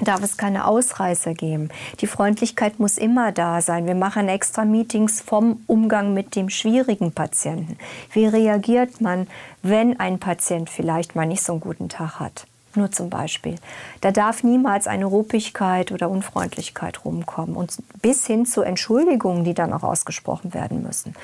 darf 0.00 0.22
es 0.22 0.36
keine 0.36 0.66
Ausreißer 0.66 1.34
geben. 1.34 1.70
Die 2.00 2.06
Freundlichkeit 2.06 2.78
muss 2.78 2.98
immer 2.98 3.32
da 3.32 3.60
sein. 3.60 3.86
Wir 3.86 3.94
machen 3.94 4.28
extra 4.28 4.64
Meetings 4.64 5.20
vom 5.20 5.62
Umgang 5.66 6.14
mit 6.14 6.36
dem 6.36 6.50
schwierigen 6.50 7.12
Patienten. 7.12 7.76
Wie 8.12 8.26
reagiert 8.26 9.00
man, 9.00 9.26
wenn 9.62 9.98
ein 9.98 10.18
Patient 10.18 10.70
vielleicht 10.70 11.16
mal 11.16 11.26
nicht 11.26 11.42
so 11.42 11.52
einen 11.52 11.60
guten 11.60 11.88
Tag 11.88 12.20
hat? 12.20 12.46
Nur 12.74 12.92
zum 12.92 13.10
Beispiel. 13.10 13.56
Da 14.02 14.12
darf 14.12 14.44
niemals 14.44 14.86
eine 14.86 15.06
Ruppigkeit 15.06 15.90
oder 15.90 16.10
Unfreundlichkeit 16.10 17.04
rumkommen. 17.04 17.56
Und 17.56 17.76
bis 18.02 18.26
hin 18.26 18.46
zu 18.46 18.62
Entschuldigungen, 18.62 19.42
die 19.42 19.54
dann 19.54 19.72
auch 19.72 19.82
ausgesprochen 19.82 20.54
werden 20.54 20.82
müssen. 20.82 21.14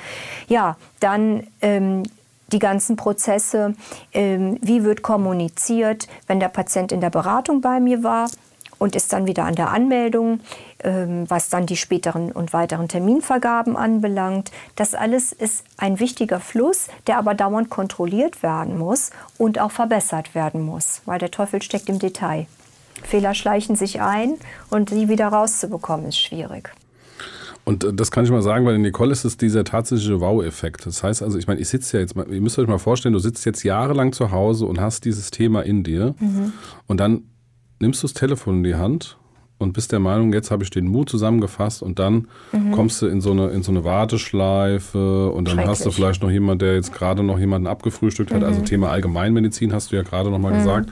Ja, 0.47 0.75
dann 0.99 1.47
ähm, 1.61 2.03
die 2.51 2.59
ganzen 2.59 2.95
Prozesse, 2.95 3.75
ähm, 4.13 4.57
wie 4.61 4.83
wird 4.83 5.01
kommuniziert, 5.01 6.07
wenn 6.27 6.39
der 6.39 6.49
Patient 6.49 6.91
in 6.91 7.01
der 7.01 7.09
Beratung 7.09 7.61
bei 7.61 7.79
mir 7.79 8.03
war 8.03 8.29
und 8.77 8.95
ist 8.95 9.13
dann 9.13 9.27
wieder 9.27 9.45
an 9.45 9.55
der 9.55 9.71
Anmeldung, 9.71 10.39
ähm, 10.83 11.29
was 11.29 11.49
dann 11.49 11.65
die 11.65 11.77
späteren 11.77 12.31
und 12.31 12.53
weiteren 12.53 12.87
Terminvergaben 12.87 13.75
anbelangt. 13.75 14.51
Das 14.75 14.93
alles 14.93 15.31
ist 15.31 15.63
ein 15.77 15.99
wichtiger 15.99 16.39
Fluss, 16.39 16.87
der 17.07 17.17
aber 17.17 17.33
dauernd 17.33 17.69
kontrolliert 17.69 18.43
werden 18.43 18.77
muss 18.77 19.11
und 19.37 19.59
auch 19.59 19.71
verbessert 19.71 20.35
werden 20.35 20.61
muss, 20.61 21.01
weil 21.05 21.19
der 21.19 21.31
Teufel 21.31 21.61
steckt 21.61 21.89
im 21.89 21.99
Detail. 21.99 22.47
Fehler 23.03 23.33
schleichen 23.33 23.75
sich 23.75 24.01
ein 24.01 24.35
und 24.69 24.89
die 24.89 25.09
wieder 25.09 25.27
rauszubekommen 25.27 26.07
ist 26.07 26.19
schwierig. 26.19 26.71
Und 27.65 27.83
äh, 27.83 27.93
das 27.93 28.11
kann 28.11 28.23
ich 28.23 28.31
mal 28.31 28.41
sagen, 28.41 28.65
weil 28.65 28.75
in 28.75 28.81
Nicole 28.81 29.11
ist 29.11 29.25
es 29.25 29.37
dieser 29.37 29.65
tatsächliche 29.65 30.21
Wow-Effekt. 30.21 30.85
Das 30.85 31.03
heißt 31.03 31.21
also, 31.21 31.37
ich 31.37 31.47
meine, 31.47 31.59
ich 31.59 31.67
sitze 31.67 31.97
ja 31.97 32.01
jetzt, 32.01 32.15
ihr 32.15 32.41
müsst 32.41 32.57
euch 32.57 32.67
mal 32.67 32.77
vorstellen, 32.77 33.13
du 33.13 33.19
sitzt 33.19 33.45
jetzt 33.45 33.63
jahrelang 33.63 34.13
zu 34.13 34.31
Hause 34.31 34.65
und 34.65 34.79
hast 34.79 35.03
dieses 35.03 35.31
Thema 35.31 35.61
in 35.61 35.83
dir 35.83 36.15
mhm. 36.19 36.53
und 36.87 36.99
dann 36.99 37.23
nimmst 37.79 38.03
du 38.03 38.07
das 38.07 38.13
Telefon 38.13 38.57
in 38.57 38.63
die 38.63 38.75
Hand 38.75 39.17
und 39.57 39.71
bist 39.71 39.91
der 39.91 39.99
Meinung, 39.99 40.33
jetzt 40.33 40.51
habe 40.51 40.63
ich 40.63 40.69
den 40.69 40.87
Mut 40.87 41.09
zusammengefasst 41.09 41.81
und 41.81 41.97
dann 41.97 42.27
mhm. 42.51 42.71
kommst 42.71 43.01
du 43.01 43.07
in 43.07 43.21
so, 43.21 43.31
eine, 43.31 43.47
in 43.47 43.63
so 43.63 43.71
eine 43.71 43.85
Warteschleife 43.85 45.31
und 45.31 45.47
dann 45.47 45.65
hast 45.65 45.85
du 45.85 45.91
vielleicht 45.91 46.21
noch 46.21 46.29
jemand, 46.29 46.61
der 46.61 46.75
jetzt 46.75 46.93
gerade 46.93 47.23
noch 47.23 47.39
jemanden 47.39 47.67
abgefrühstückt 47.67 48.31
hat. 48.31 48.43
Also 48.43 48.47
mhm. 48.47 48.55
Also 48.55 48.65
Thema 48.65 48.89
Allgemeinmedizin 48.91 49.73
hast 49.73 49.91
du 49.91 49.95
ja 49.95 50.03
gerade 50.03 50.29
noch 50.29 50.39
mal 50.39 50.51
mhm. 50.51 50.57
gesagt. 50.57 50.89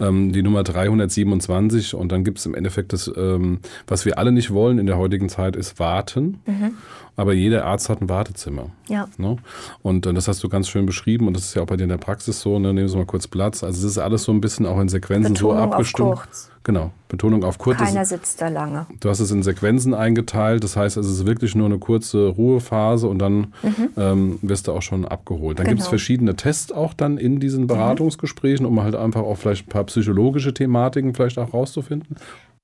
Ähm, 0.00 0.32
die 0.32 0.42
Nummer 0.42 0.62
327 0.62 1.94
und 1.94 2.12
dann 2.12 2.24
gibt 2.24 2.38
es 2.38 2.46
im 2.46 2.54
Endeffekt 2.54 2.92
das, 2.92 3.10
ähm, 3.16 3.60
was 3.86 4.04
wir 4.04 4.18
alle 4.18 4.32
nicht 4.32 4.52
wollen 4.52 4.78
in 4.78 4.86
der 4.86 4.98
heutigen 4.98 5.28
Zeit, 5.28 5.56
ist 5.56 5.78
warten. 5.78 6.40
Mhm 6.46 6.74
aber 7.16 7.34
jeder 7.34 7.66
Arzt 7.66 7.88
hat 7.88 8.00
ein 8.00 8.08
Wartezimmer. 8.08 8.66
Ja. 8.88 9.08
Ne? 9.18 9.36
Und 9.82 10.06
äh, 10.06 10.14
das 10.14 10.28
hast 10.28 10.42
du 10.42 10.48
ganz 10.48 10.68
schön 10.68 10.86
beschrieben 10.86 11.26
und 11.26 11.36
das 11.36 11.44
ist 11.44 11.54
ja 11.54 11.62
auch 11.62 11.66
bei 11.66 11.76
dir 11.76 11.84
in 11.84 11.90
der 11.90 11.98
Praxis 11.98 12.40
so. 12.40 12.58
Ne? 12.58 12.72
Nehmen 12.72 12.88
Sie 12.88 12.96
mal 12.96 13.06
kurz 13.06 13.28
Platz. 13.28 13.62
Also 13.62 13.82
das 13.82 13.92
ist 13.92 13.98
alles 13.98 14.24
so 14.24 14.32
ein 14.32 14.40
bisschen 14.40 14.66
auch 14.66 14.80
in 14.80 14.88
Sequenzen 14.88 15.34
Betonung 15.34 15.56
so 15.56 15.62
abgestimmt. 15.62 16.12
Auf 16.12 16.22
kurz. 16.22 16.50
Genau, 16.64 16.92
Betonung 17.08 17.42
auf 17.42 17.58
kurz. 17.58 17.78
Keiner 17.78 18.04
sitzt 18.04 18.40
da 18.40 18.48
lange. 18.48 18.86
Du 19.00 19.08
hast 19.08 19.18
es 19.18 19.32
in 19.32 19.42
Sequenzen 19.42 19.94
eingeteilt, 19.94 20.62
das 20.62 20.76
heißt, 20.76 20.96
es 20.96 21.08
ist 21.08 21.26
wirklich 21.26 21.56
nur 21.56 21.66
eine 21.66 21.78
kurze 21.78 22.28
Ruhephase 22.28 23.08
und 23.08 23.18
dann 23.18 23.52
mhm. 23.62 23.88
ähm, 23.96 24.38
wirst 24.42 24.68
du 24.68 24.72
auch 24.72 24.82
schon 24.82 25.04
abgeholt. 25.04 25.58
Dann 25.58 25.64
genau. 25.64 25.74
gibt 25.74 25.82
es 25.82 25.88
verschiedene 25.88 26.36
Tests 26.36 26.70
auch 26.70 26.94
dann 26.94 27.18
in 27.18 27.40
diesen 27.40 27.64
mhm. 27.64 27.68
Beratungsgesprächen, 27.68 28.64
um 28.64 28.80
halt 28.80 28.94
einfach 28.94 29.22
auch 29.22 29.36
vielleicht 29.36 29.66
ein 29.66 29.70
paar 29.70 29.84
psychologische 29.84 30.54
Thematiken 30.54 31.14
vielleicht 31.14 31.38
auch 31.38 31.52
rauszufinden. 31.52 32.16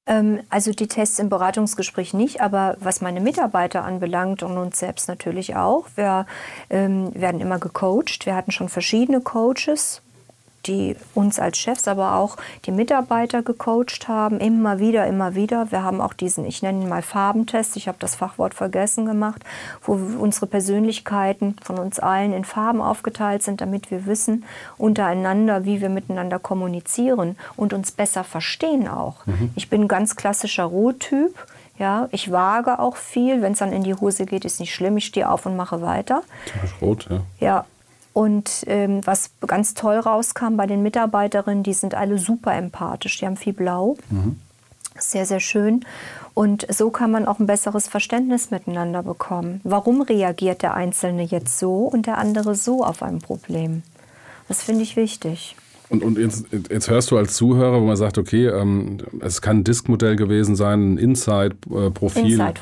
Ähm, 0.09 0.41
also 0.49 0.73
die 0.73 0.89
Tests 0.89 1.19
im 1.19 1.29
Beratungsgespräch 1.29 2.15
nicht, 2.15 2.41
aber 2.41 2.77
was 2.81 3.01
meine 3.01 3.21
Mitarbeiter 3.21 3.85
anbelangt 3.85 4.43
und 4.43 4.57
uns 4.57 4.79
selbst 4.79 5.07
natürlich 5.07 5.55
auch, 5.55 5.87
wir 5.95 6.27
ähm, 6.71 7.15
werden 7.15 7.41
immer 7.41 7.59
gecoacht. 7.59 8.25
Wir 8.25 8.35
hatten 8.35 8.51
schon 8.51 8.71
verschiedene 8.71 9.21
Coaches, 9.21 10.03
die 10.69 10.97
uns 11.15 11.39
als 11.39 11.59
Chefs, 11.59 11.89
aber 11.89 12.17
auch 12.17 12.37
die 12.67 12.71
Mitarbeiter 12.71 13.43
gecoacht 13.43 14.07
haben, 14.07 14.39
immer 14.39 14.79
wieder, 14.79 15.07
immer 15.07 15.35
wieder. 15.35 15.71
Wir 15.73 15.83
haben 15.83 16.01
auch 16.01 16.13
diesen, 16.13 16.45
ich 16.47 16.63
nenne 16.63 16.83
ihn 16.83 16.89
mal 16.89 17.03
Farbentest, 17.03 17.77
ich 17.77 17.89
habe 17.89 17.99
das 17.99 18.15
Fachwort 18.15 18.55
vergessen 18.55 19.07
gemacht, 19.07 19.43
wo 19.83 19.95
unsere 19.95 20.47
Persönlichkeiten 20.47 21.57
von 21.63 21.79
uns 21.79 21.99
allen 21.99 22.33
in 22.33 22.45
Farben 22.45 22.81
aufgeteilt 22.81 23.43
sind, 23.43 23.61
damit 23.61 23.91
wir 23.91 24.07
wissen 24.07 24.45
untereinander, 24.77 25.65
wie 25.65 25.81
wir 25.81 25.89
miteinander 25.89 26.39
kommunizieren 26.39 27.37
und 27.57 27.73
uns 27.73 27.91
besser 27.91 28.23
verstehen 28.25 28.89
auch. 28.89 29.27
Mhm. 29.27 29.51
Ich 29.57 29.71
bin 29.71 29.83
ein 29.83 29.89
ganz 29.89 30.17
klassischer 30.17 30.65
Rottyp. 30.65 31.35
Ja, 31.79 32.09
ich 32.11 32.33
wage 32.33 32.81
auch 32.81 32.97
viel. 32.97 33.41
Wenn 33.41 33.53
es 33.53 33.61
dann 33.61 33.73
in 33.73 33.85
die 33.85 33.95
Hose 33.95 34.27
geht, 34.27 34.45
ist 34.45 34.59
nicht 34.59 34.75
schlimm. 34.75 34.97
Ich 34.97 35.07
stehe 35.07 35.31
auf 35.31 35.47
und 35.47 35.57
mache 35.57 35.81
weiter. 35.81 36.23
Rot, 36.83 37.07
ja. 37.09 37.21
Ja, 37.39 37.65
und 38.13 38.65
ähm, 38.67 39.01
was 39.05 39.31
ganz 39.47 39.75
toll 39.75 39.99
rauskam 39.99 40.57
bei 40.57 40.67
den 40.67 40.83
Mitarbeiterinnen, 40.83 41.63
die 41.63 41.73
sind 41.73 41.95
alle 41.95 42.19
super 42.19 42.55
empathisch, 42.55 43.19
die 43.19 43.27
haben 43.27 43.37
viel 43.37 43.53
Blau. 43.53 43.97
Mhm. 44.11 44.39
Sehr, 44.99 45.27
sehr 45.27 45.41
schön. 45.41 45.85
Und 46.35 46.67
so 46.73 46.91
kann 46.91 47.11
man 47.11 47.27
auch 47.27 47.39
ein 47.39 47.47
besseres 47.47 47.89
Verständnis 47.89 48.51
miteinander 48.51 49.03
bekommen. 49.03 49.61
Warum 49.65 50.03
reagiert 50.03 50.63
der 50.63 50.75
Einzelne 50.75 51.23
jetzt 51.23 51.59
so 51.59 51.85
und 51.85 52.07
der 52.07 52.19
andere 52.19 52.55
so 52.55 52.85
auf 52.85 53.03
ein 53.03 53.21
Problem? 53.21 53.83
Das 54.49 54.63
finde 54.63 54.83
ich 54.83 54.97
wichtig. 54.97 55.57
Und, 55.91 56.03
und 56.03 56.19
jetzt, 56.19 56.47
jetzt, 56.71 56.91
hörst 56.91 57.11
du 57.11 57.17
als 57.17 57.35
Zuhörer, 57.35 57.81
wo 57.81 57.87
man 57.87 57.97
sagt, 57.97 58.19
okay, 58.19 58.47
ähm, 58.47 58.99
es 59.21 59.41
kann 59.41 59.59
ein 59.59 59.65
Disk-Modell 59.65 60.17
gewesen 60.17 60.55
sein, 60.55 60.95
ein 60.95 60.99
Inside-Profil, 60.99 62.33
Inside 62.33 62.55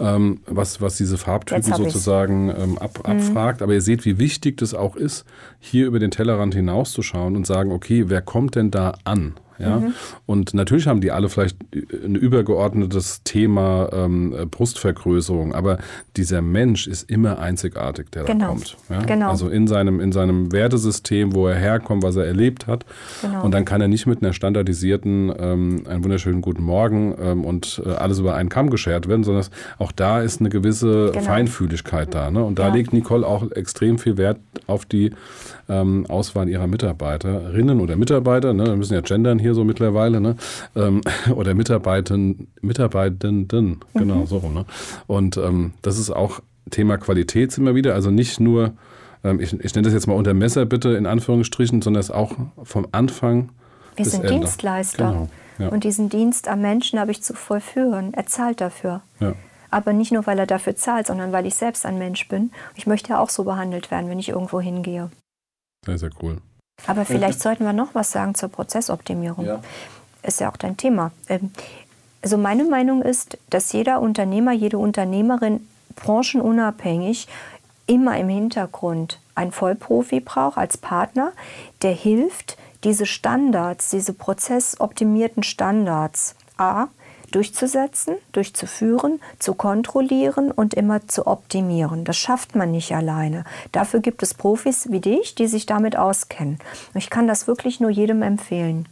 ähm, 0.00 0.40
was, 0.46 0.80
was 0.80 0.96
diese 0.96 1.16
Farbtypen 1.16 1.74
sozusagen 1.74 2.48
ähm, 2.48 2.78
ab, 2.78 2.98
mhm. 3.06 3.12
abfragt. 3.12 3.62
Aber 3.62 3.72
ihr 3.72 3.82
seht, 3.82 4.04
wie 4.04 4.18
wichtig 4.18 4.56
das 4.56 4.74
auch 4.74 4.96
ist, 4.96 5.24
hier 5.60 5.86
über 5.86 6.00
den 6.00 6.10
Tellerrand 6.10 6.54
hinauszuschauen 6.54 7.36
und 7.36 7.46
sagen, 7.46 7.70
okay, 7.70 8.04
wer 8.08 8.20
kommt 8.20 8.56
denn 8.56 8.72
da 8.72 8.94
an? 9.04 9.34
Ja? 9.58 9.78
Mhm. 9.78 9.94
Und 10.26 10.54
natürlich 10.54 10.86
haben 10.86 11.00
die 11.00 11.10
alle 11.10 11.28
vielleicht 11.28 11.56
ein 11.92 12.14
übergeordnetes 12.14 13.22
Thema 13.24 13.88
ähm, 13.92 14.34
Brustvergrößerung, 14.50 15.54
aber 15.54 15.78
dieser 16.16 16.42
Mensch 16.42 16.86
ist 16.86 17.10
immer 17.10 17.38
einzigartig, 17.38 18.10
der 18.10 18.24
genau. 18.24 18.38
da 18.38 18.46
kommt. 18.50 18.76
Ja? 18.88 19.02
Genau. 19.02 19.30
Also 19.30 19.48
in 19.48 19.66
seinem, 19.66 20.00
in 20.00 20.12
seinem 20.12 20.52
Wertesystem, 20.52 21.34
wo 21.34 21.46
er 21.46 21.56
herkommt, 21.56 22.02
was 22.02 22.16
er 22.16 22.26
erlebt 22.26 22.66
hat. 22.66 22.84
Genau. 23.20 23.44
Und 23.44 23.52
dann 23.52 23.64
kann 23.64 23.80
er 23.80 23.88
nicht 23.88 24.06
mit 24.06 24.22
einer 24.22 24.32
standardisierten, 24.32 25.32
ähm, 25.38 25.84
einen 25.88 26.04
wunderschönen 26.04 26.42
guten 26.42 26.62
Morgen 26.62 27.14
ähm, 27.20 27.44
und 27.44 27.82
äh, 27.84 27.90
alles 27.90 28.18
über 28.18 28.34
einen 28.34 28.48
Kamm 28.48 28.70
geschert 28.70 29.08
werden, 29.08 29.24
sondern 29.24 29.44
auch 29.78 29.92
da 29.92 30.20
ist 30.20 30.40
eine 30.40 30.48
gewisse 30.48 31.10
genau. 31.12 31.24
Feinfühligkeit 31.24 32.14
da. 32.14 32.30
Ne? 32.30 32.44
Und 32.44 32.58
da 32.58 32.68
ja. 32.68 32.74
legt 32.74 32.92
Nicole 32.92 33.26
auch 33.26 33.50
extrem 33.52 33.98
viel 33.98 34.16
Wert 34.16 34.38
auf 34.66 34.84
die 34.84 35.12
ähm, 35.72 36.06
Auswahl 36.08 36.48
ihrer 36.48 36.66
Mitarbeiterinnen 36.66 37.80
oder 37.80 37.96
Mitarbeiter, 37.96 38.52
ne, 38.52 38.66
wir 38.66 38.76
müssen 38.76 38.94
ja 38.94 39.00
gendern 39.00 39.38
hier 39.38 39.54
so 39.54 39.64
mittlerweile, 39.64 40.20
ne, 40.20 40.36
ähm, 40.76 41.00
oder 41.34 41.54
Mitarbeitenden, 41.54 42.48
Mitarbeitenden, 42.60 43.80
genau, 43.94 44.16
mhm. 44.16 44.26
so 44.26 44.38
rum. 44.38 44.54
Ne? 44.54 44.64
Und 45.06 45.36
ähm, 45.38 45.72
das 45.82 45.98
ist 45.98 46.10
auch 46.10 46.40
Thema 46.70 46.98
Qualität 46.98 47.56
immer 47.56 47.74
wieder, 47.74 47.94
also 47.94 48.10
nicht 48.10 48.38
nur, 48.38 48.72
ähm, 49.24 49.40
ich, 49.40 49.52
ich 49.52 49.74
nenne 49.74 49.86
das 49.86 49.94
jetzt 49.94 50.06
mal 50.06 50.14
unter 50.14 50.34
Messer 50.34 50.66
bitte 50.66 50.90
in 50.90 51.06
Anführungsstrichen, 51.06 51.80
sondern 51.80 52.00
es 52.00 52.10
auch 52.10 52.32
vom 52.62 52.86
Anfang 52.92 53.50
wir 53.96 54.04
sind 54.04 54.24
Ende. 54.24 54.40
Dienstleister. 54.40 55.12
Genau, 55.12 55.28
ja. 55.58 55.68
Und 55.68 55.84
diesen 55.84 56.08
Dienst 56.08 56.48
am 56.48 56.60
Menschen 56.60 56.98
habe 56.98 57.10
ich 57.10 57.22
zu 57.22 57.34
vollführen. 57.34 58.14
Er 58.14 58.26
zahlt 58.26 58.60
dafür. 58.60 59.02
Ja. 59.20 59.34
Aber 59.70 59.92
nicht 59.92 60.12
nur, 60.12 60.26
weil 60.26 60.38
er 60.38 60.46
dafür 60.46 60.76
zahlt, 60.76 61.06
sondern 61.06 61.32
weil 61.32 61.46
ich 61.46 61.54
selbst 61.54 61.86
ein 61.86 61.98
Mensch 61.98 62.28
bin. 62.28 62.50
Ich 62.74 62.86
möchte 62.86 63.10
ja 63.10 63.20
auch 63.20 63.30
so 63.30 63.44
behandelt 63.44 63.90
werden, 63.90 64.10
wenn 64.10 64.18
ich 64.18 64.28
irgendwo 64.28 64.60
hingehe. 64.60 65.10
Sehr, 65.84 65.98
sehr 65.98 66.10
cool. 66.22 66.38
Aber 66.86 67.04
vielleicht 67.04 67.40
sollten 67.40 67.64
wir 67.64 67.72
noch 67.72 67.94
was 67.94 68.10
sagen 68.10 68.34
zur 68.34 68.48
Prozessoptimierung. 68.48 69.46
Ja. 69.46 69.60
Ist 70.22 70.40
ja 70.40 70.50
auch 70.50 70.56
dein 70.56 70.76
Thema. 70.76 71.12
Ähm, 71.28 71.50
also 72.22 72.36
meine 72.38 72.64
Meinung 72.64 73.02
ist, 73.02 73.36
dass 73.50 73.72
jeder 73.72 74.00
Unternehmer, 74.00 74.52
jede 74.52 74.78
Unternehmerin 74.78 75.66
branchenunabhängig 75.96 77.26
immer 77.86 78.16
im 78.18 78.28
Hintergrund 78.28 79.18
einen 79.34 79.52
Vollprofi 79.52 80.20
braucht 80.20 80.56
als 80.56 80.78
Partner, 80.78 81.32
der 81.82 81.92
hilft, 81.92 82.56
diese 82.84 83.06
Standards, 83.06 83.90
diese 83.90 84.12
prozessoptimierten 84.12 85.42
Standards 85.42 86.34
a 86.58 86.88
durchzusetzen, 87.32 88.14
durchzuführen, 88.32 89.20
zu 89.38 89.54
kontrollieren 89.54 90.50
und 90.50 90.74
immer 90.74 91.06
zu 91.08 91.26
optimieren. 91.26 92.04
Das 92.04 92.16
schafft 92.16 92.54
man 92.54 92.70
nicht 92.70 92.94
alleine. 92.94 93.44
Dafür 93.72 94.00
gibt 94.00 94.22
es 94.22 94.34
Profis 94.34 94.88
wie 94.90 95.00
dich, 95.00 95.34
die 95.34 95.48
sich 95.48 95.66
damit 95.66 95.96
auskennen. 95.96 96.58
Ich 96.94 97.10
kann 97.10 97.26
das 97.26 97.46
wirklich 97.46 97.80
nur 97.80 97.90
jedem 97.90 98.22
empfehlen. 98.22 98.86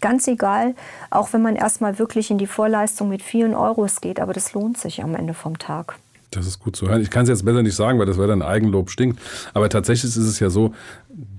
Ganz 0.00 0.28
egal, 0.28 0.74
auch 1.10 1.32
wenn 1.32 1.40
man 1.42 1.56
erstmal 1.56 1.98
wirklich 1.98 2.30
in 2.30 2.38
die 2.38 2.46
Vorleistung 2.46 3.08
mit 3.08 3.22
vielen 3.22 3.54
Euros 3.54 4.00
geht, 4.00 4.20
aber 4.20 4.34
das 4.34 4.52
lohnt 4.52 4.76
sich 4.76 5.02
am 5.02 5.14
Ende 5.14 5.32
vom 5.32 5.58
Tag. 5.58 5.98
Das 6.30 6.46
ist 6.46 6.60
gut 6.60 6.76
zu 6.76 6.88
hören. 6.88 7.00
Ich 7.00 7.10
kann 7.10 7.22
es 7.22 7.28
jetzt 7.28 7.44
besser 7.44 7.62
nicht 7.62 7.76
sagen, 7.76 7.98
weil 7.98 8.06
das 8.06 8.18
wäre 8.18 8.28
dann 8.28 8.42
Eigenlob 8.42 8.90
stinkt. 8.90 9.20
Aber 9.54 9.68
tatsächlich 9.68 10.04
ist 10.04 10.16
es 10.16 10.38
ja 10.38 10.50
so, 10.50 10.74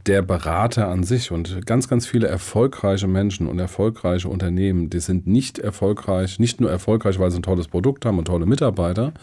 der 0.07 0.23
Berater 0.23 0.87
an 0.87 1.03
sich 1.03 1.31
und 1.31 1.65
ganz, 1.67 1.87
ganz 1.87 2.07
viele 2.07 2.27
erfolgreiche 2.27 3.07
Menschen 3.07 3.47
und 3.47 3.59
erfolgreiche 3.59 4.27
Unternehmen, 4.27 4.89
die 4.89 4.99
sind 4.99 5.27
nicht 5.27 5.59
erfolgreich, 5.59 6.39
nicht 6.39 6.59
nur 6.59 6.71
erfolgreich, 6.71 7.19
weil 7.19 7.29
sie 7.29 7.37
ein 7.37 7.43
tolles 7.43 7.67
Produkt 7.67 8.05
haben 8.05 8.17
und 8.17 8.25
tolle 8.25 8.47
Mitarbeiter, 8.47 9.13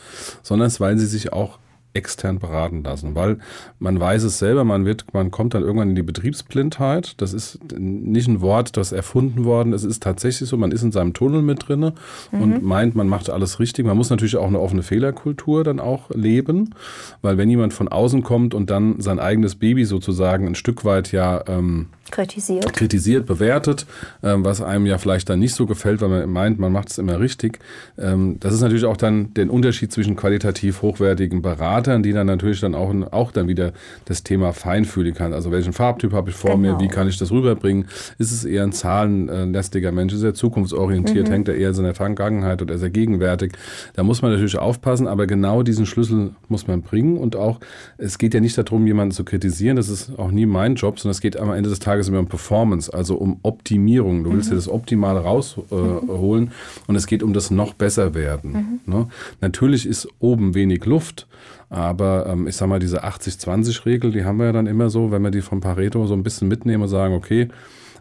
sondern 0.43 0.71
weil 0.79 0.97
sie 0.97 1.07
sich 1.07 1.33
auch 1.33 1.59
extern 1.95 2.41
beraten 2.41 2.83
lassen, 2.83 3.15
weil 3.15 3.39
man 3.79 3.99
weiß 3.99 4.25
es 4.25 4.39
selber, 4.39 4.65
man 4.65 4.85
wird, 4.85 5.15
man 5.15 5.31
kommt 5.31 5.55
dann 5.55 5.63
irgendwann 5.63 5.91
in 5.91 5.95
die 5.95 6.03
Betriebsblindheit. 6.03 7.15
Das 7.21 7.33
ist 7.33 7.61
nicht 7.79 8.29
ein 8.29 8.41
Wort, 8.41 8.77
das 8.77 8.93
erfunden 8.93 9.45
worden. 9.45 9.73
Es 9.73 9.85
ist 9.85 10.03
tatsächlich 10.03 10.49
so, 10.49 10.57
man 10.57 10.73
ist 10.73 10.83
in 10.83 10.93
seinem 10.93 11.15
Tunnel 11.15 11.43
mit 11.43 11.69
drinne 11.69 11.95
mhm. 12.33 12.43
und 12.43 12.63
meint, 12.65 12.97
man 12.97 13.09
macht 13.09 13.31
alles 13.31 13.61
richtig. 13.61 13.87
Man 13.87 13.97
muss 13.97 14.11
natürlich 14.11 14.37
auch 14.37 14.47
eine 14.47 14.61
offene 14.61 14.83
Fehlerkultur 14.83 15.63
dann 15.63 15.79
auch 15.79 16.11
leben, 16.11 16.75
weil 17.23 17.39
wenn 17.39 17.49
jemand 17.49 17.73
von 17.73 17.89
außen 17.89 18.23
kommt 18.23 18.55
und 18.55 18.71
dann 18.71 19.01
sein 19.01 19.21
eigenes 19.21 19.55
Baby 19.55 19.85
sozusagen 19.85 20.47
ein 20.47 20.55
Stück 20.57 20.85
weit 20.85 21.13
ja 21.13 21.45
ähm, 21.47 21.87
kritisiert. 22.11 22.73
kritisiert, 22.73 23.27
bewertet, 23.27 23.87
ähm, 24.23 24.45
was 24.45 24.61
einem 24.61 24.87
ja 24.87 24.99
vielleicht 24.99 25.29
dann 25.29 25.39
nicht 25.39 25.55
so 25.55 25.67
gefällt, 25.67 26.01
weil 26.01 26.09
man 26.09 26.31
meint, 26.31 26.59
man 26.59 26.73
macht 26.73 26.91
es 26.91 26.99
immer 26.99 27.21
richtig. 27.21 27.59
Ähm, 27.99 28.39
das 28.41 28.55
ist 28.55 28.61
natürlich 28.61 28.85
auch 28.85 28.97
dann 28.97 29.33
der 29.35 29.51
Unterschied 29.51 29.93
zwischen 29.93 30.17
qualitativ 30.17 30.83
hochwertigen 30.83 31.43
Beratern, 31.85 32.03
die 32.03 32.13
dann 32.13 32.27
natürlich 32.27 32.61
dann 32.61 32.75
auch, 32.75 32.93
auch 33.13 33.33
dann 33.33 33.49
wieder 33.49 33.73
das 34.07 34.23
Thema 34.23 34.53
feinfühlig 34.53 35.15
kann. 35.15 35.33
Also 35.33 35.51
welchen 35.51 35.73
Farbtyp 35.73 36.13
habe 36.13 36.31
ich 36.31 36.37
vor 36.37 36.57
genau. 36.57 36.77
mir, 36.77 36.81
wie 36.81 36.89
kann 36.89 37.09
ich 37.09 37.19
das 37.19 37.31
rüberbringen? 37.31 37.87
Ist 38.19 38.33
es 38.33 38.45
eher 38.45 38.63
ein 38.63 38.73
zahlenlästiger 38.73 39.93
Mensch, 39.93 40.13
ist 40.13 40.23
er 40.23 40.35
zukunftsorientiert, 40.35 41.29
mhm. 41.29 41.33
hängt 41.33 41.49
er 41.49 41.57
eher 41.57 41.69
in 41.69 41.75
seiner 41.75 41.95
Vergangenheit 41.95 42.63
oder 42.63 42.75
ist 42.75 42.83
er 42.83 42.91
gegenwärtig? 42.91 43.53
Da 43.95 44.03
muss 44.03 44.23
man 44.23 44.33
natürlich 44.33 44.59
aufpassen, 44.59 45.07
aber 45.07 45.27
genau 45.27 45.63
diesen 45.63 45.87
Schlüssel 45.87 46.31
muss 46.49 46.67
man 46.67 46.83
bringen 46.83 47.19
und 47.19 47.37
auch, 47.37 47.61
es 47.99 48.19
geht 48.19 48.35
ja 48.35 48.41
nicht 48.41 48.57
darum, 48.57 48.87
jemanden 48.87 49.13
zu 49.13 49.25
kritisieren, 49.25 49.77
das 49.77 49.89
ist 49.89 50.19
auch 50.19 50.31
nie 50.31 50.47
mein 50.47 50.75
Job, 50.75 50.99
sondern 50.99 51.13
es 51.13 51.21
geht 51.21 51.39
am 51.39 51.53
Ende 51.53 51.71
des 51.71 51.79
Tages 51.79 52.09
immer 52.09 52.19
um 52.19 52.29
Performance, 52.29 52.93
also 52.93 53.17
um 53.17 53.39
Optimierung. 53.43 54.25
Du 54.25 54.33
willst 54.33 54.47
mhm. 54.47 54.53
dir 54.53 54.57
das 54.57 54.69
Optimale 54.69 55.21
rausholen 55.21 55.69
äh, 55.71 56.47
mhm. 56.47 56.51
und 56.87 56.97
es 56.97 57.07
geht 57.07 57.23
um 57.23 57.33
das 57.33 57.51
noch 57.51 57.75
besser 57.75 58.15
werden. 58.15 58.81
Mhm. 58.87 58.93
Ne? 58.93 59.09
Natürlich 59.41 59.87
ist 59.87 60.09
oben 60.19 60.55
wenig 60.55 60.85
Luft, 60.87 61.27
aber 61.75 62.27
ähm, 62.27 62.47
ich 62.47 62.55
sag 62.55 62.69
mal, 62.69 62.79
diese 62.79 63.05
80-20-Regel, 63.05 64.13
die 64.13 64.25
haben 64.25 64.39
wir 64.39 64.47
ja 64.47 64.53
dann 64.53 64.69
immer 64.69 64.91
so, 64.91 65.11
wenn 65.11 65.23
wir 65.23 65.33
die 65.33 65.43
von 65.43 65.61
Pareto 65.61 66.07
so 66.07 66.15
ein 66.15 66.23
bisschen 66.23 66.47
mitnehmen 66.47 66.85
und 66.85 66.89
sagen, 66.89 67.15
okay, 67.15 67.49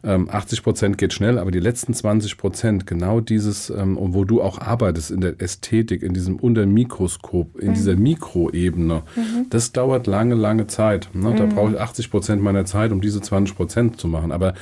80 0.03 0.59
ähm, 0.59 0.63
Prozent 0.63 0.97
geht 0.97 1.13
schnell, 1.13 1.39
aber 1.39 1.49
die 1.49 1.61
letzten 1.61 1.93
20 1.93 2.37
Prozent, 2.37 2.85
genau 2.85 3.19
dieses, 3.19 3.69
ähm, 3.71 3.97
wo 3.99 4.25
du 4.25 4.41
auch 4.41 4.59
arbeitest 4.59 5.11
in 5.11 5.21
der 5.21 5.41
Ästhetik, 5.41 6.03
in 6.03 6.13
diesem 6.13 6.35
Untermikroskop, 6.35 7.57
in 7.57 7.69
mhm. 7.69 7.73
dieser 7.73 7.95
Mikroebene, 7.95 9.03
mhm. 9.15 9.45
das 9.49 9.71
dauert 9.71 10.05
lange, 10.05 10.35
lange 10.35 10.67
Zeit. 10.67 11.09
Ne? 11.13 11.33
Da 11.35 11.45
mhm. 11.45 11.49
brauche 11.49 11.71
ich 11.71 11.79
80 11.79 12.11
Prozent 12.11 12.43
meiner 12.43 12.65
Zeit, 12.65 12.91
um 12.91 13.01
diese 13.01 13.21
20 13.21 13.55
Prozent 13.55 13.99
zu 13.99 14.07
machen. 14.07 14.31
Aber 14.31 14.53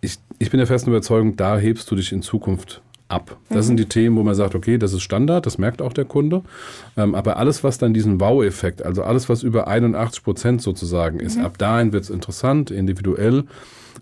ich, 0.00 0.18
ich 0.38 0.50
bin 0.50 0.58
der 0.58 0.66
festen 0.66 0.90
Überzeugung, 0.90 1.36
da 1.36 1.58
hebst 1.58 1.90
du 1.90 1.96
dich 1.96 2.12
in 2.12 2.22
Zukunft 2.22 2.80
ab. 3.10 3.36
Das 3.48 3.64
mhm. 3.64 3.68
sind 3.68 3.76
die 3.78 3.86
Themen, 3.86 4.16
wo 4.16 4.22
man 4.22 4.34
sagt, 4.34 4.54
okay, 4.54 4.78
das 4.78 4.92
ist 4.92 5.02
Standard, 5.02 5.46
das 5.46 5.58
merkt 5.58 5.82
auch 5.82 5.92
der 5.92 6.04
Kunde. 6.04 6.42
Ähm, 6.96 7.14
aber 7.14 7.36
alles, 7.36 7.64
was 7.64 7.78
dann 7.78 7.94
diesen 7.94 8.20
Wow-Effekt, 8.20 8.84
also 8.84 9.02
alles, 9.02 9.28
was 9.28 9.42
über 9.42 9.68
81 9.68 10.22
Prozent 10.22 10.62
sozusagen 10.62 11.20
ist, 11.20 11.38
mhm. 11.38 11.44
ab 11.44 11.58
dahin 11.58 11.92
wird 11.92 12.04
es 12.04 12.10
interessant, 12.10 12.70
individuell. 12.70 13.44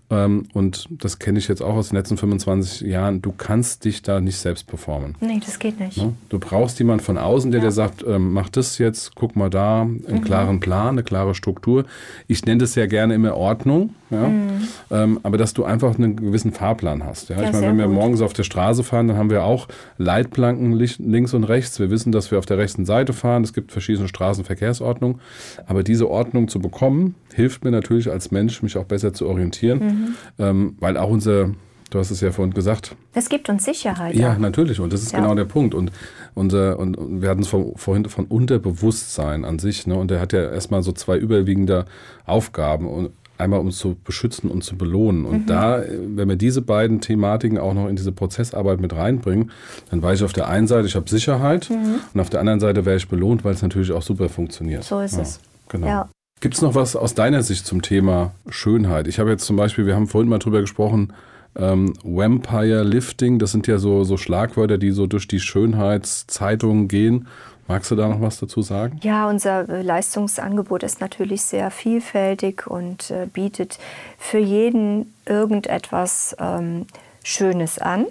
Ähm, 0.09 0.47
und 0.53 0.87
das 0.89 1.19
kenne 1.19 1.39
ich 1.39 1.47
jetzt 1.47 1.61
auch 1.61 1.75
aus 1.75 1.89
den 1.89 1.97
letzten 1.97 2.17
25 2.17 2.81
Jahren. 2.81 3.21
Du 3.21 3.31
kannst 3.31 3.85
dich 3.85 4.01
da 4.01 4.19
nicht 4.19 4.37
selbst 4.37 4.67
performen. 4.67 5.15
Nee, 5.19 5.39
das 5.45 5.59
geht 5.59 5.79
nicht. 5.79 5.97
Ne? 5.97 6.13
Du 6.29 6.39
brauchst 6.39 6.79
jemanden 6.79 7.03
von 7.03 7.17
außen, 7.17 7.51
der 7.51 7.61
ja. 7.61 7.67
dir 7.67 7.71
sagt, 7.71 8.03
ähm, 8.07 8.33
mach 8.33 8.49
das 8.49 8.77
jetzt, 8.77 9.15
guck 9.15 9.35
mal 9.35 9.49
da, 9.49 9.81
einen 9.81 10.03
mhm. 10.07 10.21
klaren 10.21 10.59
Plan, 10.59 10.89
eine 10.89 11.03
klare 11.03 11.35
Struktur. 11.35 11.85
Ich 12.27 12.45
nenne 12.45 12.59
das 12.59 12.75
ja 12.75 12.87
gerne 12.87 13.13
immer 13.13 13.35
Ordnung. 13.35 13.93
Ja? 14.09 14.27
Mhm. 14.27 14.67
Ähm, 14.91 15.19
aber 15.23 15.37
dass 15.37 15.53
du 15.53 15.63
einfach 15.63 15.95
einen 15.97 16.15
gewissen 16.15 16.51
Fahrplan 16.51 17.05
hast. 17.05 17.29
Ja? 17.29 17.37
ja 17.37 17.43
ich 17.43 17.53
meine, 17.53 17.67
wenn 17.67 17.77
wir 17.77 17.85
gut. 17.85 17.95
morgens 17.95 18.21
auf 18.21 18.33
der 18.33 18.43
Straße 18.43 18.83
fahren, 18.83 19.07
dann 19.07 19.17
haben 19.17 19.29
wir 19.29 19.43
auch 19.43 19.67
Leitplanken 19.97 20.73
links 20.73 21.33
und 21.33 21.43
rechts. 21.43 21.79
Wir 21.79 21.91
wissen, 21.91 22.11
dass 22.11 22.31
wir 22.31 22.39
auf 22.39 22.45
der 22.45 22.57
rechten 22.57 22.85
Seite 22.85 23.13
fahren. 23.13 23.43
Es 23.43 23.53
gibt 23.53 23.71
verschiedene 23.71 24.07
Straßenverkehrsordnungen. 24.07 25.19
Aber 25.67 25.83
diese 25.83 26.09
Ordnung 26.09 26.47
zu 26.47 26.59
bekommen, 26.59 27.15
hilft 27.33 27.63
mir 27.63 27.71
natürlich 27.71 28.09
als 28.09 28.31
Mensch, 28.31 28.61
mich 28.61 28.77
auch 28.77 28.85
besser 28.85 29.13
zu 29.13 29.27
orientieren. 29.27 29.79
Mhm. 29.79 30.15
Ähm, 30.37 30.75
weil 30.79 30.97
auch 30.97 31.09
unser 31.09 31.51
Du 31.89 31.97
hast 31.97 32.11
es 32.11 32.21
ja 32.21 32.31
vorhin 32.31 32.53
gesagt. 32.53 32.95
Es 33.15 33.29
gibt 33.29 33.49
uns 33.49 33.65
Sicherheit. 33.65 34.13
Ja, 34.13 34.33
ja. 34.33 34.39
natürlich. 34.39 34.79
Und 34.79 34.93
das 34.93 35.01
ist 35.01 35.11
ja. 35.11 35.19
genau 35.19 35.33
der 35.33 35.45
Punkt. 35.45 35.73
Und, 35.73 35.91
unser, 36.35 36.77
und, 36.77 36.95
und 36.95 37.21
wir 37.23 37.29
hatten 37.29 37.41
es 37.41 37.47
vorhin 37.47 38.05
von 38.05 38.25
Unterbewusstsein 38.25 39.43
an 39.43 39.57
sich. 39.57 39.87
Ne? 39.87 39.95
Und 39.95 40.11
der 40.11 40.19
hat 40.19 40.31
ja 40.31 40.51
erstmal 40.51 40.83
so 40.83 40.91
zwei 40.91 41.17
überwiegende 41.17 41.85
Aufgaben. 42.27 42.87
Und 42.87 43.09
einmal 43.39 43.59
um 43.59 43.71
zu 43.71 43.95
beschützen 44.03 44.51
und 44.51 44.63
zu 44.63 44.77
belohnen. 44.77 45.25
Und 45.25 45.43
mhm. 45.43 45.45
da, 45.47 45.81
wenn 45.89 46.29
wir 46.29 46.35
diese 46.35 46.61
beiden 46.61 47.01
Thematiken 47.01 47.57
auch 47.57 47.73
noch 47.73 47.87
in 47.87 47.95
diese 47.95 48.11
Prozessarbeit 48.11 48.81
mit 48.81 48.93
reinbringen, 48.93 49.51
dann 49.89 50.01
weiß 50.03 50.19
ich 50.19 50.25
auf 50.25 50.33
der 50.33 50.49
einen 50.49 50.67
Seite, 50.67 50.87
ich 50.87 50.95
habe 50.95 51.09
Sicherheit 51.09 51.69
mhm. 51.69 52.01
und 52.13 52.19
auf 52.19 52.29
der 52.29 52.41
anderen 52.41 52.59
Seite 52.59 52.85
wäre 52.85 52.97
ich 52.97 53.07
belohnt, 53.07 53.45
weil 53.45 53.53
es 53.53 53.61
natürlich 53.61 53.93
auch 53.93 54.01
super 54.01 54.27
funktioniert. 54.27 54.83
So 54.83 54.99
ist 54.99 55.15
ja, 55.15 55.21
es. 55.21 55.39
Genau. 55.69 55.87
Ja. 55.87 56.09
Gibt 56.41 56.55
es 56.55 56.61
noch 56.61 56.73
was 56.73 56.95
aus 56.95 57.15
deiner 57.15 57.43
Sicht 57.43 57.65
zum 57.65 57.81
Thema 57.81 58.31
Schönheit? 58.47 59.07
Ich 59.07 59.19
habe 59.19 59.29
jetzt 59.29 59.45
zum 59.45 59.57
Beispiel, 59.57 59.85
wir 59.85 59.95
haben 59.95 60.07
vorhin 60.07 60.29
mal 60.29 60.39
drüber 60.39 60.61
gesprochen, 60.61 61.13
ähm, 61.57 61.93
Vampire 62.03 62.83
Lifting, 62.83 63.39
das 63.39 63.51
sind 63.51 63.67
ja 63.67 63.77
so, 63.77 64.05
so 64.05 64.15
Schlagwörter, 64.15 64.77
die 64.77 64.91
so 64.91 65.05
durch 65.05 65.27
die 65.27 65.41
Schönheitszeitungen 65.41 66.87
gehen. 66.87 67.27
Magst 67.67 67.91
du 67.91 67.95
da 67.95 68.07
noch 68.07 68.21
was 68.21 68.39
dazu 68.39 68.61
sagen? 68.61 68.99
Ja, 69.03 69.29
unser 69.29 69.67
äh, 69.67 69.81
Leistungsangebot 69.81 70.83
ist 70.83 71.01
natürlich 71.01 71.41
sehr 71.41 71.71
vielfältig 71.71 72.65
und 72.67 73.11
äh, 73.11 73.27
bietet 73.31 73.77
für 74.17 74.39
jeden 74.39 75.13
irgendetwas 75.25 76.35
ähm, 76.39 76.87
Schönes 77.23 77.79
an. 77.79 78.05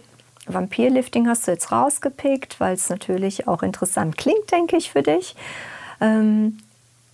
Vampirlifting 0.47 1.27
hast 1.29 1.47
du 1.47 1.53
jetzt 1.53 1.73
rausgepickt, 1.73 2.61
weil 2.61 2.75
es 2.75 2.91
natürlich 2.91 3.49
auch 3.49 3.63
interessant 3.63 4.19
klingt, 4.19 4.53
denke 4.53 4.77
ich, 4.77 4.91
für 4.91 5.03
dich. 5.03 5.35
Ähm, 6.01 6.59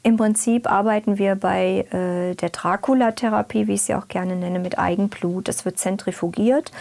im 0.05 0.19
Prinzip 0.19 0.71
arbeiten 0.71 1.17
wir 1.17 1.35
bei 1.35 1.87
äh, 1.91 2.35
der 2.35 2.51
Dracula-Therapie, 2.51 3.67
wie 3.67 3.73
ich 3.73 3.83
sie 3.83 3.95
auch 3.95 4.07
gerne 4.07 4.37
nenne, 4.37 4.59
mit 4.59 4.79
Eigenblut. 4.79 5.49
Das 5.49 5.65
wird 5.65 5.79
zentrifugiert 5.79 6.73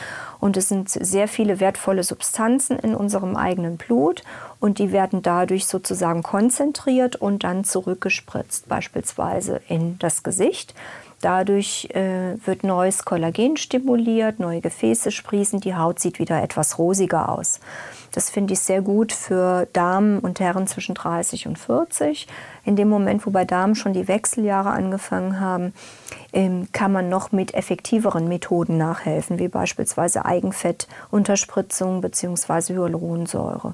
und 0.41 0.57
es 0.57 0.67
sind 0.67 0.89
sehr 0.89 1.29
viele 1.29 1.61
wertvolle 1.61 2.03
Substanzen 2.03 2.77
in 2.77 2.93
unserem 2.93 3.37
eigenen 3.37 3.77
Blut 3.77 4.23
und 4.59 4.77
die 4.77 4.91
werden 4.91 5.21
dadurch 5.21 5.67
sozusagen 5.67 6.21
konzentriert 6.21 7.15
und 7.15 7.45
dann 7.45 7.63
zurückgespritzt, 7.63 8.67
beispielsweise 8.67 9.61
in 9.69 9.97
das 9.99 10.23
Gesicht. 10.23 10.75
Dadurch 11.23 11.87
äh, 11.93 12.35
wird 12.45 12.65
neues 12.65 13.05
Kollagen 13.05 13.55
stimuliert, 13.55 14.41
neue 14.41 14.59
Gefäße 14.59 15.09
sprießen, 15.09 15.61
die 15.61 15.73
Haut 15.73 15.97
sieht 15.99 16.19
wieder 16.19 16.43
etwas 16.43 16.77
rosiger 16.77 17.29
aus. 17.29 17.61
Das 18.11 18.29
finde 18.29 18.51
ich 18.51 18.59
sehr 18.59 18.81
gut 18.81 19.13
für 19.13 19.65
Damen 19.71 20.19
und 20.19 20.41
Herren 20.41 20.67
zwischen 20.67 20.95
30 20.95 21.47
und 21.47 21.57
40. 21.57 22.27
In 22.65 22.75
dem 22.75 22.89
Moment, 22.89 23.25
wo 23.25 23.29
bei 23.29 23.45
Damen 23.45 23.75
schon 23.75 23.93
die 23.93 24.09
Wechseljahre 24.09 24.71
angefangen 24.71 25.39
haben, 25.39 25.73
ähm, 26.33 26.67
kann 26.73 26.91
man 26.91 27.07
noch 27.07 27.31
mit 27.31 27.53
effektiveren 27.53 28.27
Methoden 28.27 28.77
nachhelfen, 28.77 29.39
wie 29.39 29.47
beispielsweise 29.47 30.25
Eigenfettunterspritzung 30.25 32.01
bzw. 32.01 32.73
Hyaluronsäure. 32.73 33.71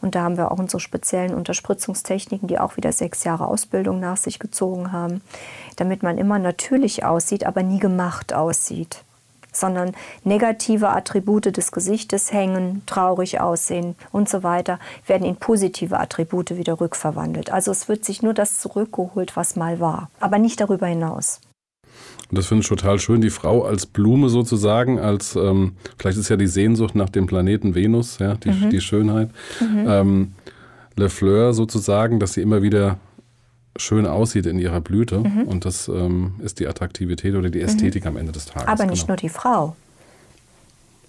Und 0.00 0.14
da 0.14 0.22
haben 0.22 0.36
wir 0.36 0.52
auch 0.52 0.58
unsere 0.58 0.80
speziellen 0.80 1.34
Unterspritzungstechniken, 1.34 2.48
die 2.48 2.58
auch 2.58 2.76
wieder 2.76 2.92
sechs 2.92 3.24
Jahre 3.24 3.46
Ausbildung 3.46 4.00
nach 4.00 4.16
sich 4.16 4.38
gezogen 4.38 4.92
haben, 4.92 5.22
damit 5.76 6.02
man 6.02 6.18
immer 6.18 6.38
natürlich 6.38 7.04
aussieht, 7.04 7.44
aber 7.44 7.62
nie 7.62 7.78
gemacht 7.78 8.32
aussieht 8.32 9.02
sondern 9.56 9.92
negative 10.22 10.90
Attribute 10.90 11.56
des 11.56 11.72
Gesichtes 11.72 12.32
hängen, 12.32 12.82
traurig 12.86 13.40
aussehen 13.40 13.96
und 14.12 14.28
so 14.28 14.42
weiter, 14.42 14.78
werden 15.06 15.26
in 15.26 15.36
positive 15.36 15.98
Attribute 15.98 16.56
wieder 16.56 16.80
rückverwandelt. 16.80 17.50
Also 17.50 17.70
es 17.70 17.88
wird 17.88 18.04
sich 18.04 18.22
nur 18.22 18.34
das 18.34 18.60
zurückgeholt, 18.60 19.36
was 19.36 19.56
mal 19.56 19.80
war, 19.80 20.10
aber 20.20 20.38
nicht 20.38 20.60
darüber 20.60 20.86
hinaus. 20.86 21.40
Und 22.30 22.38
das 22.38 22.46
finde 22.46 22.62
ich 22.62 22.68
total 22.68 22.98
schön, 22.98 23.20
die 23.20 23.30
Frau 23.30 23.64
als 23.64 23.86
Blume 23.86 24.28
sozusagen, 24.28 24.98
als 24.98 25.36
ähm, 25.36 25.72
vielleicht 25.96 26.18
ist 26.18 26.28
ja 26.28 26.36
die 26.36 26.48
Sehnsucht 26.48 26.94
nach 26.94 27.08
dem 27.08 27.26
Planeten 27.26 27.74
Venus, 27.74 28.18
ja, 28.18 28.34
die, 28.34 28.50
mhm. 28.50 28.70
die 28.70 28.80
Schönheit. 28.80 29.30
Mhm. 29.60 29.84
Ähm, 29.86 30.32
Le 30.96 31.10
Fleur 31.10 31.52
sozusagen, 31.52 32.18
dass 32.18 32.32
sie 32.32 32.40
immer 32.40 32.62
wieder 32.62 32.98
schön 33.76 34.06
aussieht 34.06 34.46
in 34.46 34.58
ihrer 34.58 34.80
Blüte. 34.80 35.20
Mhm. 35.20 35.42
Und 35.42 35.64
das 35.64 35.88
ähm, 35.88 36.36
ist 36.42 36.58
die 36.58 36.66
Attraktivität 36.66 37.34
oder 37.34 37.50
die 37.50 37.60
Ästhetik 37.60 38.04
mhm. 38.04 38.08
am 38.08 38.16
Ende 38.16 38.32
des 38.32 38.46
Tages. 38.46 38.68
Aber 38.68 38.86
nicht 38.86 39.02
genau. 39.02 39.12
nur 39.12 39.16
die 39.16 39.28
Frau. 39.28 39.76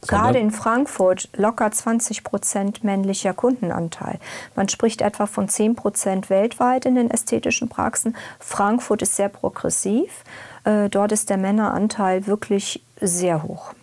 Gerade 0.08 0.40
in 0.40 0.52
Frankfurt 0.52 1.30
locker 1.36 1.72
20 1.72 2.24
Prozent 2.24 2.84
männlicher 2.84 3.34
Kundenanteil. 3.34 4.20
Man 4.56 4.70
spricht 4.70 5.02
etwa 5.02 5.26
von 5.26 5.50
10 5.50 5.76
Prozent 5.76 6.30
weltweit 6.30 6.86
in 6.86 6.96
den 6.96 7.12
ästhetischen 7.12 7.70
Praxen. 7.70 8.16
Frankfurt 8.40 9.02
ist 9.02 9.16
sehr 9.16 9.30
progressiv. 9.30 10.24
Äh, 10.64 10.90
dort 10.90 11.12
ist 11.12 11.30
der 11.30 11.38
Männeranteil 11.38 12.28
wirklich 12.28 12.84
sehr 13.00 13.44
hoch. 13.44 13.74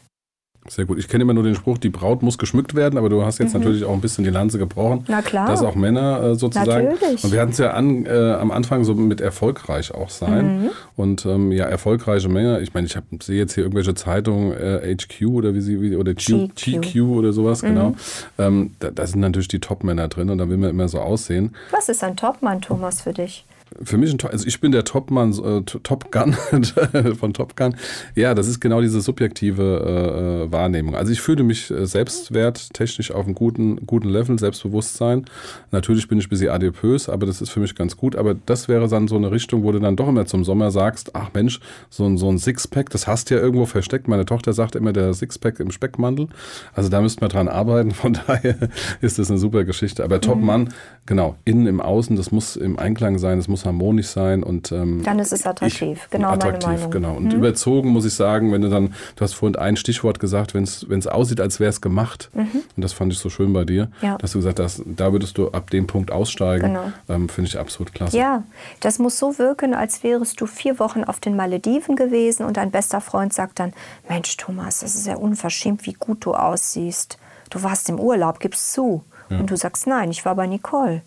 Sehr 0.66 0.86
gut. 0.86 0.98
Ich 0.98 1.08
kenne 1.08 1.22
immer 1.22 1.34
nur 1.34 1.42
den 1.42 1.54
Spruch, 1.54 1.76
die 1.76 1.90
Braut 1.90 2.22
muss 2.22 2.38
geschmückt 2.38 2.74
werden, 2.74 2.98
aber 2.98 3.10
du 3.10 3.22
hast 3.22 3.38
jetzt 3.38 3.52
mhm. 3.54 3.60
natürlich 3.60 3.84
auch 3.84 3.92
ein 3.92 4.00
bisschen 4.00 4.24
die 4.24 4.30
Lanze 4.30 4.58
gebrochen. 4.58 5.04
Na 5.08 5.20
klar. 5.20 5.46
Dass 5.46 5.62
auch 5.62 5.74
Männer 5.74 6.22
äh, 6.22 6.34
sozusagen. 6.36 6.88
Natürlich. 6.88 7.22
Und 7.22 7.32
wir 7.32 7.40
hatten 7.40 7.50
es 7.50 7.58
ja 7.58 7.72
an, 7.72 8.06
äh, 8.06 8.32
am 8.32 8.50
Anfang 8.50 8.84
so 8.84 8.94
mit 8.94 9.20
erfolgreich 9.20 9.92
auch 9.92 10.08
sein. 10.08 10.62
Mhm. 10.62 10.70
Und 10.96 11.26
ähm, 11.26 11.52
ja, 11.52 11.66
erfolgreiche 11.66 12.30
Männer. 12.30 12.60
Ich 12.60 12.72
meine, 12.72 12.86
ich 12.86 12.96
sehe 13.22 13.36
jetzt 13.36 13.54
hier 13.54 13.64
irgendwelche 13.64 13.94
Zeitungen, 13.94 14.52
äh, 14.52 14.96
HQ 14.96 15.26
oder 15.26 15.54
wie 15.54 15.60
sie, 15.60 15.82
wie, 15.82 15.96
oder 15.96 16.14
G, 16.14 16.48
GQ. 16.48 16.80
GQ 16.80 17.02
oder 17.02 17.34
sowas, 17.34 17.62
mhm. 17.62 17.66
genau. 17.66 17.94
Ähm, 18.38 18.70
da, 18.78 18.90
da, 18.90 19.06
sind 19.06 19.20
natürlich 19.20 19.48
die 19.48 19.60
Top-Männer 19.60 20.08
drin 20.08 20.30
und 20.30 20.38
da 20.38 20.48
will 20.48 20.56
man 20.56 20.70
immer 20.70 20.88
so 20.88 20.98
aussehen. 20.98 21.54
Was 21.72 21.90
ist 21.90 22.02
ein 22.02 22.16
Top-Mann, 22.16 22.62
Thomas, 22.62 23.02
für 23.02 23.12
dich? 23.12 23.44
Für 23.82 23.96
mich 23.96 24.12
ein 24.12 24.18
also 24.30 24.46
ich 24.46 24.60
bin 24.60 24.72
der 24.72 24.84
Topmann, 24.84 25.32
äh, 25.32 25.62
Top 25.62 26.10
Gun 26.12 26.34
von 27.18 27.34
Top 27.34 27.56
Gun. 27.56 27.74
Ja, 28.14 28.34
das 28.34 28.48
ist 28.48 28.60
genau 28.60 28.80
diese 28.80 29.00
subjektive 29.00 30.46
äh, 30.46 30.52
Wahrnehmung. 30.52 30.94
Also 30.94 31.12
ich 31.12 31.20
fühle 31.20 31.42
mich 31.42 31.70
äh, 31.70 31.86
selbstwerttechnisch 31.86 33.10
auf 33.10 33.26
einem 33.26 33.34
guten, 33.34 33.84
guten 33.86 34.08
Level, 34.08 34.38
Selbstbewusstsein. 34.38 35.24
Natürlich 35.70 36.08
bin 36.08 36.18
ich 36.18 36.26
ein 36.26 36.30
bisschen 36.30 36.50
adipös, 36.50 37.08
aber 37.08 37.26
das 37.26 37.40
ist 37.40 37.50
für 37.50 37.60
mich 37.60 37.74
ganz 37.74 37.96
gut. 37.96 38.16
Aber 38.16 38.34
das 38.34 38.68
wäre 38.68 38.88
dann 38.88 39.08
so 39.08 39.16
eine 39.16 39.30
Richtung, 39.30 39.64
wo 39.64 39.72
du 39.72 39.80
dann 39.80 39.96
doch 39.96 40.08
immer 40.08 40.26
zum 40.26 40.44
Sommer 40.44 40.70
sagst, 40.70 41.14
ach 41.14 41.30
Mensch, 41.34 41.60
so 41.90 42.04
ein, 42.06 42.16
so 42.16 42.30
ein 42.30 42.38
Sixpack, 42.38 42.90
das 42.90 43.06
hast 43.06 43.30
du 43.30 43.34
ja 43.34 43.40
irgendwo 43.40 43.66
versteckt. 43.66 44.08
Meine 44.08 44.24
Tochter 44.24 44.52
sagt 44.52 44.76
immer, 44.76 44.92
der 44.92 45.12
Sixpack 45.14 45.60
im 45.60 45.70
Speckmantel. 45.70 46.28
Also 46.72 46.88
da 46.88 47.00
müssten 47.00 47.20
wir 47.20 47.28
dran 47.28 47.48
arbeiten. 47.48 47.90
Von 47.90 48.12
daher 48.26 48.56
ist 49.00 49.18
das 49.18 49.30
eine 49.30 49.38
super 49.38 49.64
Geschichte. 49.64 50.04
Aber 50.04 50.20
Top 50.20 50.40
Mann, 50.40 50.72
genau, 51.06 51.36
innen 51.44 51.66
im 51.66 51.80
Außen, 51.80 52.16
das 52.16 52.30
muss 52.30 52.56
im 52.56 52.78
Einklang 52.78 53.18
sein, 53.18 53.38
das 53.38 53.48
muss 53.48 53.63
harmonisch 53.64 54.08
sein 54.08 54.42
und 54.42 54.72
ähm, 54.72 55.02
dann 55.04 55.18
ist 55.18 55.32
es 55.32 55.46
attraktiv, 55.46 56.00
ich, 56.04 56.10
genau 56.10 56.30
attraktiv, 56.30 56.66
meine 56.66 56.78
Meinung. 56.78 56.90
Genau. 56.90 57.14
Und 57.14 57.24
mhm. 57.24 57.38
überzogen 57.38 57.88
muss 57.90 58.04
ich 58.04 58.14
sagen, 58.14 58.52
wenn 58.52 58.62
du 58.62 58.68
dann, 58.68 58.94
du 59.16 59.20
hast 59.22 59.34
vorhin 59.34 59.56
ein 59.56 59.76
Stichwort 59.76 60.20
gesagt, 60.20 60.54
wenn 60.54 60.62
es 60.64 61.06
aussieht, 61.06 61.40
als 61.40 61.60
wäre 61.60 61.70
es 61.70 61.80
gemacht. 61.80 62.30
Mhm. 62.34 62.62
Und 62.76 62.82
das 62.82 62.92
fand 62.92 63.12
ich 63.12 63.18
so 63.18 63.30
schön 63.30 63.52
bei 63.52 63.64
dir, 63.64 63.88
ja. 64.02 64.18
dass 64.18 64.32
du 64.32 64.38
gesagt 64.38 64.60
hast, 64.60 64.82
da 64.84 65.12
würdest 65.12 65.38
du 65.38 65.50
ab 65.50 65.70
dem 65.70 65.86
Punkt 65.86 66.10
aussteigen. 66.10 66.68
Genau. 66.68 66.92
Ähm, 67.08 67.28
Finde 67.28 67.48
ich 67.48 67.58
absolut 67.58 67.92
klasse. 67.94 68.16
Ja, 68.16 68.42
das 68.80 68.98
muss 68.98 69.18
so 69.18 69.38
wirken, 69.38 69.74
als 69.74 70.02
wärst 70.02 70.40
du 70.40 70.46
vier 70.46 70.78
Wochen 70.78 71.04
auf 71.04 71.20
den 71.20 71.36
Malediven 71.36 71.96
gewesen 71.96 72.44
und 72.44 72.56
dein 72.56 72.70
bester 72.70 73.00
Freund 73.00 73.32
sagt 73.32 73.58
dann, 73.58 73.72
Mensch 74.08 74.36
Thomas, 74.36 74.80
das 74.80 74.94
ist 74.94 75.06
ja 75.06 75.16
unverschämt, 75.16 75.86
wie 75.86 75.94
gut 75.94 76.24
du 76.24 76.34
aussiehst. 76.34 77.18
Du 77.50 77.62
warst 77.62 77.88
im 77.88 78.00
Urlaub, 78.00 78.40
gib's 78.40 78.72
zu. 78.72 79.04
Ja. 79.30 79.38
Und 79.38 79.50
du 79.50 79.56
sagst, 79.56 79.86
nein, 79.86 80.10
ich 80.10 80.24
war 80.24 80.34
bei 80.34 80.46
Nicole. 80.46 81.02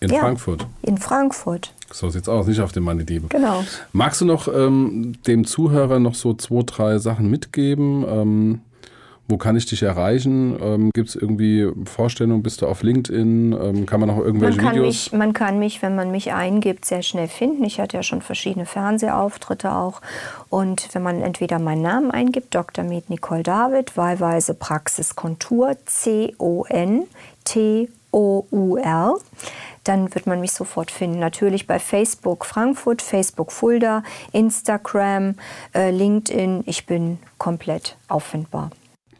In 0.00 0.10
ja, 0.10 0.20
Frankfurt. 0.20 0.66
In 0.82 0.98
Frankfurt. 0.98 1.72
So 1.90 2.10
sieht's 2.10 2.28
aus, 2.28 2.46
nicht 2.46 2.60
auf 2.60 2.72
dem 2.72 2.84
Malediven. 2.84 3.28
Genau. 3.28 3.64
Magst 3.92 4.20
du 4.20 4.24
noch 4.24 4.48
ähm, 4.48 5.14
dem 5.26 5.44
Zuhörer 5.44 5.98
noch 5.98 6.14
so 6.14 6.34
zwei, 6.34 6.62
drei 6.64 6.98
Sachen 6.98 7.30
mitgeben? 7.30 8.04
Ähm, 8.08 8.60
wo 9.28 9.38
kann 9.38 9.56
ich 9.56 9.66
dich 9.66 9.82
erreichen? 9.82 10.56
Ähm, 10.60 10.90
Gibt 10.94 11.08
es 11.08 11.16
irgendwie 11.16 11.68
Vorstellungen? 11.84 12.44
Bist 12.44 12.62
du 12.62 12.66
auf 12.66 12.84
LinkedIn? 12.84 13.52
Ähm, 13.52 13.84
kann 13.86 13.98
man 13.98 14.08
noch 14.08 14.18
irgendwelche 14.18 14.62
man 14.62 14.74
Videos? 14.74 15.10
Mich, 15.10 15.18
man 15.18 15.32
kann 15.32 15.58
mich, 15.58 15.82
wenn 15.82 15.96
man 15.96 16.12
mich 16.12 16.32
eingibt, 16.32 16.84
sehr 16.84 17.02
schnell 17.02 17.26
finden. 17.26 17.64
Ich 17.64 17.80
hatte 17.80 17.96
ja 17.96 18.04
schon 18.04 18.22
verschiedene 18.22 18.66
Fernsehauftritte 18.66 19.72
auch. 19.72 20.00
Und 20.48 20.88
wenn 20.94 21.02
man 21.02 21.22
entweder 21.22 21.58
meinen 21.58 21.82
Namen 21.82 22.12
eingibt, 22.12 22.54
Dr. 22.54 22.84
Med 22.84 23.10
Nicole 23.10 23.42
David, 23.42 23.96
wahlweise 23.96 24.54
Praxis 24.54 25.16
Kontur, 25.16 25.76
C-O-N-T-O-U-R, 25.86 26.76
dann 29.88 30.14
wird 30.14 30.26
man 30.26 30.40
mich 30.40 30.52
sofort 30.52 30.90
finden. 30.90 31.18
Natürlich 31.18 31.66
bei 31.66 31.78
Facebook 31.78 32.44
Frankfurt, 32.44 33.02
Facebook 33.02 33.52
Fulda, 33.52 34.02
Instagram, 34.32 35.34
äh, 35.74 35.90
LinkedIn. 35.90 36.64
Ich 36.66 36.86
bin 36.86 37.18
komplett 37.38 37.96
auffindbar. 38.08 38.70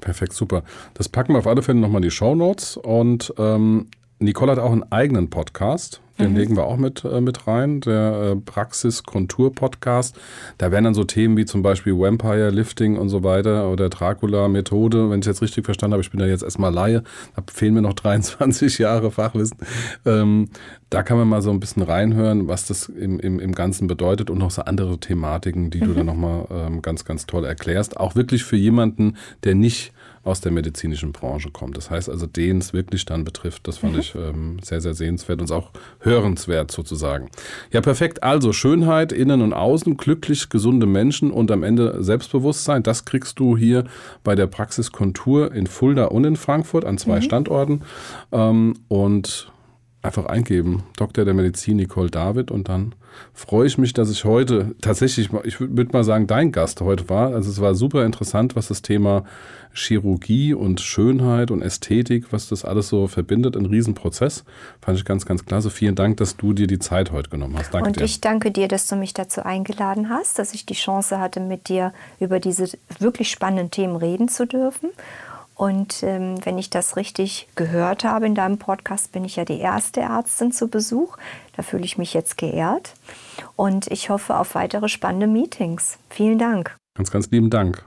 Perfekt, 0.00 0.32
super. 0.32 0.62
Das 0.94 1.08
packen 1.08 1.32
wir 1.34 1.38
auf 1.38 1.46
alle 1.46 1.62
Fälle 1.62 1.78
nochmal 1.78 1.98
in 1.98 2.08
die 2.08 2.10
Show 2.10 2.34
Notes. 2.34 2.76
Und 2.76 3.32
ähm, 3.38 3.88
Nicole 4.18 4.52
hat 4.52 4.58
auch 4.58 4.72
einen 4.72 4.90
eigenen 4.92 5.30
Podcast. 5.30 6.00
Den 6.18 6.30
mhm. 6.30 6.36
legen 6.36 6.56
wir 6.56 6.64
auch 6.64 6.76
mit, 6.76 7.04
äh, 7.04 7.20
mit 7.20 7.46
rein, 7.46 7.80
der 7.80 8.32
äh, 8.32 8.36
Praxis-Kontur-Podcast. 8.36 10.16
Da 10.58 10.70
werden 10.70 10.84
dann 10.84 10.94
so 10.94 11.04
Themen 11.04 11.36
wie 11.36 11.44
zum 11.44 11.62
Beispiel 11.62 11.92
Vampire, 11.98 12.50
Lifting 12.50 12.96
und 12.96 13.08
so 13.08 13.22
weiter 13.22 13.70
oder 13.70 13.88
Dracula-Methode, 13.88 15.10
wenn 15.10 15.20
ich 15.20 15.26
jetzt 15.26 15.42
richtig 15.42 15.64
verstanden 15.64 15.94
habe. 15.94 16.02
Ich 16.02 16.10
bin 16.10 16.20
da 16.20 16.26
jetzt 16.26 16.42
erstmal 16.42 16.72
Laie, 16.72 17.02
da 17.34 17.42
fehlen 17.52 17.74
mir 17.74 17.82
noch 17.82 17.92
23 17.94 18.78
Jahre 18.78 19.10
Fachwissen. 19.10 19.58
Ähm, 20.04 20.48
da 20.90 21.02
kann 21.02 21.18
man 21.18 21.28
mal 21.28 21.42
so 21.42 21.50
ein 21.50 21.60
bisschen 21.60 21.82
reinhören, 21.82 22.48
was 22.48 22.66
das 22.66 22.88
im, 22.88 23.18
im, 23.18 23.40
im 23.40 23.52
Ganzen 23.52 23.88
bedeutet 23.88 24.30
und 24.30 24.38
noch 24.38 24.50
so 24.50 24.62
andere 24.62 24.98
Thematiken, 24.98 25.70
die 25.70 25.80
mhm. 25.80 25.86
du 25.86 25.94
dann 25.94 26.06
nochmal 26.06 26.46
ähm, 26.50 26.82
ganz, 26.82 27.04
ganz 27.04 27.26
toll 27.26 27.44
erklärst. 27.44 27.96
Auch 27.98 28.14
wirklich 28.14 28.44
für 28.44 28.56
jemanden, 28.56 29.16
der 29.44 29.54
nicht 29.54 29.92
aus 30.26 30.40
der 30.40 30.52
medizinischen 30.52 31.12
Branche 31.12 31.50
kommt. 31.50 31.76
Das 31.76 31.90
heißt 31.90 32.10
also, 32.10 32.26
den 32.26 32.58
es 32.58 32.72
wirklich 32.72 33.04
dann 33.04 33.24
betrifft. 33.24 33.68
Das 33.68 33.78
fand 33.78 33.94
mhm. 33.94 34.00
ich 34.00 34.14
ähm, 34.14 34.56
sehr, 34.62 34.80
sehr 34.80 34.94
sehenswert 34.94 35.40
und 35.40 35.52
auch 35.52 35.70
hörenswert 36.00 36.70
sozusagen. 36.70 37.30
Ja, 37.70 37.80
perfekt. 37.80 38.22
Also 38.22 38.52
Schönheit 38.52 39.12
innen 39.12 39.40
und 39.40 39.52
außen, 39.52 39.96
glücklich, 39.96 40.48
gesunde 40.48 40.86
Menschen 40.86 41.30
und 41.30 41.50
am 41.50 41.62
Ende 41.62 42.02
Selbstbewusstsein. 42.02 42.82
Das 42.82 43.04
kriegst 43.04 43.38
du 43.38 43.56
hier 43.56 43.84
bei 44.24 44.34
der 44.34 44.46
Praxis 44.46 44.90
Kontur 44.90 45.52
in 45.52 45.66
Fulda 45.66 46.06
und 46.06 46.24
in 46.24 46.36
Frankfurt 46.36 46.84
an 46.84 46.98
zwei 46.98 47.16
mhm. 47.16 47.22
Standorten. 47.22 47.82
Ähm, 48.32 48.74
und 48.88 49.52
einfach 50.06 50.26
eingeben. 50.26 50.84
Doktor 50.96 51.24
der 51.24 51.34
Medizin 51.34 51.76
Nicole 51.76 52.10
David 52.10 52.50
und 52.50 52.68
dann 52.68 52.94
freue 53.34 53.66
ich 53.66 53.78
mich, 53.78 53.92
dass 53.92 54.10
ich 54.10 54.24
heute 54.24 54.74
tatsächlich, 54.80 55.30
ich 55.44 55.60
würde 55.60 55.92
mal 55.92 56.04
sagen, 56.04 56.26
dein 56.26 56.52
Gast 56.52 56.80
heute 56.80 57.08
war. 57.08 57.34
Also 57.34 57.50
es 57.50 57.60
war 57.60 57.74
super 57.74 58.04
interessant, 58.04 58.56
was 58.56 58.68
das 58.68 58.82
Thema 58.82 59.24
Chirurgie 59.72 60.54
und 60.54 60.80
Schönheit 60.80 61.50
und 61.50 61.62
Ästhetik, 61.62 62.32
was 62.32 62.48
das 62.48 62.64
alles 62.64 62.88
so 62.88 63.06
verbindet, 63.06 63.56
ein 63.56 63.66
Riesenprozess. 63.66 64.44
Fand 64.80 64.98
ich 64.98 65.04
ganz, 65.04 65.26
ganz 65.26 65.44
klasse. 65.44 65.70
Vielen 65.70 65.94
Dank, 65.94 66.16
dass 66.16 66.36
du 66.36 66.52
dir 66.52 66.66
die 66.66 66.78
Zeit 66.78 67.12
heute 67.12 67.30
genommen 67.30 67.56
hast. 67.58 67.74
Danke 67.74 67.88
und 67.88 68.00
ich 68.00 68.20
dir. 68.20 68.28
danke 68.28 68.50
dir, 68.50 68.68
dass 68.68 68.86
du 68.86 68.96
mich 68.96 69.12
dazu 69.12 69.44
eingeladen 69.44 70.08
hast, 70.08 70.38
dass 70.38 70.54
ich 70.54 70.64
die 70.66 70.74
Chance 70.74 71.20
hatte, 71.20 71.40
mit 71.40 71.68
dir 71.68 71.92
über 72.20 72.40
diese 72.40 72.70
wirklich 72.98 73.30
spannenden 73.30 73.70
Themen 73.70 73.96
reden 73.96 74.28
zu 74.28 74.46
dürfen. 74.46 74.90
Und 75.56 76.02
ähm, 76.02 76.36
wenn 76.44 76.58
ich 76.58 76.68
das 76.68 76.96
richtig 76.96 77.48
gehört 77.54 78.04
habe 78.04 78.26
in 78.26 78.34
deinem 78.34 78.58
Podcast, 78.58 79.12
bin 79.12 79.24
ich 79.24 79.36
ja 79.36 79.46
die 79.46 79.58
erste 79.58 80.00
Ärztin 80.00 80.52
zu 80.52 80.68
Besuch. 80.68 81.16
Da 81.56 81.62
fühle 81.62 81.84
ich 81.84 81.96
mich 81.96 82.12
jetzt 82.12 82.36
geehrt. 82.36 82.92
Und 83.56 83.86
ich 83.88 84.10
hoffe 84.10 84.36
auf 84.36 84.54
weitere 84.54 84.88
spannende 84.88 85.26
Meetings. 85.26 85.98
Vielen 86.10 86.38
Dank. 86.38 86.76
Ganz, 86.96 87.10
ganz 87.10 87.30
lieben 87.30 87.48
Dank. 87.48 87.84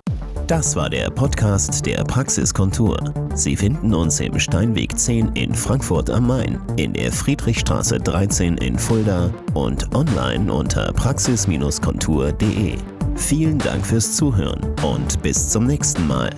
Das 0.48 0.76
war 0.76 0.90
der 0.90 1.12
Podcast 1.12 1.86
der 1.86 2.04
Praxiskontur. 2.04 3.14
Sie 3.36 3.56
finden 3.56 3.94
uns 3.94 4.20
im 4.20 4.40
Steinweg 4.40 4.98
10 4.98 5.34
in 5.36 5.54
Frankfurt 5.54 6.10
am 6.10 6.26
Main, 6.26 6.60
in 6.76 6.94
der 6.94 7.12
Friedrichstraße 7.12 8.00
13 8.00 8.58
in 8.58 8.80
Fulda 8.80 9.30
und 9.54 9.94
online 9.94 10.52
unter 10.52 10.92
praxis-kontur.de. 10.94 12.78
Vielen 13.16 13.60
Dank 13.60 13.86
fürs 13.86 14.16
Zuhören 14.16 14.76
und 14.84 15.22
bis 15.22 15.50
zum 15.50 15.68
nächsten 15.68 16.08
Mal. 16.08 16.32